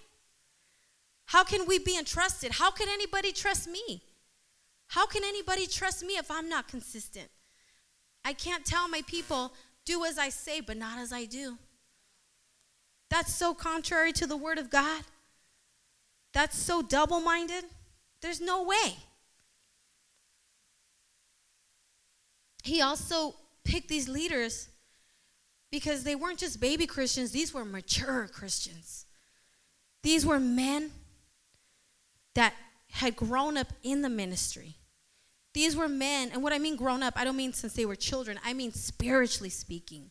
How 1.26 1.44
can 1.44 1.66
we 1.66 1.78
be 1.78 1.98
entrusted? 1.98 2.52
How 2.52 2.70
can 2.70 2.88
anybody 2.88 3.32
trust 3.32 3.68
me? 3.68 4.02
How 4.88 5.06
can 5.06 5.22
anybody 5.24 5.66
trust 5.66 6.04
me 6.04 6.16
if 6.16 6.30
I'm 6.30 6.48
not 6.48 6.68
consistent? 6.68 7.28
I 8.24 8.32
can't 8.32 8.64
tell 8.64 8.88
my 8.88 9.02
people, 9.06 9.52
do 9.84 10.04
as 10.04 10.18
I 10.18 10.30
say, 10.30 10.60
but 10.60 10.76
not 10.76 10.98
as 10.98 11.12
I 11.12 11.24
do. 11.26 11.58
That's 13.10 13.34
so 13.34 13.54
contrary 13.54 14.12
to 14.14 14.26
the 14.26 14.36
word 14.36 14.58
of 14.58 14.70
God. 14.70 15.02
That's 16.36 16.58
so 16.58 16.82
double 16.82 17.20
minded. 17.20 17.64
There's 18.20 18.42
no 18.42 18.62
way. 18.62 18.98
He 22.62 22.82
also 22.82 23.36
picked 23.64 23.88
these 23.88 24.06
leaders 24.06 24.68
because 25.70 26.04
they 26.04 26.14
weren't 26.14 26.38
just 26.38 26.60
baby 26.60 26.86
Christians, 26.86 27.30
these 27.30 27.54
were 27.54 27.64
mature 27.64 28.28
Christians. 28.30 29.06
These 30.02 30.26
were 30.26 30.38
men 30.38 30.90
that 32.34 32.52
had 32.90 33.16
grown 33.16 33.56
up 33.56 33.72
in 33.82 34.02
the 34.02 34.10
ministry. 34.10 34.76
These 35.54 35.74
were 35.74 35.88
men, 35.88 36.28
and 36.34 36.42
what 36.42 36.52
I 36.52 36.58
mean 36.58 36.76
grown 36.76 37.02
up, 37.02 37.14
I 37.16 37.24
don't 37.24 37.38
mean 37.38 37.54
since 37.54 37.72
they 37.72 37.86
were 37.86 37.96
children, 37.96 38.38
I 38.44 38.52
mean 38.52 38.72
spiritually 38.74 39.48
speaking. 39.48 40.10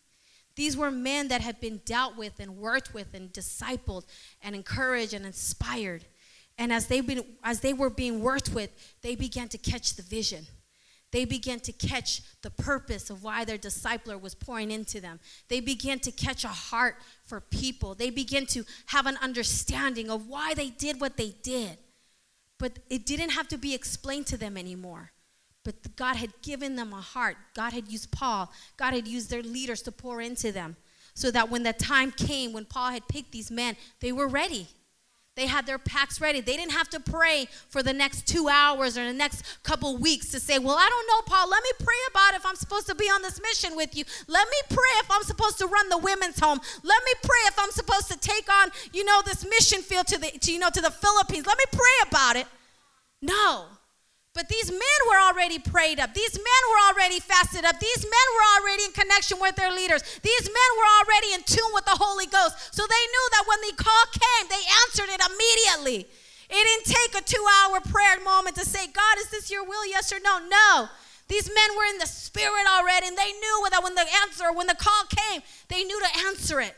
These 0.56 0.76
were 0.76 0.90
men 0.90 1.28
that 1.28 1.42
had 1.42 1.60
been 1.60 1.82
dealt 1.86 2.18
with 2.18 2.40
and 2.40 2.58
worked 2.58 2.96
with 2.96 3.14
and 3.14 3.32
discipled 3.32 4.06
and 4.42 4.56
encouraged 4.56 5.14
and 5.14 5.24
inspired. 5.24 6.06
And 6.58 6.72
as 6.72 6.88
they, 6.88 7.02
been, 7.02 7.24
as 7.44 7.60
they 7.60 7.74
were 7.74 7.90
being 7.90 8.22
worked 8.22 8.54
with, 8.54 8.70
they 9.02 9.16
began 9.16 9.50
to 9.50 9.58
catch 9.58 9.96
the 9.96 10.04
vision. 10.04 10.48
They 11.12 11.26
began 11.26 11.60
to 11.62 11.72
catch 11.72 12.22
the 12.42 12.50
purpose 12.50 13.10
of 13.10 13.24
why 13.24 13.46
their 13.46 13.58
discipler 13.58 14.20
was 14.20 14.36
pouring 14.36 14.72
into 14.72 15.00
them. 15.00 15.20
They 15.48 15.60
began 15.60 16.00
to 16.00 16.12
catch 16.12 16.44
a 16.44 16.50
heart 16.50 16.98
for 17.26 17.40
people. 17.40 17.96
They 17.96 18.10
began 18.10 18.46
to 18.48 18.66
have 18.88 19.06
an 19.06 19.18
understanding 19.22 20.10
of 20.10 20.28
why 20.28 20.54
they 20.54 20.70
did 20.70 21.00
what 21.00 21.18
they 21.18 21.36
did. 21.42 21.78
But 22.58 22.80
it 22.90 23.06
didn't 23.06 23.30
have 23.30 23.48
to 23.50 23.58
be 23.58 23.74
explained 23.74 24.28
to 24.28 24.38
them 24.38 24.58
anymore. 24.58 25.12
But 25.64 25.96
God 25.96 26.16
had 26.16 26.42
given 26.42 26.76
them 26.76 26.94
a 26.94 27.02
heart. 27.02 27.38
God 27.54 27.74
had 27.74 27.90
used 27.90 28.12
Paul. 28.12 28.52
God 28.78 28.94
had 28.94 29.08
used 29.08 29.30
their 29.30 29.44
leaders 29.44 29.82
to 29.84 29.92
pour 29.92 30.22
into 30.22 30.52
them. 30.52 30.76
So 31.14 31.32
that 31.32 31.50
when 31.50 31.64
the 31.64 31.74
time 31.74 32.12
came, 32.12 32.52
when 32.52 32.66
Paul 32.66 32.92
had 32.92 33.08
picked 33.08 33.32
these 33.32 33.50
men, 33.50 33.78
they 34.02 34.12
were 34.12 34.28
ready. 34.28 34.68
They 35.36 35.48
had 35.48 35.66
their 35.66 35.78
packs 35.78 36.22
ready. 36.22 36.40
They 36.40 36.56
didn't 36.56 36.72
have 36.72 36.88
to 36.92 37.00
pray 37.02 37.50
for 37.68 37.84
the 37.84 37.92
next 37.92 38.26
two 38.26 38.48
hours 38.48 38.98
or 38.98 39.04
the 39.06 39.14
next 39.14 39.44
couple 39.64 39.98
weeks 39.98 40.30
to 40.32 40.40
say, 40.40 40.60
Well, 40.60 40.78
I 40.78 40.88
don't 40.90 41.08
know, 41.08 41.22
Paul. 41.26 41.50
Let 41.50 41.62
me 41.62 41.72
pray 41.78 41.96
about 42.10 42.36
if 42.36 42.46
I'm 42.46 42.56
supposed 42.56 42.88
to 42.88 42.96
be 42.96 43.06
on 43.06 43.22
this 43.22 43.42
mission 43.42 43.76
with 43.76 43.98
you. 43.98 44.06
Let 44.28 44.48
me 44.48 44.58
pray 44.70 44.92
if 45.00 45.12
I'm 45.12 45.24
supposed 45.24 45.58
to 45.58 45.68
run 45.68 45.90
the 45.90 45.98
women's 45.98 46.40
home. 46.40 46.62
Let 46.84 47.04
me 47.04 47.12
pray 47.22 47.40
if 47.48 47.60
I'm 47.60 47.72
supposed 47.72 48.10
to 48.12 48.18
take 48.18 48.50
on, 48.50 48.70
you 48.94 49.04
know, 49.04 49.22
this 49.26 49.46
mission 49.46 49.82
field 49.82 50.08
to 50.08 50.18
the, 50.18 50.28
to, 50.32 50.54
you 50.54 50.60
know, 50.60 50.70
to 50.70 50.82
the 50.82 50.92
Philippines. 50.92 51.46
Let 51.46 51.58
me 51.58 51.66
pray 51.70 52.10
about 52.10 52.38
it. 52.38 52.48
No. 53.22 53.66
But 54.36 54.50
these 54.50 54.70
men 54.70 55.00
were 55.08 55.20
already 55.32 55.60
prayed 55.60 55.98
up. 55.98 56.14
These 56.14 56.36
men 56.36 56.62
were 56.70 56.82
already 56.92 57.22
fasted 57.22 57.64
up. 57.64 57.80
These 57.80 58.04
men 58.04 58.28
were 58.36 58.48
already 58.60 58.84
in 58.84 58.92
connection 58.92 59.40
with 59.40 59.56
their 59.56 59.72
leaders. 59.72 60.04
These 60.22 60.46
men 60.46 60.72
were 60.76 60.92
already 61.00 61.34
in 61.34 61.42
tune 61.48 61.72
with 61.74 61.86
the 61.86 61.96
Holy 61.96 62.28
Ghost. 62.28 62.76
So 62.76 62.84
they 62.84 63.06
knew 63.08 63.26
that 63.32 63.48
when 63.48 63.62
the 63.64 63.74
call 63.82 64.06
came, 64.12 64.46
they 64.52 64.62
answered 64.84 65.08
it 65.08 65.24
immediately. 65.24 66.12
It 66.52 66.62
didn't 66.68 66.86
take 66.86 67.16
a 67.16 67.24
two 67.24 67.46
hour 67.64 67.80
prayer 67.80 68.20
moment 68.26 68.58
to 68.58 68.66
say, 68.66 68.86
God, 68.88 69.18
is 69.20 69.30
this 69.32 69.50
your 69.50 69.64
will? 69.64 69.88
Yes 69.88 70.12
or 70.12 70.20
no? 70.20 70.40
No. 70.46 70.90
These 71.28 71.48
men 71.48 71.78
were 71.78 71.86
in 71.86 71.98
the 71.98 72.06
spirit 72.06 72.68
already, 72.70 73.08
and 73.08 73.18
they 73.18 73.32
knew 73.32 73.68
that 73.72 73.84
when 73.84 73.96
the 73.96 74.06
answer, 74.22 74.52
when 74.52 74.68
the 74.68 74.76
call 74.76 75.04
came, 75.10 75.42
they 75.70 75.84
knew 75.84 76.00
to 76.00 76.20
answer 76.28 76.60
it. 76.60 76.76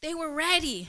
They 0.00 0.14
were 0.14 0.32
ready. 0.32 0.88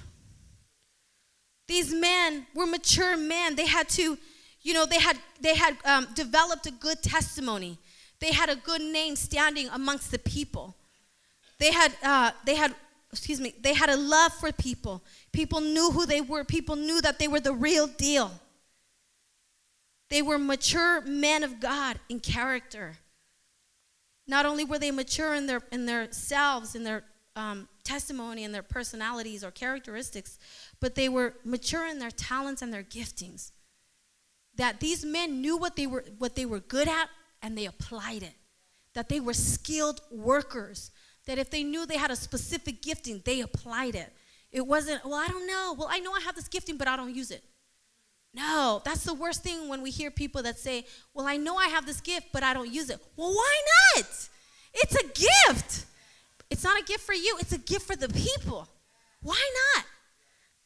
These 1.67 1.93
men 1.93 2.47
were 2.56 2.65
mature 2.65 3.17
men. 3.17 3.56
They 3.56 3.67
had 3.67 3.89
to, 3.89 4.17
you 4.62 4.73
know, 4.73 4.86
they 4.86 4.99
had 4.99 5.17
they 5.41 5.56
had 5.56 5.77
um, 5.86 6.08
developed 6.15 6.65
a 6.65 6.71
good 6.71 7.03
testimony. 7.03 7.77
They 8.19 8.32
had 8.32 8.49
a 8.49 8.56
good 8.56 8.82
name 8.82 9.15
standing 9.15 9.69
amongst 9.69 10.12
the 10.12 10.19
people. 10.19 10.75
They 11.60 11.71
had 11.71 11.93
uh, 12.03 12.32
they 12.45 12.56
had 12.56 12.73
excuse 13.12 13.39
me. 13.39 13.53
They 13.62 13.73
had 13.73 13.89
a 13.89 13.97
love 13.97 14.34
for 14.34 14.51
people. 14.51 15.03
People 15.32 15.62
knew 15.62 15.91
who 15.91 16.06
they 16.06 16.21
were. 16.21 16.43
People 16.43 16.75
knew 16.75 17.01
that 17.01 17.19
they 17.19 17.27
were 17.27 17.39
the 17.39 17.53
real 17.53 17.88
deal. 17.88 18.32
They 20.10 20.21
were 20.21 20.38
mature 20.38 21.01
men 21.01 21.43
of 21.43 21.60
God 21.60 21.99
in 22.08 22.19
character. 22.19 22.97
Not 24.25 24.45
only 24.45 24.63
were 24.63 24.80
they 24.80 24.91
mature 24.91 25.34
in 25.34 25.47
their 25.47 25.62
in 25.71 25.86
their 25.86 26.12
selves, 26.12 26.75
in 26.75 26.84
their 26.84 27.03
um, 27.36 27.67
testimony 27.84 28.43
and 28.43 28.53
their 28.53 28.63
personalities 28.63 29.43
or 29.43 29.51
characteristics, 29.51 30.39
but 30.79 30.95
they 30.95 31.09
were 31.09 31.35
mature 31.43 31.87
in 31.87 31.99
their 31.99 32.11
talents 32.11 32.61
and 32.61 32.73
their 32.73 32.83
giftings. 32.83 33.51
That 34.55 34.79
these 34.79 35.05
men 35.05 35.41
knew 35.41 35.57
what 35.57 35.75
they 35.75 35.87
were 35.87 36.05
what 36.17 36.35
they 36.35 36.45
were 36.45 36.59
good 36.59 36.87
at 36.87 37.09
and 37.41 37.57
they 37.57 37.65
applied 37.65 38.23
it. 38.23 38.33
That 38.93 39.09
they 39.09 39.19
were 39.19 39.33
skilled 39.33 40.01
workers. 40.11 40.91
That 41.25 41.37
if 41.37 41.49
they 41.49 41.63
knew 41.63 41.85
they 41.85 41.97
had 41.97 42.11
a 42.11 42.15
specific 42.15 42.81
gifting, 42.81 43.21
they 43.25 43.41
applied 43.41 43.95
it. 43.95 44.13
It 44.51 44.65
wasn't, 44.65 45.03
well, 45.03 45.15
I 45.15 45.27
don't 45.27 45.45
know. 45.45 45.75
Well, 45.77 45.89
I 45.91 45.99
know 45.99 46.13
I 46.13 46.21
have 46.21 46.35
this 46.35 46.47
gifting, 46.47 46.77
but 46.77 46.87
I 46.87 46.95
don't 46.95 47.13
use 47.13 47.31
it. 47.31 47.43
No, 48.33 48.81
that's 48.85 49.03
the 49.03 49.13
worst 49.13 49.43
thing 49.43 49.67
when 49.67 49.81
we 49.81 49.89
hear 49.89 50.11
people 50.11 50.43
that 50.43 50.59
say, 50.59 50.85
Well, 51.13 51.25
I 51.25 51.37
know 51.37 51.57
I 51.57 51.67
have 51.67 51.85
this 51.85 52.01
gift, 52.01 52.27
but 52.31 52.43
I 52.43 52.53
don't 52.53 52.71
use 52.71 52.89
it. 52.89 52.99
Well, 53.15 53.33
why 53.33 53.61
not? 53.95 54.29
It's 54.73 54.95
a 54.95 55.03
gift. 55.03 55.85
It's 56.49 56.63
not 56.63 56.79
a 56.79 56.83
gift 56.83 57.01
for 57.01 57.13
you, 57.13 57.37
it's 57.39 57.51
a 57.51 57.57
gift 57.57 57.87
for 57.87 57.95
the 57.95 58.09
people. 58.09 58.67
Why 59.21 59.51
not? 59.75 59.85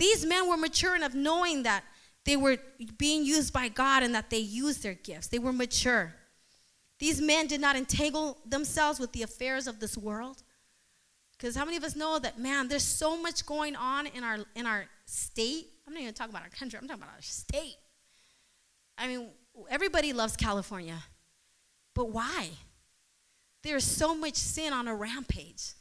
These 0.02 0.26
men 0.26 0.50
were 0.50 0.58
mature 0.58 0.96
enough 0.96 1.14
knowing 1.14 1.62
that 1.62 1.84
they 2.26 2.36
were 2.36 2.58
being 2.98 3.24
used 3.24 3.54
by 3.54 3.68
God 3.68 4.02
and 4.02 4.16
that 4.16 4.32
they 4.32 4.40
used 4.40 4.82
their 4.82 4.96
gifts. 4.96 5.28
They 5.28 5.38
were 5.38 5.54
mature. 5.54 6.16
These 6.98 7.22
men 7.22 7.46
did 7.46 7.62
not 7.62 7.76
entangle 7.76 8.40
themselves 8.44 9.00
with 9.00 9.12
the 9.12 9.22
affairs 9.22 9.68
of 9.68 9.80
this 9.80 9.96
world. 9.96 10.42
Because 11.34 11.56
how 11.56 11.66
many 11.66 11.78
of 11.78 11.84
us 11.84 11.96
know 11.96 12.18
that, 12.18 12.40
man, 12.40 12.68
there's 12.68 12.82
so 12.82 13.16
much 13.16 13.46
going 13.46 13.76
on 13.76 14.08
in 14.08 14.24
our, 14.24 14.40
in 14.56 14.66
our 14.66 14.86
state? 15.06 15.68
I'm 15.86 15.94
not 15.94 16.02
even 16.02 16.16
talking 16.16 16.34
about 16.34 16.46
our 16.46 16.50
country, 16.50 16.80
I'm 16.82 16.88
talking 16.88 17.04
about 17.04 17.14
our 17.14 17.22
state. 17.22 17.78
I 18.98 19.08
mean, 19.08 19.30
everybody 19.70 20.14
loves 20.14 20.36
California, 20.36 20.98
but 21.94 22.10
why? 22.10 22.50
There's 23.62 23.84
so 23.84 24.16
much 24.16 24.34
sin 24.34 24.74
on 24.74 24.88
a 24.88 24.96
rampage. 24.96 25.74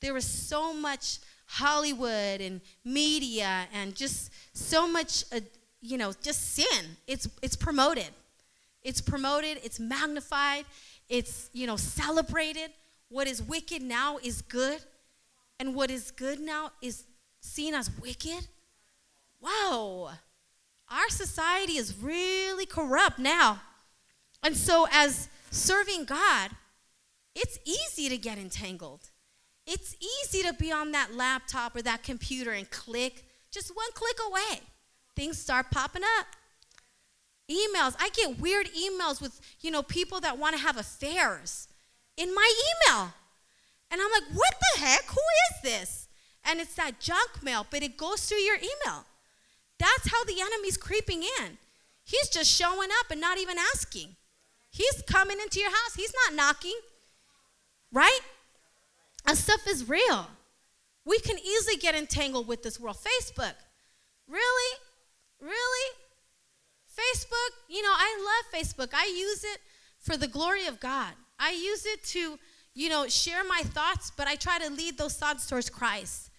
There 0.00 0.16
is 0.16 0.24
so 0.24 0.74
much 0.74 1.18
Hollywood 1.48 2.40
and 2.40 2.60
media 2.84 3.66
and 3.72 3.94
just 3.94 4.30
so 4.52 4.86
much, 4.86 5.24
uh, 5.32 5.40
you 5.80 5.96
know, 5.96 6.12
just 6.22 6.54
sin. 6.54 6.96
It's, 7.06 7.28
it's 7.42 7.56
promoted. 7.56 8.10
It's 8.82 9.00
promoted, 9.00 9.58
it's 9.64 9.80
magnified, 9.80 10.64
it's, 11.08 11.50
you 11.52 11.66
know, 11.66 11.76
celebrated. 11.76 12.70
What 13.08 13.26
is 13.26 13.42
wicked 13.42 13.82
now 13.82 14.18
is 14.22 14.42
good, 14.42 14.80
and 15.58 15.74
what 15.74 15.90
is 15.90 16.10
good 16.10 16.38
now 16.38 16.70
is 16.80 17.04
seen 17.40 17.74
as 17.74 17.90
wicked. 18.00 18.46
Wow. 19.40 20.10
Our 20.90 21.08
society 21.08 21.76
is 21.76 21.96
really 22.00 22.66
corrupt 22.66 23.18
now. 23.18 23.60
And 24.42 24.56
so, 24.56 24.86
as 24.92 25.28
serving 25.50 26.04
God, 26.04 26.50
it's 27.34 27.58
easy 27.64 28.08
to 28.08 28.16
get 28.16 28.38
entangled. 28.38 29.10
It's 29.70 29.94
easy 30.00 30.42
to 30.44 30.54
be 30.54 30.72
on 30.72 30.92
that 30.92 31.14
laptop 31.14 31.76
or 31.76 31.82
that 31.82 32.02
computer 32.02 32.52
and 32.52 32.68
click, 32.70 33.22
just 33.50 33.68
one 33.76 33.92
click 33.92 34.16
away. 34.26 34.62
Things 35.14 35.36
start 35.36 35.70
popping 35.70 36.04
up. 36.18 36.26
Emails. 37.50 37.94
I 38.00 38.08
get 38.14 38.40
weird 38.40 38.68
emails 38.68 39.20
with, 39.20 39.38
you 39.60 39.70
know, 39.70 39.82
people 39.82 40.20
that 40.20 40.38
want 40.38 40.56
to 40.56 40.62
have 40.62 40.78
affairs 40.78 41.68
in 42.16 42.34
my 42.34 42.52
email. 42.88 43.12
And 43.90 44.00
I'm 44.00 44.10
like, 44.10 44.34
what 44.34 44.54
the 44.60 44.80
heck? 44.80 45.04
Who 45.04 45.20
is 45.50 45.62
this? 45.62 46.08
And 46.46 46.60
it's 46.60 46.74
that 46.76 46.98
junk 46.98 47.42
mail, 47.42 47.66
but 47.70 47.82
it 47.82 47.98
goes 47.98 48.24
through 48.24 48.38
your 48.38 48.56
email. 48.56 49.04
That's 49.78 50.10
how 50.10 50.24
the 50.24 50.40
enemy's 50.40 50.78
creeping 50.78 51.22
in. 51.22 51.58
He's 52.04 52.30
just 52.30 52.50
showing 52.50 52.88
up 53.00 53.10
and 53.10 53.20
not 53.20 53.36
even 53.36 53.58
asking. 53.74 54.16
He's 54.70 55.02
coming 55.06 55.38
into 55.40 55.60
your 55.60 55.70
house. 55.70 55.94
He's 55.94 56.14
not 56.24 56.36
knocking. 56.36 56.78
Right? 57.92 58.20
And 59.26 59.36
stuff 59.36 59.66
is 59.68 59.88
real. 59.88 60.26
We 61.04 61.18
can 61.20 61.38
easily 61.38 61.76
get 61.76 61.94
entangled 61.94 62.46
with 62.46 62.62
this 62.62 62.78
world. 62.78 62.96
Facebook, 62.96 63.54
really? 64.28 64.78
Really? 65.40 65.94
Facebook, 66.98 67.50
you 67.68 67.82
know, 67.82 67.92
I 67.92 68.42
love 68.52 68.62
Facebook. 68.62 68.92
I 68.92 69.06
use 69.06 69.44
it 69.44 69.60
for 70.00 70.16
the 70.16 70.26
glory 70.26 70.66
of 70.66 70.80
God. 70.80 71.12
I 71.38 71.52
use 71.52 71.86
it 71.86 72.02
to, 72.04 72.38
you 72.74 72.88
know, 72.88 73.06
share 73.08 73.44
my 73.44 73.62
thoughts, 73.64 74.10
but 74.16 74.26
I 74.26 74.34
try 74.34 74.58
to 74.58 74.70
lead 74.70 74.98
those 74.98 75.14
thoughts 75.14 75.46
towards 75.46 75.70
Christ. 75.70 76.30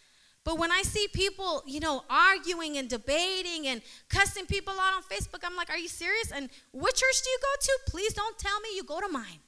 But 0.44 0.58
when 0.58 0.72
I 0.72 0.82
see 0.82 1.08
people, 1.14 1.64
you 1.66 1.80
know, 1.80 2.04
arguing 2.10 2.78
and 2.78 2.90
debating 2.90 3.68
and 3.68 3.82
cussing 4.10 4.46
people 4.46 4.74
out 4.74 4.96
on 4.96 5.04
Facebook, 5.04 5.42
I'm 5.44 5.56
like, 5.56 5.70
are 5.70 5.78
you 5.78 5.88
serious? 5.88 6.32
And 6.32 6.50
what 6.72 6.96
church 6.96 7.22
do 7.24 7.30
you 7.30 7.38
go 7.42 7.62
to? 7.62 7.80
Please 7.92 8.14
don't 8.14 8.38
tell 8.38 8.60
me 8.62 8.70
you 8.76 8.84
go 8.84 9.00
to 9.00 9.08
mine. 9.10 9.40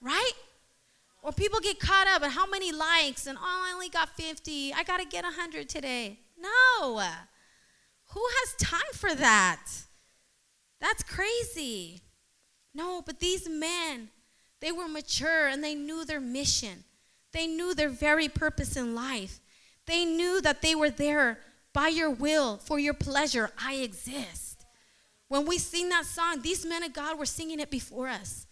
Right? 0.00 0.32
Or 1.22 1.32
people 1.32 1.60
get 1.60 1.80
caught 1.80 2.06
up 2.06 2.22
in 2.22 2.30
how 2.30 2.46
many 2.46 2.72
likes 2.72 3.26
and 3.26 3.36
oh, 3.38 3.64
I 3.68 3.72
only 3.72 3.88
got 3.88 4.10
50. 4.10 4.72
I 4.72 4.82
got 4.84 4.98
to 4.98 5.06
get 5.06 5.24
100 5.24 5.68
today. 5.68 6.20
No. 6.40 7.02
Who 8.12 8.22
has 8.40 8.54
time 8.56 8.92
for 8.92 9.14
that? 9.14 9.66
That's 10.80 11.02
crazy. 11.02 12.00
No, 12.74 13.02
but 13.04 13.18
these 13.18 13.48
men, 13.48 14.10
they 14.60 14.72
were 14.72 14.88
mature 14.88 15.48
and 15.48 15.62
they 15.62 15.74
knew 15.74 16.04
their 16.04 16.20
mission. 16.20 16.84
They 17.32 17.46
knew 17.46 17.74
their 17.74 17.88
very 17.88 18.28
purpose 18.28 18.76
in 18.76 18.94
life. 18.94 19.40
They 19.86 20.04
knew 20.04 20.40
that 20.40 20.62
they 20.62 20.74
were 20.74 20.90
there 20.90 21.40
by 21.72 21.88
your 21.88 22.10
will, 22.10 22.56
for 22.58 22.78
your 22.78 22.94
pleasure. 22.94 23.50
I 23.62 23.74
exist. 23.74 24.64
When 25.28 25.44
we 25.46 25.58
sing 25.58 25.90
that 25.90 26.06
song, 26.06 26.40
these 26.40 26.64
men 26.64 26.82
of 26.82 26.92
God 26.92 27.18
were 27.18 27.26
singing 27.26 27.60
it 27.60 27.70
before 27.70 28.08
us. 28.08 28.46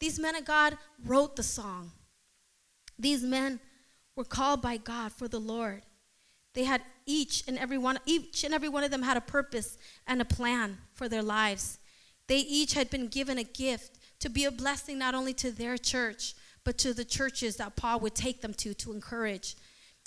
These 0.00 0.18
men 0.18 0.34
of 0.34 0.44
God 0.44 0.78
wrote 1.04 1.36
the 1.36 1.42
song. 1.42 1.92
These 3.02 3.24
men 3.24 3.58
were 4.14 4.24
called 4.24 4.62
by 4.62 4.76
God 4.76 5.12
for 5.12 5.26
the 5.26 5.40
Lord. 5.40 5.82
They 6.54 6.64
had 6.64 6.82
each 7.04 7.42
and 7.48 7.58
every 7.58 7.78
one, 7.78 7.98
each 8.06 8.44
and 8.44 8.54
every 8.54 8.68
one 8.68 8.84
of 8.84 8.90
them 8.90 9.02
had 9.02 9.16
a 9.16 9.22
purpose 9.22 9.76
and 10.06 10.20
a 10.20 10.24
plan 10.24 10.78
for 10.92 11.08
their 11.08 11.22
lives. 11.22 11.78
They 12.28 12.38
each 12.38 12.74
had 12.74 12.90
been 12.90 13.08
given 13.08 13.38
a 13.38 13.44
gift 13.44 13.98
to 14.20 14.30
be 14.30 14.44
a 14.44 14.52
blessing 14.52 14.98
not 14.98 15.14
only 15.14 15.34
to 15.34 15.50
their 15.50 15.76
church, 15.76 16.34
but 16.62 16.78
to 16.78 16.94
the 16.94 17.04
churches 17.04 17.56
that 17.56 17.74
Paul 17.74 17.98
would 18.00 18.14
take 18.14 18.40
them 18.40 18.54
to 18.54 18.72
to 18.72 18.92
encourage. 18.92 19.56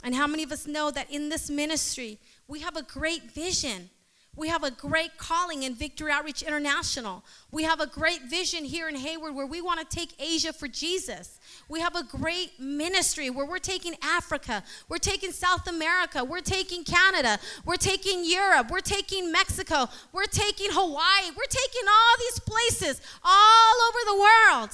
And 0.01 0.15
how 0.15 0.27
many 0.27 0.43
of 0.43 0.51
us 0.53 0.65
know 0.65 0.89
that 0.91 1.11
in 1.11 1.27
this 1.27 1.49
ministry, 1.49 2.19
we 2.47 2.61
have 2.61 2.77
a 2.77 2.83
great 2.83 3.31
vision? 3.31 3.89
We 4.37 4.49
have 4.49 4.63
a 4.63 4.71
great 4.71 5.17
calling 5.17 5.63
in 5.63 5.75
Victory 5.75 6.11
Outreach 6.11 6.41
International. 6.41 7.23
We 7.51 7.63
have 7.63 7.79
a 7.79 7.87
great 7.87 8.23
vision 8.23 8.65
here 8.65 8.89
in 8.89 8.95
Hayward 8.95 9.33
where 9.33 9.45
we 9.45 9.61
want 9.61 9.79
to 9.79 9.95
take 9.95 10.13
Asia 10.19 10.51
for 10.51 10.67
Jesus. 10.67 11.39
We 11.69 11.79
have 11.79 11.95
a 11.95 12.03
great 12.03 12.59
ministry 12.59 13.29
where 13.29 13.45
we're 13.45 13.59
taking 13.59 13.95
Africa, 14.03 14.63
we're 14.89 14.97
taking 14.97 15.31
South 15.31 15.67
America, 15.67 16.23
we're 16.23 16.41
taking 16.41 16.83
Canada, 16.83 17.39
we're 17.65 17.77
taking 17.77 18.25
Europe, 18.25 18.69
we're 18.69 18.81
taking 18.81 19.31
Mexico, 19.31 19.87
we're 20.11 20.25
taking 20.25 20.67
Hawaii, 20.71 21.31
we're 21.35 21.43
taking 21.49 21.87
all 21.87 22.15
these 22.19 22.39
places 22.39 23.01
all 23.23 23.75
over 23.89 23.99
the 24.05 24.19
world. 24.19 24.69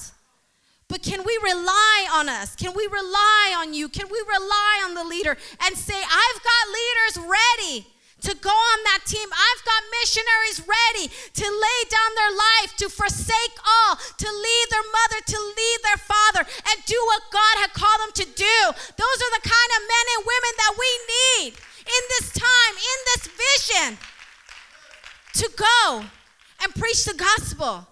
But 0.88 1.02
can 1.02 1.24
we 1.24 1.38
rely 1.42 2.08
on 2.12 2.28
us? 2.28 2.56
Can 2.56 2.74
we 2.76 2.86
rely 2.86 3.54
on 3.58 3.72
you? 3.72 3.88
Can 3.88 4.08
we 4.10 4.18
rely 4.28 4.82
on 4.84 4.94
the 4.94 5.04
leader 5.04 5.36
and 5.64 5.76
say, 5.76 5.94
I've 5.94 6.42
got 6.42 7.24
leaders 7.24 7.30
ready 7.30 7.86
to 8.22 8.32
go 8.38 8.54
on 8.54 8.78
that 8.86 9.02
team. 9.06 9.28
I've 9.30 9.62
got 9.66 9.82
missionaries 10.02 10.58
ready 10.62 11.06
to 11.10 11.46
lay 11.46 11.80
down 11.90 12.10
their 12.14 12.34
life, 12.34 12.70
to 12.82 12.86
forsake 12.88 13.56
all, 13.66 13.96
to 13.96 14.28
leave 14.30 14.68
their 14.70 14.86
mother, 14.86 15.18
to 15.26 15.38
leave 15.38 15.80
their 15.82 16.00
father, 16.00 16.42
and 16.42 16.76
do 16.86 16.98
what 17.10 17.22
God 17.34 17.54
had 17.66 17.74
called 17.74 18.00
them 18.02 18.14
to 18.22 18.26
do. 18.26 18.58
Those 18.94 19.18
are 19.22 19.32
the 19.36 19.44
kind 19.44 19.70
of 19.74 19.80
men 19.82 20.06
and 20.14 20.20
women 20.22 20.54
that 20.58 20.72
we 20.78 20.90
need 21.10 21.50
in 21.82 22.02
this 22.18 22.30
time, 22.32 22.74
in 22.78 22.98
this 23.10 23.22
vision, 23.26 23.90
to 25.42 25.46
go 25.58 26.04
and 26.62 26.74
preach 26.74 27.04
the 27.04 27.14
gospel. 27.14 27.86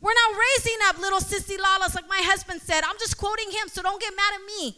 We're 0.00 0.16
not 0.28 0.36
raising 0.36 0.78
up 0.88 0.98
little 0.98 1.20
sissy 1.20 1.56
lalas 1.56 1.94
like 1.94 2.08
my 2.08 2.20
husband 2.20 2.60
said. 2.60 2.84
I'm 2.84 2.98
just 2.98 3.16
quoting 3.16 3.50
him, 3.50 3.68
so 3.68 3.82
don't 3.82 4.00
get 4.00 4.12
mad 4.16 4.34
at 4.34 4.44
me. 4.44 4.76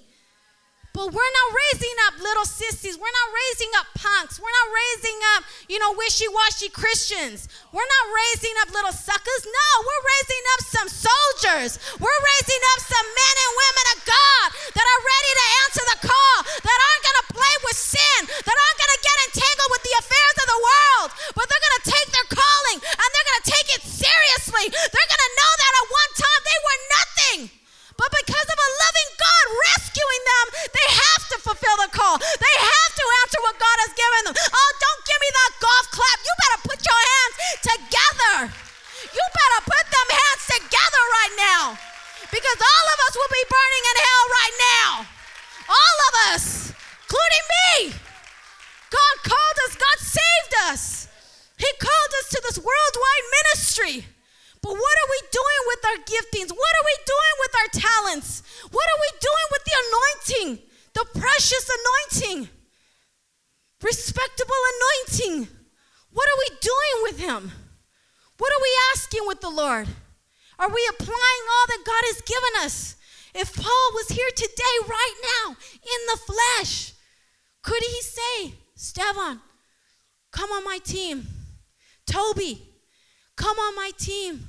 But 0.96 1.12
we're 1.12 1.34
not 1.44 1.48
raising 1.52 1.96
up 2.08 2.14
little 2.24 2.48
sissies. 2.48 2.96
We're 2.96 3.12
not 3.20 3.28
raising 3.28 3.72
up 3.76 3.84
punks. 4.00 4.40
We're 4.40 4.56
not 4.64 4.68
raising 4.72 5.18
up, 5.36 5.40
you 5.68 5.76
know, 5.76 5.92
wishy 5.92 6.24
washy 6.24 6.72
Christians. 6.72 7.52
We're 7.68 7.84
not 7.84 8.04
raising 8.16 8.56
up 8.64 8.72
little 8.72 8.96
suckers. 8.96 9.42
No, 9.44 9.68
we're 9.84 10.04
raising 10.08 10.44
up 10.56 10.60
some 10.64 10.88
soldiers. 10.88 11.76
We're 12.00 12.20
raising 12.32 12.62
up 12.72 12.80
some 12.80 13.06
men 13.12 13.34
and 13.44 13.52
women 13.60 13.86
of 13.92 13.98
God 14.08 14.46
that 14.72 14.86
are 14.88 15.02
ready 15.04 15.32
to 15.36 15.46
answer 15.68 15.84
the 15.84 15.98
call, 16.08 16.36
that 16.64 16.78
aren't 16.80 17.04
going 17.04 17.20
to 17.20 17.28
play 17.28 17.54
with 17.68 17.76
sin, 17.76 18.20
that 18.32 18.56
aren't 18.56 18.80
going 18.80 18.94
to 18.96 19.02
get 19.04 19.16
entangled 19.28 19.70
with 19.76 19.84
the 19.84 19.96
affairs 20.00 20.36
of 20.40 20.48
the 20.48 20.60
world, 20.64 21.08
but 21.36 21.44
they're 21.44 21.60
going 21.60 21.78
to 21.84 21.88
take 21.92 22.08
their 22.08 22.28
calling 22.32 22.78
and 22.80 23.08
they're 23.12 23.28
going 23.36 23.42
to 23.44 23.50
take 23.52 23.68
it 23.76 23.82
seriously. 23.84 24.64
They're 24.72 25.10
going 25.12 25.24
to 25.28 25.34
know 25.44 25.52
that 25.60 25.72
at 25.76 25.86
one 25.92 26.12
time 26.16 26.40
they 26.40 26.58
were 26.64 26.80
nothing. 26.88 27.55
But 27.96 28.12
because 28.12 28.48
of 28.48 28.58
a 28.60 28.70
loving 28.84 29.10
God 29.16 29.44
rescuing 29.72 30.22
them, 30.28 30.46
they 30.68 30.88
have 30.92 31.22
to 31.32 31.36
fulfill 31.40 31.76
the 31.80 31.90
call. 31.92 32.20
They 32.20 32.56
have 32.60 32.92
to 32.92 33.04
answer 33.24 33.40
what 33.40 33.56
God 33.56 33.76
has 33.88 33.92
given 33.96 34.22
them. 34.28 34.36
Oh, 34.36 34.70
don't 34.76 35.02
give 35.08 35.20
me 35.20 35.30
that 35.32 35.52
golf 35.64 35.86
clap. 35.96 36.18
You 36.20 36.32
better 36.44 36.60
put 36.68 36.80
your 36.84 37.02
hands 37.02 37.34
together. 37.64 38.34
You 39.16 39.24
better 39.32 39.60
put 39.64 39.84
them 39.88 40.08
hands 40.12 40.44
together 40.44 41.02
right 41.24 41.34
now. 41.40 41.62
Because 42.28 42.58
all 42.60 42.86
of 42.92 42.98
us 43.08 43.14
will 43.16 43.32
be 43.32 43.44
burning 43.48 43.84
in 43.88 43.96
hell 43.96 44.24
right 44.28 44.56
now. 44.76 44.90
All 45.72 45.98
of 46.12 46.12
us, 46.36 46.72
including 47.08 47.44
me. 47.48 47.72
God 48.92 49.14
called 49.24 49.58
us, 49.66 49.72
God 49.76 49.98
saved 49.98 50.54
us. 50.68 50.82
He 51.56 51.70
called 51.80 52.12
us 52.20 52.28
to 52.30 52.38
this 52.44 52.58
worldwide 52.60 53.26
ministry. 53.40 54.15
But 54.66 54.74
what 54.74 54.96
are 54.98 55.10
we 55.14 55.20
doing 55.30 55.62
with 55.70 55.82
our 55.86 55.98
giftings? 56.02 56.50
What 56.50 56.72
are 56.74 56.86
we 56.90 56.96
doing 57.06 57.34
with 57.38 57.54
our 57.54 57.70
talents? 57.70 58.42
What 58.72 58.82
are 58.82 59.00
we 59.00 59.10
doing 59.20 59.48
with 59.52 59.62
the 59.62 59.76
anointing? 59.86 60.66
The 60.92 61.20
precious 61.20 61.70
anointing, 61.78 62.48
respectable 63.80 64.62
anointing. 64.74 65.46
What 66.10 66.28
are 66.28 66.38
we 66.38 66.56
doing 66.60 66.96
with 67.02 67.20
Him? 67.20 67.52
What 68.38 68.52
are 68.52 68.60
we 68.60 68.78
asking 68.92 69.20
with 69.28 69.40
the 69.40 69.50
Lord? 69.50 69.86
Are 70.58 70.68
we 70.68 70.90
applying 70.90 71.44
all 71.52 71.66
that 71.68 71.84
God 71.86 72.02
has 72.10 72.20
given 72.22 72.64
us? 72.64 72.96
If 73.36 73.54
Paul 73.54 73.90
was 73.94 74.08
here 74.08 74.30
today, 74.34 74.74
right 74.88 75.14
now, 75.46 75.50
in 75.74 76.06
the 76.08 76.16
flesh, 76.16 76.92
could 77.62 77.82
he 77.84 78.02
say, 78.02 78.54
Stefan, 78.74 79.40
come 80.32 80.50
on 80.50 80.64
my 80.64 80.78
team? 80.82 81.24
Toby, 82.04 82.66
come 83.36 83.58
on 83.58 83.76
my 83.76 83.92
team. 83.96 84.48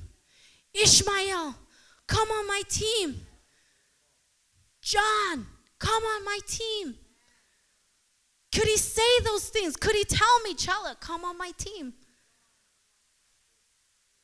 Ishmael, 0.82 1.56
come 2.08 2.30
on 2.30 2.48
my 2.48 2.62
team. 2.70 3.22
John, 4.82 5.48
come 5.80 6.04
on 6.04 6.26
my 6.26 6.40
team. 6.48 6.96
Could 8.54 8.68
he 8.68 8.78
say 8.78 9.20
those 9.24 9.50
things? 9.50 9.76
Could 9.76 9.96
he 9.96 10.04
tell 10.04 10.40
me, 10.44 10.54
Chella, 10.54 10.96
come 11.00 11.26
on 11.26 11.38
my 11.38 11.52
team? 11.58 11.94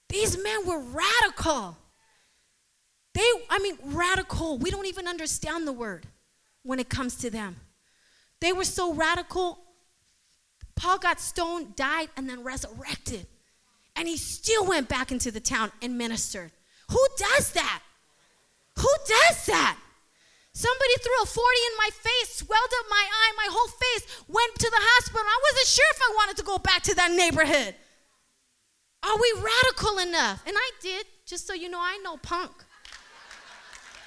These 0.10 0.42
men 0.42 0.66
were 0.66 0.80
radical. 0.80 1.78
They, 3.14 3.28
I 3.50 3.60
mean, 3.60 3.78
radical. 3.84 4.58
We 4.58 4.72
don't 4.72 4.86
even 4.86 5.08
understand 5.08 5.68
the 5.68 5.74
word 5.74 6.08
when 6.64 6.80
it 6.80 6.90
comes 6.90 7.16
to 7.18 7.30
them. 7.30 7.58
They 8.40 8.54
were 8.54 8.64
so 8.64 8.94
radical. 8.94 9.60
Paul 10.76 10.98
got 10.98 11.20
stoned, 11.20 11.76
died, 11.76 12.10
and 12.18 12.30
then 12.30 12.44
resurrected. 12.44 13.28
And 13.96 14.08
he 14.08 14.18
still 14.18 14.66
went 14.66 14.90
back 14.90 15.12
into 15.12 15.32
the 15.32 15.40
town 15.40 15.72
and 15.82 15.98
ministered. 15.98 16.52
Who 16.90 17.08
does 17.18 17.52
that? 17.52 17.82
Who 18.78 18.90
does 19.08 19.46
that? 19.46 19.78
Somebody 20.54 20.94
threw 21.02 21.24
a 21.24 21.26
40 21.26 21.42
in 21.42 21.78
my 21.78 21.90
face, 21.92 22.36
swelled 22.36 22.74
up 22.80 22.86
my 22.90 23.06
eye, 23.12 23.34
my 23.38 23.48
whole 23.50 23.68
face, 23.68 24.24
went 24.28 24.54
to 24.56 24.70
the 24.70 24.78
hospital. 24.80 25.26
I 25.26 25.40
wasn't 25.52 25.68
sure 25.68 25.86
if 25.92 26.00
I 26.02 26.14
wanted 26.16 26.38
to 26.38 26.44
go 26.44 26.58
back 26.60 26.84
to 26.84 26.96
that 26.96 27.12
neighborhood. 27.12 27.76
Are 29.04 29.18
we 29.18 29.34
radical 29.42 30.00
enough? 30.00 30.44
And 30.46 30.56
I 30.58 30.72
did, 30.80 31.06
just 31.26 31.48
so 31.48 31.54
you 31.54 31.70
know, 31.70 31.80
I 31.80 32.00
know 32.04 32.18
punk. 32.18 32.52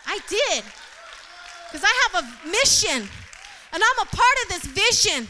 I 0.07 0.21
did. 0.29 0.65
Because 1.67 1.85
I 1.85 1.93
have 2.05 2.25
a 2.25 2.49
mission, 2.49 3.09
and 3.73 3.83
I'm 3.83 3.99
a 4.03 4.07
part 4.07 4.37
of 4.45 4.49
this 4.49 4.65
vision. 4.65 5.27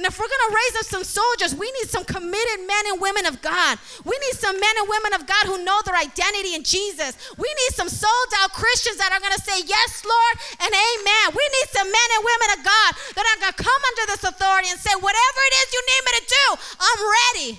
And 0.00 0.08
if 0.08 0.16
we're 0.16 0.32
going 0.32 0.46
to 0.48 0.56
raise 0.56 0.74
up 0.80 0.88
some 0.88 1.04
soldiers, 1.04 1.52
we 1.52 1.68
need 1.76 1.92
some 1.92 2.08
committed 2.08 2.64
men 2.64 2.84
and 2.88 3.04
women 3.04 3.28
of 3.28 3.44
God. 3.44 3.76
We 4.00 4.16
need 4.16 4.32
some 4.32 4.56
men 4.56 4.74
and 4.80 4.88
women 4.88 5.12
of 5.12 5.28
God 5.28 5.44
who 5.44 5.60
know 5.60 5.76
their 5.84 5.92
identity 5.92 6.56
in 6.56 6.64
Jesus. 6.64 7.20
We 7.36 7.44
need 7.44 7.76
some 7.76 7.92
sold 7.92 8.30
out 8.40 8.48
Christians 8.56 8.96
that 8.96 9.12
are 9.12 9.20
going 9.20 9.36
to 9.36 9.44
say, 9.44 9.60
Yes, 9.60 10.00
Lord, 10.00 10.34
and 10.56 10.72
Amen. 10.72 11.36
We 11.36 11.44
need 11.52 11.68
some 11.68 11.84
men 11.84 12.08
and 12.16 12.22
women 12.24 12.48
of 12.56 12.60
God 12.64 12.90
that 13.12 13.28
are 13.28 13.38
going 13.44 13.52
to 13.52 13.60
come 13.60 13.82
under 13.92 14.04
this 14.08 14.24
authority 14.24 14.72
and 14.72 14.80
say, 14.80 14.96
Whatever 14.96 15.40
it 15.52 15.54
is 15.60 15.68
you 15.68 15.82
need 15.84 16.02
me 16.08 16.12
to 16.16 16.24
do, 16.32 16.46
I'm 16.80 17.00
ready. 17.04 17.50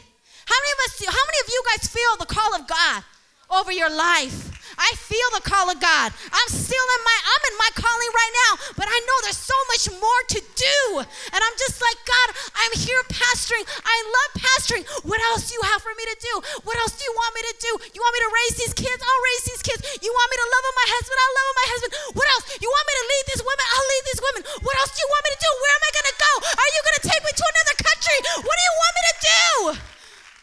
How 0.50 0.58
many 0.58 0.74
of 0.74 0.80
us, 0.90 0.94
how 1.14 1.26
many 1.30 1.40
of 1.46 1.48
you 1.54 1.62
guys 1.70 1.94
feel 1.94 2.14
the 2.18 2.26
call 2.26 2.58
of 2.58 2.66
God 2.66 3.06
over 3.54 3.70
your 3.70 3.94
life? 3.94 4.51
I 4.78 4.96
feel 4.96 5.30
the 5.34 5.44
call 5.44 5.68
of 5.72 5.80
God. 5.80 6.14
I'm 6.32 6.52
still 6.52 6.88
in 6.98 7.02
my 7.04 7.18
I'm 7.22 7.44
in 7.52 7.56
my 7.60 7.72
calling 7.76 8.12
right 8.12 8.34
now, 8.48 8.52
but 8.76 8.88
I 8.88 8.98
know 9.04 9.18
there's 9.24 9.40
so 9.42 9.58
much 9.72 9.86
more 10.00 10.22
to 10.36 10.40
do. 10.40 10.80
And 11.04 11.40
I'm 11.40 11.58
just 11.58 11.80
like, 11.80 12.00
God, 12.04 12.28
I'm 12.56 12.74
here 12.76 13.02
pastoring. 13.12 13.66
I 13.84 13.98
love 14.04 14.32
pastoring. 14.42 14.84
What 15.08 15.20
else 15.32 15.50
do 15.50 15.56
you 15.56 15.64
have 15.68 15.82
for 15.82 15.94
me 15.96 16.06
to 16.08 16.18
do? 16.20 16.34
What 16.64 16.78
else 16.82 16.96
do 16.96 17.04
you 17.04 17.14
want 17.16 17.32
me 17.36 17.42
to 17.52 17.56
do? 17.60 17.72
You 17.94 18.00
want 18.02 18.14
me 18.16 18.22
to 18.26 18.32
raise 18.32 18.56
these 18.60 18.76
kids? 18.76 19.00
I'll 19.02 19.24
raise 19.36 19.44
these 19.48 19.64
kids. 19.64 19.82
You 20.00 20.12
want 20.12 20.30
me 20.32 20.38
to 20.40 20.48
love 20.48 20.64
my 20.72 20.88
husband? 20.98 21.18
I'll 21.22 21.36
love 21.36 21.52
my 21.52 21.68
husband. 21.72 21.92
What 22.18 22.28
else? 22.32 22.46
You 22.58 22.70
want 22.70 22.86
me 22.88 22.94
to 22.96 23.06
lead 23.06 23.24
these 23.32 23.44
women? 23.44 23.66
I'll 23.72 23.88
lead 23.92 24.04
these 24.08 24.22
women. 24.22 24.42
What 24.66 24.76
else 24.82 24.92
do 24.96 25.00
you 25.02 25.10
want 25.12 25.24
me 25.26 25.32
to 25.36 25.42
do? 25.42 25.52
Where 25.62 25.74
am 25.76 25.84
I 25.86 25.92
going 25.92 26.10
to 26.10 26.18
go? 26.18 26.32
Are 26.52 26.72
you 26.72 26.82
going 26.82 26.98
to 27.02 27.06
take 27.12 27.22
me 27.22 27.32
to 27.32 27.46
another 27.46 27.76
country? 27.82 28.18
What 28.44 28.56
do 28.56 28.64
you 28.66 28.76
want 28.76 28.94
me 28.98 29.04
to 29.06 29.16
do? 29.22 29.46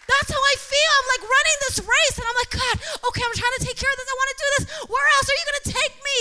That's 0.09 0.31
how 0.33 0.41
I 0.41 0.55
feel. 0.57 0.93
I'm 0.99 1.09
like 1.13 1.25
running 1.29 1.59
this 1.69 1.79
race, 1.85 2.17
and 2.17 2.25
I'm 2.25 2.39
like, 2.41 2.53
God, 2.57 2.77
okay, 3.13 3.23
I'm 3.29 3.37
trying 3.37 3.57
to 3.61 3.65
take 3.69 3.77
care 3.77 3.93
of 3.93 3.99
this. 4.01 4.09
I 4.09 4.17
want 4.17 4.31
to 4.33 4.39
do 4.41 4.49
this. 4.57 4.65
Where 4.89 5.09
else 5.21 5.27
are 5.29 5.37
you 5.37 5.47
going 5.49 5.63
to 5.63 5.71
take 5.77 5.95
me? 6.01 6.21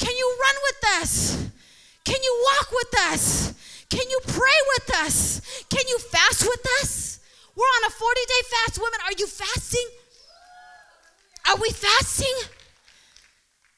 Can 0.00 0.14
you 0.16 0.28
run 0.40 0.56
with 0.64 0.80
us? 0.96 1.12
Can 2.08 2.20
you 2.24 2.32
walk 2.48 2.68
with 2.72 2.92
us? 3.12 3.52
Can 3.90 4.08
you 4.08 4.20
pray 4.26 4.58
with 4.76 4.88
us? 5.04 5.40
Can 5.68 5.84
you 5.88 5.98
fast 5.98 6.42
with 6.48 6.64
us? 6.80 7.20
We're 7.54 7.64
on 7.64 7.84
a 7.88 7.92
40 7.92 8.20
day 8.26 8.42
fast. 8.48 8.78
Women, 8.78 9.00
are 9.04 9.16
you 9.18 9.26
fasting? 9.26 9.88
Are 11.48 11.56
we 11.56 11.70
fasting? 11.70 12.36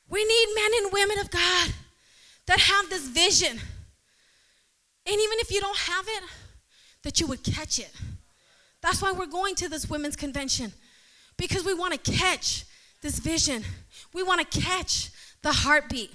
We 0.09 0.25
need 0.25 0.47
men 0.55 0.71
and 0.83 0.93
women 0.93 1.19
of 1.19 1.31
God 1.31 1.73
that 2.47 2.59
have 2.59 2.91
this 2.91 3.07
vision. 3.41 3.61
And 5.07 5.15
even 5.15 5.39
if 5.39 5.51
you 5.51 5.61
don't 5.61 5.77
have 5.77 6.05
it, 6.09 6.23
that 7.03 7.21
you 7.21 7.27
would 7.27 7.43
catch 7.43 7.79
it. 7.79 7.91
That's 8.83 9.03
why 9.03 9.13
we're 9.13 9.27
going 9.27 9.55
to 9.57 9.69
this 9.69 9.89
women's 9.89 10.17
convention 10.17 10.73
because 11.37 11.65
we 11.65 11.75
want 11.75 11.93
to 11.93 12.13
catch 12.13 12.65
this 13.03 13.19
vision. 13.19 13.65
We 14.13 14.23
want 14.23 14.41
to 14.41 14.61
catch 14.61 15.11
the 15.43 15.53
heartbeat. 15.53 16.13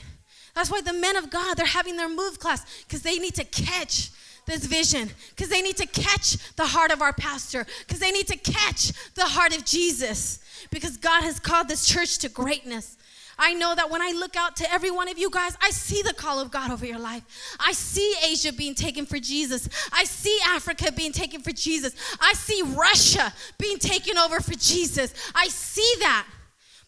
That's 0.54 0.70
why 0.72 0.82
the 0.82 0.94
men 0.94 1.16
of 1.16 1.30
God, 1.30 1.58
they're 1.58 1.66
having 1.66 1.98
their 1.98 2.10
move 2.10 2.40
class 2.40 2.84
because 2.88 3.02
they 3.02 3.18
need 3.18 3.36
to 3.36 3.44
catch 3.44 4.12
this 4.46 4.66
vision, 4.66 5.10
because 5.32 5.50
they 5.50 5.64
need 5.64 5.78
to 5.78 5.88
catch 5.88 6.38
the 6.56 6.68
heart 6.68 6.92
of 6.92 7.02
our 7.02 7.14
pastor, 7.14 7.66
because 7.80 8.00
they 8.00 8.12
need 8.12 8.28
to 8.28 8.38
catch 8.38 8.92
the 9.16 9.26
heart 9.26 9.58
of 9.58 9.66
Jesus, 9.66 10.40
because 10.70 10.98
God 10.98 11.24
has 11.24 11.40
called 11.40 11.68
this 11.68 11.88
church 11.88 12.20
to 12.20 12.30
greatness. 12.30 12.96
I 13.38 13.54
know 13.54 13.76
that 13.76 13.90
when 13.90 14.02
I 14.02 14.12
look 14.12 14.36
out 14.36 14.56
to 14.58 14.72
every 14.72 14.92
one 14.92 15.10
of 15.10 15.18
you 15.18 15.30
guys, 15.30 15.58
I 15.62 15.70
see 15.72 16.02
the 16.02 16.14
call 16.14 16.40
of 16.40 16.52
God 16.52 16.72
over 16.72 16.86
your 16.86 17.00
life. 17.00 17.24
I 17.60 17.74
see 17.74 18.16
Asia 18.26 18.54
being 18.54 18.76
taken 18.76 19.06
for 19.06 19.20
Jesus. 19.20 19.68
I 19.92 20.06
see 20.06 20.38
Africa 20.48 20.92
being 20.92 21.12
taken 21.12 21.42
for 21.42 21.52
Jesus. 21.52 21.96
I 22.22 22.34
see 22.34 22.62
Russia 22.62 23.34
being 23.58 23.78
taken 23.78 24.18
over 24.18 24.40
for 24.40 24.54
Jesus. 24.54 25.14
I 25.34 25.48
see 25.48 25.96
that. 26.00 26.28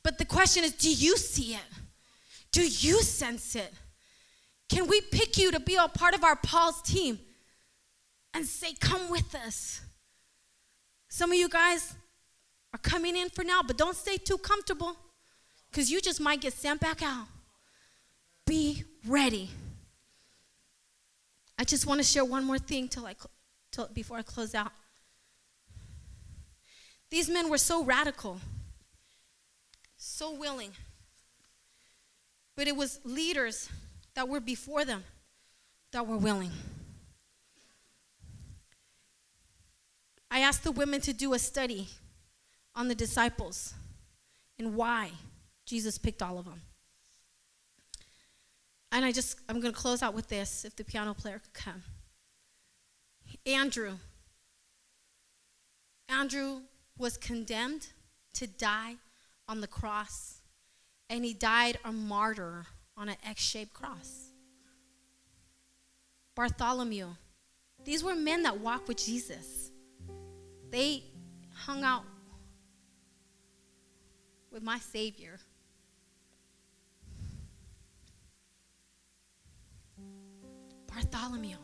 But 0.03 0.17
the 0.17 0.25
question 0.25 0.63
is 0.63 0.71
do 0.73 0.93
you 0.93 1.17
see 1.17 1.55
it? 1.55 1.67
Do 2.51 2.61
you 2.61 3.01
sense 3.01 3.55
it? 3.55 3.73
Can 4.69 4.87
we 4.87 5.01
pick 5.01 5.37
you 5.37 5.51
to 5.51 5.59
be 5.59 5.75
a 5.75 5.87
part 5.87 6.15
of 6.15 6.23
our 6.23 6.35
Paul's 6.35 6.81
team 6.81 7.19
and 8.33 8.45
say, 8.45 8.73
Come 8.79 9.09
with 9.09 9.35
us? 9.35 9.81
Some 11.09 11.31
of 11.31 11.37
you 11.37 11.49
guys 11.49 11.95
are 12.73 12.79
coming 12.79 13.15
in 13.15 13.29
for 13.29 13.43
now, 13.43 13.61
but 13.65 13.77
don't 13.77 13.95
stay 13.95 14.17
too 14.17 14.37
comfortable 14.37 14.97
because 15.77 15.91
you 15.91 16.01
just 16.01 16.19
might 16.19 16.41
get 16.41 16.53
sent 16.53 16.81
back 16.81 17.03
out. 17.03 17.27
Be 18.47 18.83
ready. 19.05 19.51
I 21.55 21.65
just 21.65 21.85
want 21.85 21.99
to 21.99 22.03
share 22.03 22.25
one 22.25 22.43
more 22.43 22.57
thing 22.57 22.87
till 22.87 23.05
I, 23.05 23.13
till, 23.71 23.87
before 23.93 24.17
I 24.17 24.23
close 24.23 24.55
out. 24.55 24.71
These 27.11 27.29
men 27.29 27.47
were 27.47 27.59
so 27.59 27.83
radical, 27.83 28.39
so 29.97 30.33
willing, 30.33 30.71
but 32.55 32.67
it 32.67 32.75
was 32.75 32.99
leaders 33.03 33.69
that 34.15 34.27
were 34.27 34.39
before 34.39 34.83
them 34.83 35.03
that 35.91 36.07
were 36.07 36.17
willing. 36.17 36.53
I 40.31 40.39
asked 40.39 40.63
the 40.63 40.71
women 40.71 41.01
to 41.01 41.13
do 41.13 41.35
a 41.35 41.39
study 41.39 41.87
on 42.73 42.87
the 42.87 42.95
disciples 42.95 43.75
and 44.57 44.73
why 44.73 45.11
Jesus 45.67 45.97
picked 45.97 46.23
all 46.23 46.39
of 46.39 46.45
them. 46.45 46.61
And 48.91 49.03
I 49.05 49.11
just, 49.11 49.37
I'm 49.47 49.59
going 49.59 49.73
to 49.73 49.79
close 49.79 50.01
out 50.01 50.15
with 50.15 50.29
this 50.29 50.65
if 50.65 50.75
the 50.75 50.83
piano 50.83 51.13
player 51.13 51.39
could 51.39 51.53
come. 51.53 51.83
Andrew. 53.45 53.97
Andrew 56.09 56.61
was 56.97 57.17
condemned 57.17 57.87
to 58.33 58.47
die 58.47 58.95
on 59.49 59.59
the 59.59 59.67
cross, 59.67 60.37
and 61.09 61.25
he 61.25 61.33
died 61.33 61.77
a 61.83 61.91
martyr 61.91 62.65
on 62.95 63.09
an 63.09 63.17
X 63.25 63.43
shaped 63.43 63.73
cross. 63.73 64.29
Bartholomew. 66.33 67.09
These 67.83 68.03
were 68.03 68.15
men 68.15 68.43
that 68.43 68.59
walked 68.59 68.87
with 68.87 68.97
Jesus. 68.97 69.71
They 70.69 71.03
hung 71.53 71.83
out 71.83 72.03
with 74.51 74.63
my 74.63 74.79
Savior. 74.79 75.39
Bartholomew. 80.97 81.57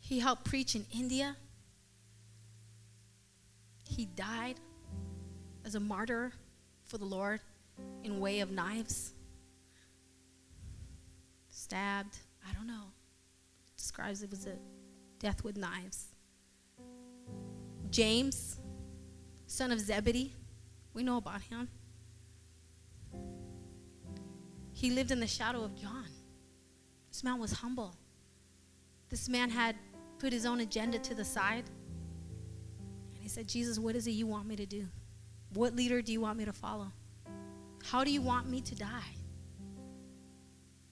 He 0.00 0.18
helped 0.18 0.44
preach 0.44 0.74
in 0.74 0.84
India. 0.92 1.34
He 3.86 4.04
died 4.04 4.60
as 5.64 5.76
a 5.76 5.80
martyr 5.80 6.30
for 6.84 6.98
the 6.98 7.06
Lord 7.06 7.40
in 8.04 8.20
way 8.20 8.40
of 8.40 8.50
knives. 8.50 9.14
Stabbed, 11.48 12.18
I 12.46 12.52
don't 12.52 12.66
know. 12.66 12.92
Describes 13.78 14.22
it 14.22 14.34
as 14.34 14.44
a 14.44 14.56
death 15.18 15.42
with 15.44 15.56
knives. 15.56 16.08
James, 17.88 18.60
son 19.46 19.72
of 19.72 19.80
Zebedee, 19.80 20.34
we 20.92 21.02
know 21.02 21.16
about 21.16 21.40
him. 21.40 21.66
He 24.74 24.90
lived 24.90 25.10
in 25.10 25.20
the 25.20 25.26
shadow 25.26 25.64
of 25.64 25.74
John. 25.74 26.04
This 27.18 27.24
man 27.24 27.40
was 27.40 27.50
humble. 27.50 27.96
This 29.08 29.28
man 29.28 29.50
had 29.50 29.74
put 30.20 30.32
his 30.32 30.46
own 30.46 30.60
agenda 30.60 31.00
to 31.00 31.16
the 31.16 31.24
side. 31.24 31.64
And 33.12 33.20
he 33.20 33.28
said, 33.28 33.48
Jesus, 33.48 33.76
what 33.76 33.96
is 33.96 34.06
it 34.06 34.12
you 34.12 34.24
want 34.24 34.46
me 34.46 34.54
to 34.54 34.66
do? 34.66 34.86
What 35.52 35.74
leader 35.74 36.00
do 36.00 36.12
you 36.12 36.20
want 36.20 36.38
me 36.38 36.44
to 36.44 36.52
follow? 36.52 36.92
How 37.82 38.04
do 38.04 38.12
you 38.12 38.22
want 38.22 38.48
me 38.48 38.60
to 38.60 38.74
die? 38.76 39.16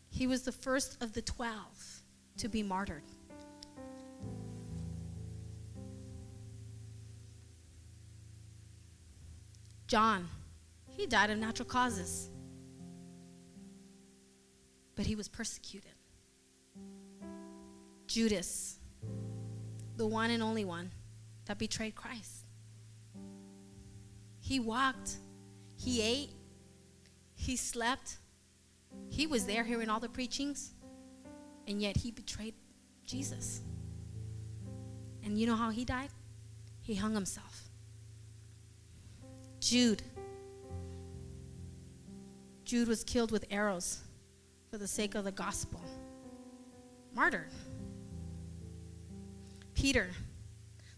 He 0.09 0.27
was 0.27 0.43
the 0.43 0.51
first 0.51 1.01
of 1.01 1.13
the 1.13 1.23
12 1.23 2.03
to 2.39 2.49
be 2.49 2.61
martyred. 2.61 3.05
John, 9.87 10.27
he 10.89 11.07
died 11.07 11.31
of 11.31 11.39
natural 11.39 11.69
causes, 11.69 12.31
but 14.97 15.07
he 15.07 15.15
was 15.15 15.29
persecuted. 15.29 15.93
Judas, 18.07 18.79
the 19.97 20.07
one 20.07 20.31
and 20.31 20.43
only 20.43 20.65
one 20.65 20.91
that 21.47 21.59
betrayed 21.59 21.95
Christ. 21.95 22.45
He 24.41 24.61
walked, 24.61 25.17
he 25.77 26.03
ate, 26.03 26.31
he 27.35 27.57
slept, 27.57 28.19
he 29.09 29.27
was 29.27 29.45
there 29.47 29.65
hearing 29.65 29.89
all 29.89 30.01
the 30.01 30.09
preachings, 30.09 30.73
and 31.67 31.83
yet 31.83 31.97
he 31.97 32.11
betrayed 32.11 32.55
Jesus. 33.05 33.61
And 35.25 35.39
you 35.39 35.47
know 35.47 35.57
how 35.57 35.71
he 35.71 35.85
died? 35.85 36.11
He 36.81 36.95
hung 36.95 37.15
himself. 37.15 37.69
Jude. 39.61 40.03
Jude 42.65 42.89
was 42.89 43.03
killed 43.03 43.33
with 43.33 43.45
arrows 43.51 44.01
for 44.71 44.79
the 44.79 44.87
sake 44.87 45.15
of 45.15 45.25
the 45.25 45.33
gospel. 45.33 45.81
Martyred. 47.17 47.49
Peter, 49.75 50.11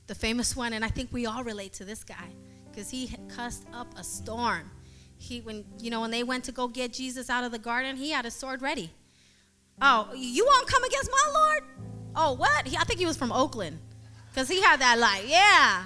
the 0.09 0.17
famous 0.17 0.57
one, 0.57 0.73
and 0.73 0.85
I 0.85 0.89
think 0.89 1.13
we 1.13 1.27
all 1.27 1.45
relate 1.45 1.73
to 1.75 1.85
this 1.85 2.03
guy 2.03 2.35
because 2.69 2.91
he 2.91 3.13
cussed 3.29 3.67
up 3.73 3.87
a 3.97 4.03
storm. 4.03 4.69
He, 5.17 5.41
when 5.43 5.65
you 5.79 5.91
know, 5.91 6.01
when 6.01 6.11
they 6.11 6.25
went 6.25 6.43
to 6.45 6.53
go 6.53 6.67
get 6.67 6.93
Jesus 6.93 7.31
out 7.31 7.45
of 7.45 7.53
the 7.53 7.59
garden, 7.59 7.95
he 7.95 8.11
had 8.11 8.27
a 8.27 8.33
sword 8.33 8.63
ready. 8.63 8.91
Oh, 9.81 10.11
you 10.17 10.45
won't 10.45 10.67
come 10.67 10.83
against 10.83 11.09
my 11.09 11.33
Lord? 11.33 11.63
Oh, 12.17 12.33
what? 12.33 12.67
He, 12.67 12.77
I 12.77 12.83
think 12.83 12.99
he 12.99 13.07
was 13.07 13.17
from 13.17 13.31
Oakland 13.31 13.79
because 14.31 14.49
he 14.49 14.61
had 14.61 14.81
that 14.81 14.99
light. 14.99 15.25
Yeah, 15.29 15.85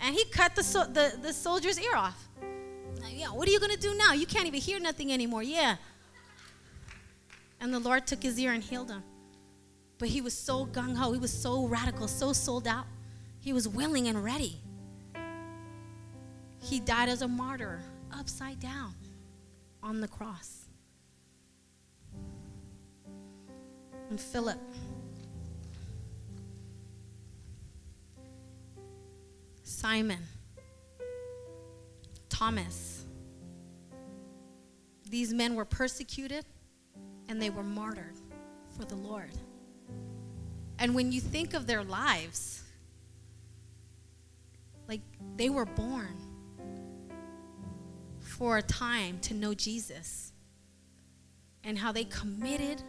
and 0.00 0.14
he 0.14 0.24
cut 0.26 0.54
the, 0.54 0.62
the 0.62 1.18
the 1.20 1.32
soldier's 1.32 1.80
ear 1.80 1.96
off. 1.96 2.28
Yeah, 3.10 3.30
what 3.30 3.48
are 3.48 3.50
you 3.50 3.58
gonna 3.58 3.76
do 3.76 3.92
now? 3.96 4.12
You 4.12 4.26
can't 4.26 4.46
even 4.46 4.60
hear 4.60 4.78
nothing 4.78 5.12
anymore. 5.12 5.42
Yeah. 5.42 5.76
And 7.60 7.74
the 7.74 7.80
Lord 7.80 8.06
took 8.06 8.22
his 8.22 8.38
ear 8.38 8.52
and 8.52 8.62
healed 8.62 8.88
him. 8.88 9.02
But 9.98 10.08
he 10.08 10.20
was 10.20 10.32
so 10.32 10.66
gung 10.66 10.96
ho, 10.96 11.12
he 11.12 11.18
was 11.18 11.32
so 11.32 11.66
radical, 11.66 12.06
so 12.06 12.32
sold 12.32 12.68
out. 12.68 12.86
He 13.40 13.52
was 13.52 13.68
willing 13.68 14.08
and 14.08 14.22
ready. 14.22 14.60
He 16.60 16.80
died 16.80 17.08
as 17.08 17.22
a 17.22 17.28
martyr, 17.28 17.80
upside 18.12 18.60
down 18.60 18.94
on 19.82 20.00
the 20.00 20.08
cross. 20.08 20.66
And 24.10 24.20
Philip, 24.20 24.58
Simon, 29.62 30.20
Thomas, 32.28 33.04
these 35.10 35.32
men 35.32 35.54
were 35.54 35.64
persecuted 35.64 36.44
and 37.28 37.40
they 37.40 37.50
were 37.50 37.62
martyred 37.62 38.14
for 38.76 38.84
the 38.84 38.94
Lord. 38.94 39.32
And 40.78 40.94
when 40.94 41.12
you 41.12 41.20
think 41.20 41.54
of 41.54 41.66
their 41.66 41.82
lives, 41.82 42.62
like 44.88 45.00
they 45.36 45.50
were 45.50 45.66
born 45.66 46.16
for 48.20 48.58
a 48.58 48.62
time 48.62 49.18
to 49.20 49.34
know 49.34 49.54
Jesus 49.54 50.32
and 51.64 51.76
how 51.76 51.90
they 51.92 52.04
committed 52.04 52.82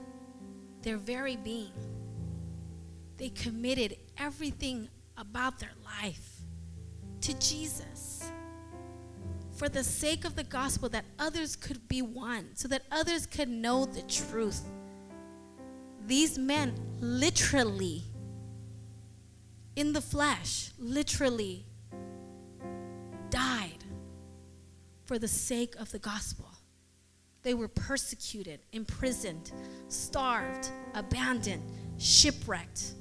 their 0.81 0.97
very 0.97 1.35
being. 1.35 1.73
They 3.17 3.29
committed 3.29 3.97
everything 4.17 4.87
about 5.17 5.59
their 5.59 5.73
life 6.01 6.41
to 7.21 7.37
Jesus 7.39 8.31
for 9.51 9.67
the 9.67 9.83
sake 9.83 10.23
of 10.23 10.35
the 10.35 10.43
gospel 10.43 10.87
that 10.87 11.03
others 11.19 11.57
could 11.57 11.89
be 11.89 12.01
won, 12.01 12.51
so 12.53 12.69
that 12.69 12.83
others 12.89 13.25
could 13.25 13.49
know 13.49 13.85
the 13.85 14.01
truth. 14.03 14.63
These 16.09 16.39
men 16.39 16.73
literally, 16.99 18.01
in 19.75 19.93
the 19.93 20.01
flesh, 20.01 20.71
literally 20.79 21.67
died 23.29 23.83
for 25.05 25.19
the 25.19 25.27
sake 25.27 25.75
of 25.75 25.91
the 25.91 25.99
gospel. 25.99 26.49
They 27.43 27.53
were 27.53 27.67
persecuted, 27.67 28.61
imprisoned, 28.71 29.51
starved, 29.87 30.71
abandoned, 30.95 31.61
shipwrecked. 31.99 32.95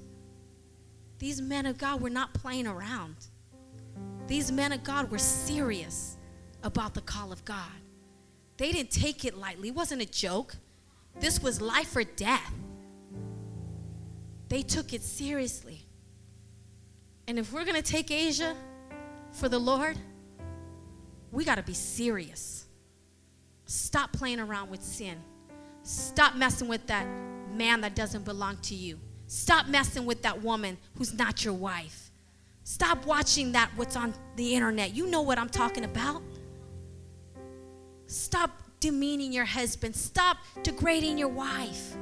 These 1.19 1.41
men 1.41 1.65
of 1.65 1.79
God 1.79 2.03
were 2.03 2.11
not 2.11 2.35
playing 2.35 2.67
around. 2.67 3.17
These 4.27 4.53
men 4.53 4.71
of 4.71 4.85
God 4.85 5.11
were 5.11 5.17
serious 5.17 6.19
about 6.63 6.93
the 6.93 7.01
call 7.01 7.33
of 7.33 7.43
God. 7.47 7.81
They 8.59 8.71
didn't 8.71 8.91
take 8.91 9.25
it 9.25 9.35
lightly, 9.35 9.69
it 9.69 9.75
wasn't 9.75 10.03
a 10.03 10.07
joke. 10.07 10.57
This 11.19 11.43
was 11.43 11.63
life 11.63 11.97
or 11.97 12.05
death. 12.05 12.53
They 14.49 14.63
took 14.63 14.93
it 14.93 15.03
seriously. 15.03 15.85
And 17.27 17.39
if 17.39 17.53
we're 17.53 17.65
going 17.65 17.81
to 17.81 17.83
take 17.83 18.11
Asia 18.11 18.57
for 19.33 19.49
the 19.49 19.59
Lord, 19.59 19.99
we 21.31 21.45
got 21.45 21.57
to 21.57 21.63
be 21.63 21.75
serious. 21.75 22.67
Stop 23.67 24.13
playing 24.13 24.41
around 24.41 24.71
with 24.71 24.83
sin. 24.83 25.19
Stop 25.83 26.35
messing 26.37 26.69
with 26.69 26.87
that 26.87 27.07
man 27.53 27.83
that 27.83 27.95
doesn't 27.95 28.25
belong 28.25 28.57
to 28.59 28.75
you. 28.75 28.99
Stop 29.27 29.67
messing 29.67 30.07
with 30.07 30.23
that 30.23 30.43
woman 30.43 30.79
who's 30.97 31.13
not 31.13 31.45
your 31.45 31.55
wife. 31.55 32.11
Stop 32.65 33.05
watching 33.05 33.53
that 33.53 33.71
what's 33.77 33.97
on 33.97 34.15
the 34.37 34.55
internet. 34.55 34.95
You 34.95 35.07
know 35.07 35.23
what 35.23 35.39
I'm 35.39 35.51
talking 35.51 35.85
about. 35.85 36.23
Stop 38.07 38.63
demeaning 38.81 39.33
your 39.33 39.45
husband. 39.45 39.95
Stop 39.95 40.39
degrading 40.63 41.19
your 41.19 41.29
wife. 41.29 41.95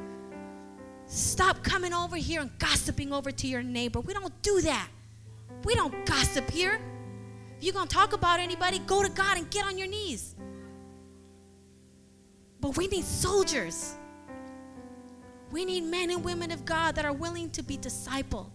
Stop 1.07 1.62
coming 1.62 1.92
over 1.92 2.16
here 2.16 2.40
and 2.40 2.59
gossiping 2.59 3.12
over 3.12 3.30
to 3.30 3.46
your 3.46 3.62
neighbor. 3.62 4.00
We 4.00 4.12
don't 4.12 4.42
do 4.42 4.61
that. 4.62 4.88
We 5.64 5.74
don't 5.74 6.04
gossip 6.04 6.50
here. 6.50 6.80
If 7.59 7.64
you're 7.64 7.72
going 7.72 7.88
to 7.88 7.94
talk 7.94 8.12
about 8.12 8.40
anybody, 8.40 8.80
go 8.80 9.02
to 9.02 9.09
God 9.09 9.38
and 9.38 9.50
get 9.50 9.64
on 9.64 9.78
your 9.78 9.86
knees. 9.86 10.34
But 12.61 12.76
we 12.76 12.88
need 12.88 13.04
soldiers. 13.04 13.94
We 15.50 15.64
need 15.64 15.84
men 15.84 16.11
and 16.11 16.24
women 16.24 16.50
of 16.50 16.64
God 16.64 16.96
that 16.96 17.04
are 17.04 17.12
willing 17.12 17.50
to 17.50 17.62
be 17.62 17.78
discipled, 17.78 18.50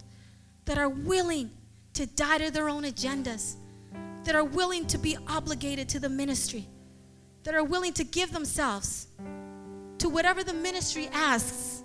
that 0.65 0.77
are 0.77 0.89
willing 0.89 1.49
to 1.93 2.05
die 2.05 2.37
to 2.39 2.51
their 2.51 2.69
own 2.69 2.83
agendas, 2.83 3.55
that 4.25 4.35
are 4.35 4.43
willing 4.43 4.85
to 4.87 4.97
be 4.97 5.17
obligated 5.27 5.87
to 5.89 5.99
the 5.99 6.09
ministry 6.09 6.67
that 7.43 7.55
are 7.55 7.63
willing 7.63 7.93
to 7.93 8.03
give 8.03 8.31
themselves 8.31 9.07
to 9.97 10.09
whatever 10.09 10.43
the 10.43 10.53
ministry 10.53 11.09
asks, 11.13 11.80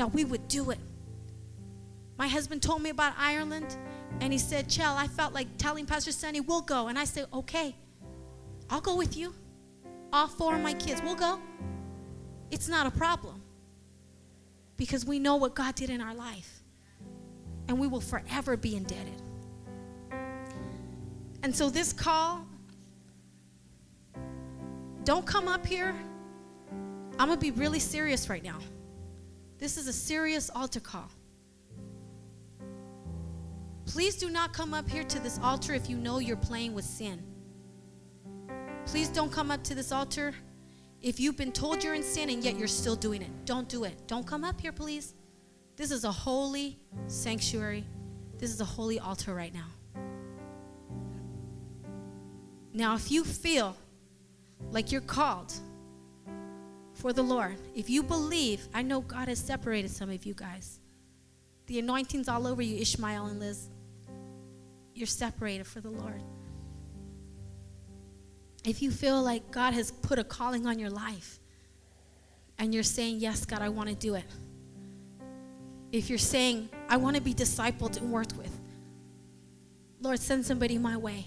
that 0.00 0.14
we 0.14 0.24
would 0.24 0.48
do 0.48 0.70
it. 0.70 0.78
My 2.16 2.26
husband 2.26 2.62
told 2.62 2.80
me 2.80 2.88
about 2.88 3.12
Ireland, 3.18 3.76
and 4.22 4.32
he 4.32 4.38
said, 4.38 4.66
Chell, 4.66 4.96
I 4.96 5.06
felt 5.06 5.34
like 5.34 5.46
telling 5.58 5.84
Pastor 5.84 6.10
Sonny, 6.10 6.40
we'll 6.40 6.62
go. 6.62 6.88
And 6.88 6.98
I 6.98 7.04
said, 7.04 7.26
okay, 7.34 7.76
I'll 8.70 8.80
go 8.80 8.96
with 8.96 9.14
you. 9.14 9.34
All 10.10 10.26
four 10.26 10.54
of 10.54 10.62
my 10.62 10.72
kids, 10.72 11.02
we'll 11.02 11.16
go. 11.16 11.38
It's 12.50 12.66
not 12.66 12.86
a 12.86 12.90
problem 12.90 13.42
because 14.78 15.04
we 15.04 15.18
know 15.18 15.36
what 15.36 15.54
God 15.54 15.74
did 15.74 15.90
in 15.90 16.00
our 16.00 16.14
life, 16.14 16.60
and 17.68 17.78
we 17.78 17.86
will 17.86 18.00
forever 18.00 18.56
be 18.56 18.76
indebted. 18.76 19.20
And 21.42 21.54
so, 21.54 21.68
this 21.68 21.92
call 21.92 22.46
don't 25.04 25.26
come 25.26 25.46
up 25.46 25.66
here. 25.66 25.94
I'm 27.18 27.28
going 27.28 27.38
to 27.38 27.42
be 27.42 27.50
really 27.50 27.80
serious 27.80 28.30
right 28.30 28.42
now. 28.42 28.60
This 29.60 29.76
is 29.76 29.86
a 29.86 29.92
serious 29.92 30.50
altar 30.50 30.80
call. 30.80 31.10
Please 33.84 34.16
do 34.16 34.30
not 34.30 34.54
come 34.54 34.72
up 34.72 34.88
here 34.88 35.04
to 35.04 35.18
this 35.20 35.38
altar 35.42 35.74
if 35.74 35.90
you 35.90 35.96
know 35.96 36.18
you're 36.18 36.36
playing 36.36 36.72
with 36.72 36.84
sin. 36.84 37.22
Please 38.86 39.08
don't 39.08 39.30
come 39.30 39.50
up 39.50 39.62
to 39.64 39.74
this 39.74 39.92
altar 39.92 40.32
if 41.02 41.20
you've 41.20 41.36
been 41.36 41.52
told 41.52 41.84
you're 41.84 41.94
in 41.94 42.02
sin 42.02 42.30
and 42.30 42.42
yet 42.42 42.58
you're 42.58 42.68
still 42.68 42.96
doing 42.96 43.20
it. 43.20 43.28
Don't 43.44 43.68
do 43.68 43.84
it. 43.84 43.94
Don't 44.06 44.26
come 44.26 44.44
up 44.44 44.58
here, 44.58 44.72
please. 44.72 45.14
This 45.76 45.90
is 45.90 46.04
a 46.04 46.12
holy 46.12 46.78
sanctuary. 47.06 47.84
This 48.38 48.50
is 48.50 48.62
a 48.62 48.64
holy 48.64 48.98
altar 48.98 49.34
right 49.34 49.52
now. 49.52 49.66
Now, 52.72 52.94
if 52.94 53.10
you 53.10 53.24
feel 53.24 53.76
like 54.70 54.90
you're 54.90 55.00
called 55.02 55.52
for 57.00 57.14
the 57.14 57.22
Lord, 57.22 57.56
if 57.74 57.88
you 57.88 58.02
believe, 58.02 58.68
I 58.74 58.82
know 58.82 59.00
God 59.00 59.28
has 59.28 59.38
separated 59.38 59.90
some 59.90 60.10
of 60.10 60.26
you 60.26 60.34
guys. 60.34 60.80
The 61.66 61.78
anointing's 61.78 62.28
all 62.28 62.46
over 62.46 62.60
you, 62.60 62.76
Ishmael 62.76 63.26
and 63.26 63.40
Liz. 63.40 63.70
You're 64.94 65.06
separated 65.06 65.66
for 65.66 65.80
the 65.80 65.88
Lord. 65.88 66.22
If 68.64 68.82
you 68.82 68.90
feel 68.90 69.22
like 69.22 69.50
God 69.50 69.72
has 69.72 69.90
put 69.90 70.18
a 70.18 70.24
calling 70.24 70.66
on 70.66 70.78
your 70.78 70.90
life 70.90 71.40
and 72.58 72.74
you're 72.74 72.82
saying, 72.82 73.16
Yes, 73.18 73.46
God, 73.46 73.62
I 73.62 73.70
want 73.70 73.88
to 73.88 73.94
do 73.94 74.16
it. 74.16 74.24
If 75.92 76.10
you're 76.10 76.18
saying, 76.18 76.68
I 76.90 76.98
want 76.98 77.16
to 77.16 77.22
be 77.22 77.32
discipled 77.32 77.96
and 77.96 78.12
worked 78.12 78.36
with, 78.36 78.60
Lord, 80.02 80.18
send 80.18 80.44
somebody 80.44 80.76
my 80.76 80.98
way. 80.98 81.24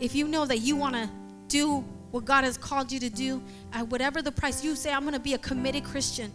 If 0.00 0.14
you 0.14 0.26
know 0.26 0.46
that 0.46 0.58
you 0.58 0.74
want 0.74 0.94
to 0.94 1.10
do 1.48 1.84
what 2.10 2.24
God 2.24 2.44
has 2.44 2.56
called 2.56 2.90
you 2.90 2.98
to 3.00 3.10
do, 3.10 3.42
at 3.72 3.86
whatever 3.88 4.22
the 4.22 4.32
price, 4.32 4.64
you 4.64 4.74
say, 4.74 4.92
I'm 4.92 5.02
going 5.02 5.14
to 5.14 5.20
be 5.20 5.34
a 5.34 5.38
committed 5.38 5.84
Christian. 5.84 6.32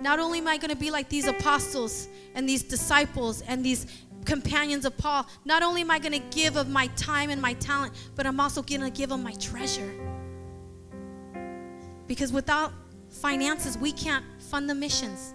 Not 0.00 0.18
only 0.18 0.38
am 0.38 0.48
I 0.48 0.58
going 0.58 0.70
to 0.70 0.76
be 0.76 0.90
like 0.90 1.08
these 1.08 1.26
apostles 1.26 2.08
and 2.34 2.48
these 2.48 2.62
disciples 2.62 3.40
and 3.42 3.64
these 3.64 3.86
companions 4.24 4.84
of 4.84 4.96
Paul, 4.96 5.26
not 5.44 5.62
only 5.62 5.80
am 5.80 5.90
I 5.90 5.98
going 5.98 6.12
to 6.12 6.36
give 6.36 6.56
of 6.56 6.68
my 6.68 6.86
time 6.88 7.30
and 7.30 7.40
my 7.40 7.54
talent, 7.54 7.94
but 8.14 8.26
I'm 8.26 8.38
also 8.38 8.62
going 8.62 8.82
to 8.82 8.90
give 8.90 9.10
of 9.10 9.20
my 9.20 9.32
treasure. 9.32 9.90
Because 12.06 12.32
without 12.32 12.72
finances, 13.08 13.76
we 13.76 13.92
can't 13.92 14.24
fund 14.38 14.68
the 14.68 14.74
missions. 14.74 15.34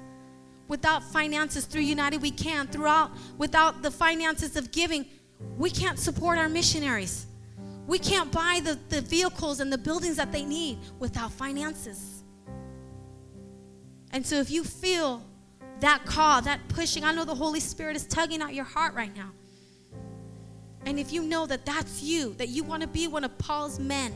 Without 0.68 1.04
finances 1.04 1.66
through 1.66 1.82
United, 1.82 2.22
we 2.22 2.32
can. 2.32 2.68
Throughout, 2.68 3.12
without 3.38 3.82
the 3.82 3.92
finances 3.92 4.56
of 4.56 4.72
giving, 4.72 5.06
we 5.58 5.70
can't 5.70 6.00
support 6.00 6.38
our 6.38 6.48
missionaries. 6.48 7.28
We 7.86 8.00
can't 8.00 8.32
buy 8.32 8.62
the, 8.64 8.80
the 8.90 9.02
vehicles 9.02 9.60
and 9.60 9.72
the 9.72 9.78
buildings 9.78 10.16
that 10.16 10.32
they 10.32 10.46
need 10.46 10.80
without 11.00 11.32
finances. 11.32 12.24
And 14.12 14.26
so 14.26 14.36
if 14.36 14.50
you 14.50 14.64
feel 14.64 15.24
that 15.80 16.06
call, 16.06 16.42
that 16.44 16.68
pushing, 16.70 17.04
I 17.04 17.14
know 17.14 17.26
the 17.26 17.36
Holy 17.36 17.60
Spirit 17.60 17.96
is 17.96 18.06
tugging 18.06 18.42
at 18.42 18.54
your 18.54 18.64
heart 18.64 18.94
right 18.94 19.14
now. 19.16 19.32
And 20.86 21.00
if 21.00 21.12
you 21.12 21.24
know 21.24 21.46
that 21.46 21.66
that's 21.66 22.02
you, 22.02 22.34
that 22.36 22.50
you 22.50 22.64
want 22.64 22.82
to 22.82 22.88
be 22.88 23.08
one 23.08 23.24
of 23.24 23.38
Paul's 23.38 23.80
men, 23.80 24.16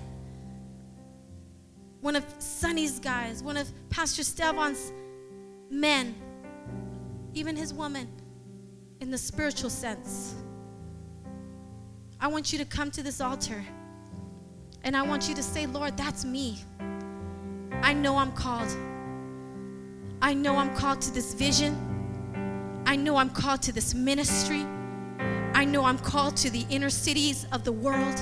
one 2.01 2.15
of 2.15 2.26
Sonny's 2.39 2.99
guys, 2.99 3.41
one 3.41 3.57
of 3.57 3.70
Pastor 3.89 4.24
Stevan's 4.24 4.91
men, 5.70 6.15
even 7.34 7.55
his 7.55 7.74
woman, 7.74 8.07
in 8.99 9.11
the 9.11 9.18
spiritual 9.18 9.70
sense 9.70 10.36
I 12.20 12.28
want 12.28 12.51
you 12.51 12.57
to 12.59 12.65
come 12.65 12.89
to 12.91 13.03
this 13.03 13.22
altar 13.22 13.63
and 14.84 14.97
I 14.97 15.03
want 15.03 15.30
you 15.30 15.36
to 15.36 15.43
say, 15.43 15.65
Lord, 15.65 15.97
that's 15.97 16.26
me. 16.26 16.57
I 17.82 17.93
know 17.93 18.18
I'm 18.18 18.32
called. 18.32 18.76
I 20.22 20.34
know 20.34 20.55
I'm 20.55 20.76
called 20.76 21.01
to 21.01 21.13
this 21.13 21.34
vision. 21.34 21.76
I 22.88 22.95
know 22.95 23.18
I'm 23.18 23.30
called 23.30 23.61
to 23.63 23.72
this 23.72 23.93
ministry. 23.93 24.65
I 25.53 25.65
know 25.65 25.86
I'm 25.86 25.99
called 25.99 26.38
to 26.38 26.49
the 26.49 26.65
inner 26.70 26.89
cities 26.89 27.45
of 27.51 27.63
the 27.63 27.72
world. 27.72 28.20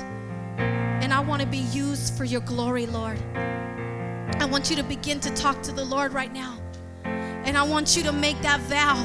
And 0.57 1.13
I 1.13 1.19
want 1.19 1.41
to 1.41 1.47
be 1.47 1.59
used 1.71 2.17
for 2.17 2.25
your 2.25 2.41
glory, 2.41 2.87
Lord. 2.87 3.19
I 3.35 4.45
want 4.49 4.69
you 4.69 4.75
to 4.75 4.83
begin 4.83 5.19
to 5.21 5.29
talk 5.35 5.61
to 5.63 5.71
the 5.71 5.85
Lord 5.85 6.13
right 6.13 6.33
now. 6.33 6.57
And 7.05 7.57
I 7.57 7.63
want 7.63 7.95
you 7.95 8.03
to 8.03 8.11
make 8.11 8.41
that 8.41 8.59
vow. 8.61 8.95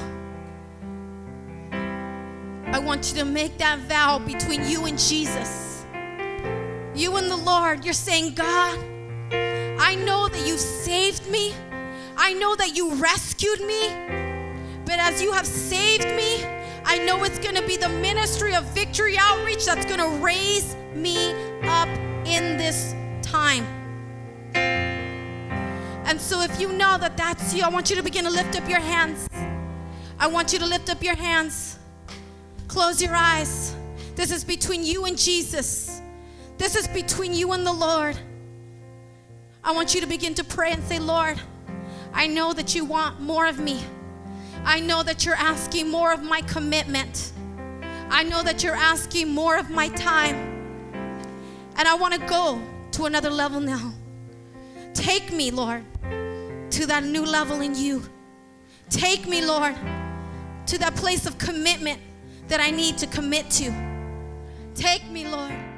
I 2.73 2.79
want 2.79 3.11
you 3.11 3.19
to 3.19 3.25
make 3.25 3.59
that 3.59 3.81
vow 3.81 4.21
between 4.21 4.65
you 4.65 4.87
and 4.87 4.97
Jesus. 4.97 5.85
You 6.95 7.17
and 7.17 7.29
the 7.29 7.37
Lord, 7.37 7.85
you're 7.85 7.93
saying, 7.93 8.35
God, 8.35 8.79
I 9.33 9.97
know 9.97 10.29
that 10.29 10.47
you 10.47 10.57
saved 10.57 11.29
me. 11.29 11.53
I 12.17 12.33
know 12.33 12.55
that 12.55 12.77
you 12.77 12.95
rescued 12.95 13.61
me. 13.61 13.89
But 14.85 15.01
as 15.01 15.21
you 15.21 15.33
have 15.33 15.47
saved 15.47 16.05
me, 16.05 16.45
I 16.85 17.05
know 17.05 17.25
it's 17.25 17.41
going 17.41 17.57
to 17.57 17.67
be 17.67 17.77
the 17.77 17.89
ministry 17.89 18.55
of 18.55 18.65
victory 18.67 19.17
outreach 19.19 19.65
that's 19.65 19.85
going 19.85 19.99
to 19.99 20.25
raise 20.25 20.77
me 20.95 21.33
up 21.65 21.89
in 22.25 22.57
this 22.57 22.95
time. 23.21 23.67
And 24.55 26.21
so, 26.21 26.41
if 26.43 26.61
you 26.61 26.73
know 26.73 26.99
that 26.99 27.17
that's 27.17 27.53
you, 27.53 27.65
I 27.65 27.69
want 27.69 27.91
you 27.91 27.97
to 27.97 28.03
begin 28.03 28.25
to 28.25 28.31
lift 28.31 28.57
up 28.57 28.69
your 28.69 28.81
hands. 28.81 29.29
I 30.21 30.29
want 30.29 30.53
you 30.53 30.61
to 30.61 30.67
lift 30.67 30.89
up 30.89 31.03
your 31.03 31.17
hands. 31.17 31.80
Close 32.71 33.03
your 33.03 33.17
eyes. 33.17 33.75
This 34.15 34.31
is 34.31 34.45
between 34.45 34.85
you 34.85 35.05
and 35.05 35.19
Jesus. 35.19 36.01
This 36.57 36.77
is 36.77 36.87
between 36.87 37.35
you 37.35 37.51
and 37.51 37.67
the 37.67 37.73
Lord. 37.73 38.17
I 39.65 39.73
want 39.73 39.93
you 39.93 40.01
to 40.03 40.07
begin 40.07 40.35
to 40.35 40.45
pray 40.45 40.71
and 40.71 40.81
say, 40.85 41.01
Lord, 41.01 41.41
I 42.13 42.29
know 42.29 42.53
that 42.53 42.73
you 42.77 42.85
want 42.85 43.21
more 43.21 43.47
of 43.47 43.59
me. 43.59 43.81
I 44.65 44.79
know 44.79 45.03
that 45.03 45.27
you're 45.27 45.35
asking 45.35 45.91
more 45.91 46.13
of 46.13 46.23
my 46.23 46.43
commitment. 46.43 47.33
I 48.09 48.23
know 48.23 48.41
that 48.45 48.63
you're 48.63 48.77
asking 48.77 49.35
more 49.35 49.57
of 49.57 49.69
my 49.71 49.89
time. 49.89 50.37
And 51.75 51.89
I 51.89 51.97
want 51.97 52.15
to 52.15 52.21
go 52.21 52.63
to 52.93 53.07
another 53.07 53.31
level 53.31 53.59
now. 53.59 53.93
Take 54.95 55.33
me, 55.33 55.51
Lord, 55.51 55.83
to 56.71 56.87
that 56.87 57.03
new 57.03 57.27
level 57.27 57.63
in 57.63 57.75
you. 57.75 58.05
Take 58.91 59.27
me, 59.27 59.45
Lord, 59.45 59.75
to 60.67 60.79
that 60.79 60.95
place 60.95 61.27
of 61.27 61.37
commitment 61.37 62.01
that 62.51 62.61
I 62.61 62.71
need 62.73 62.99
to 62.99 63.07
commit 63.07 63.49
to. 63.51 63.73
Take 64.75 65.09
me, 65.09 65.27
Lord. 65.27 65.70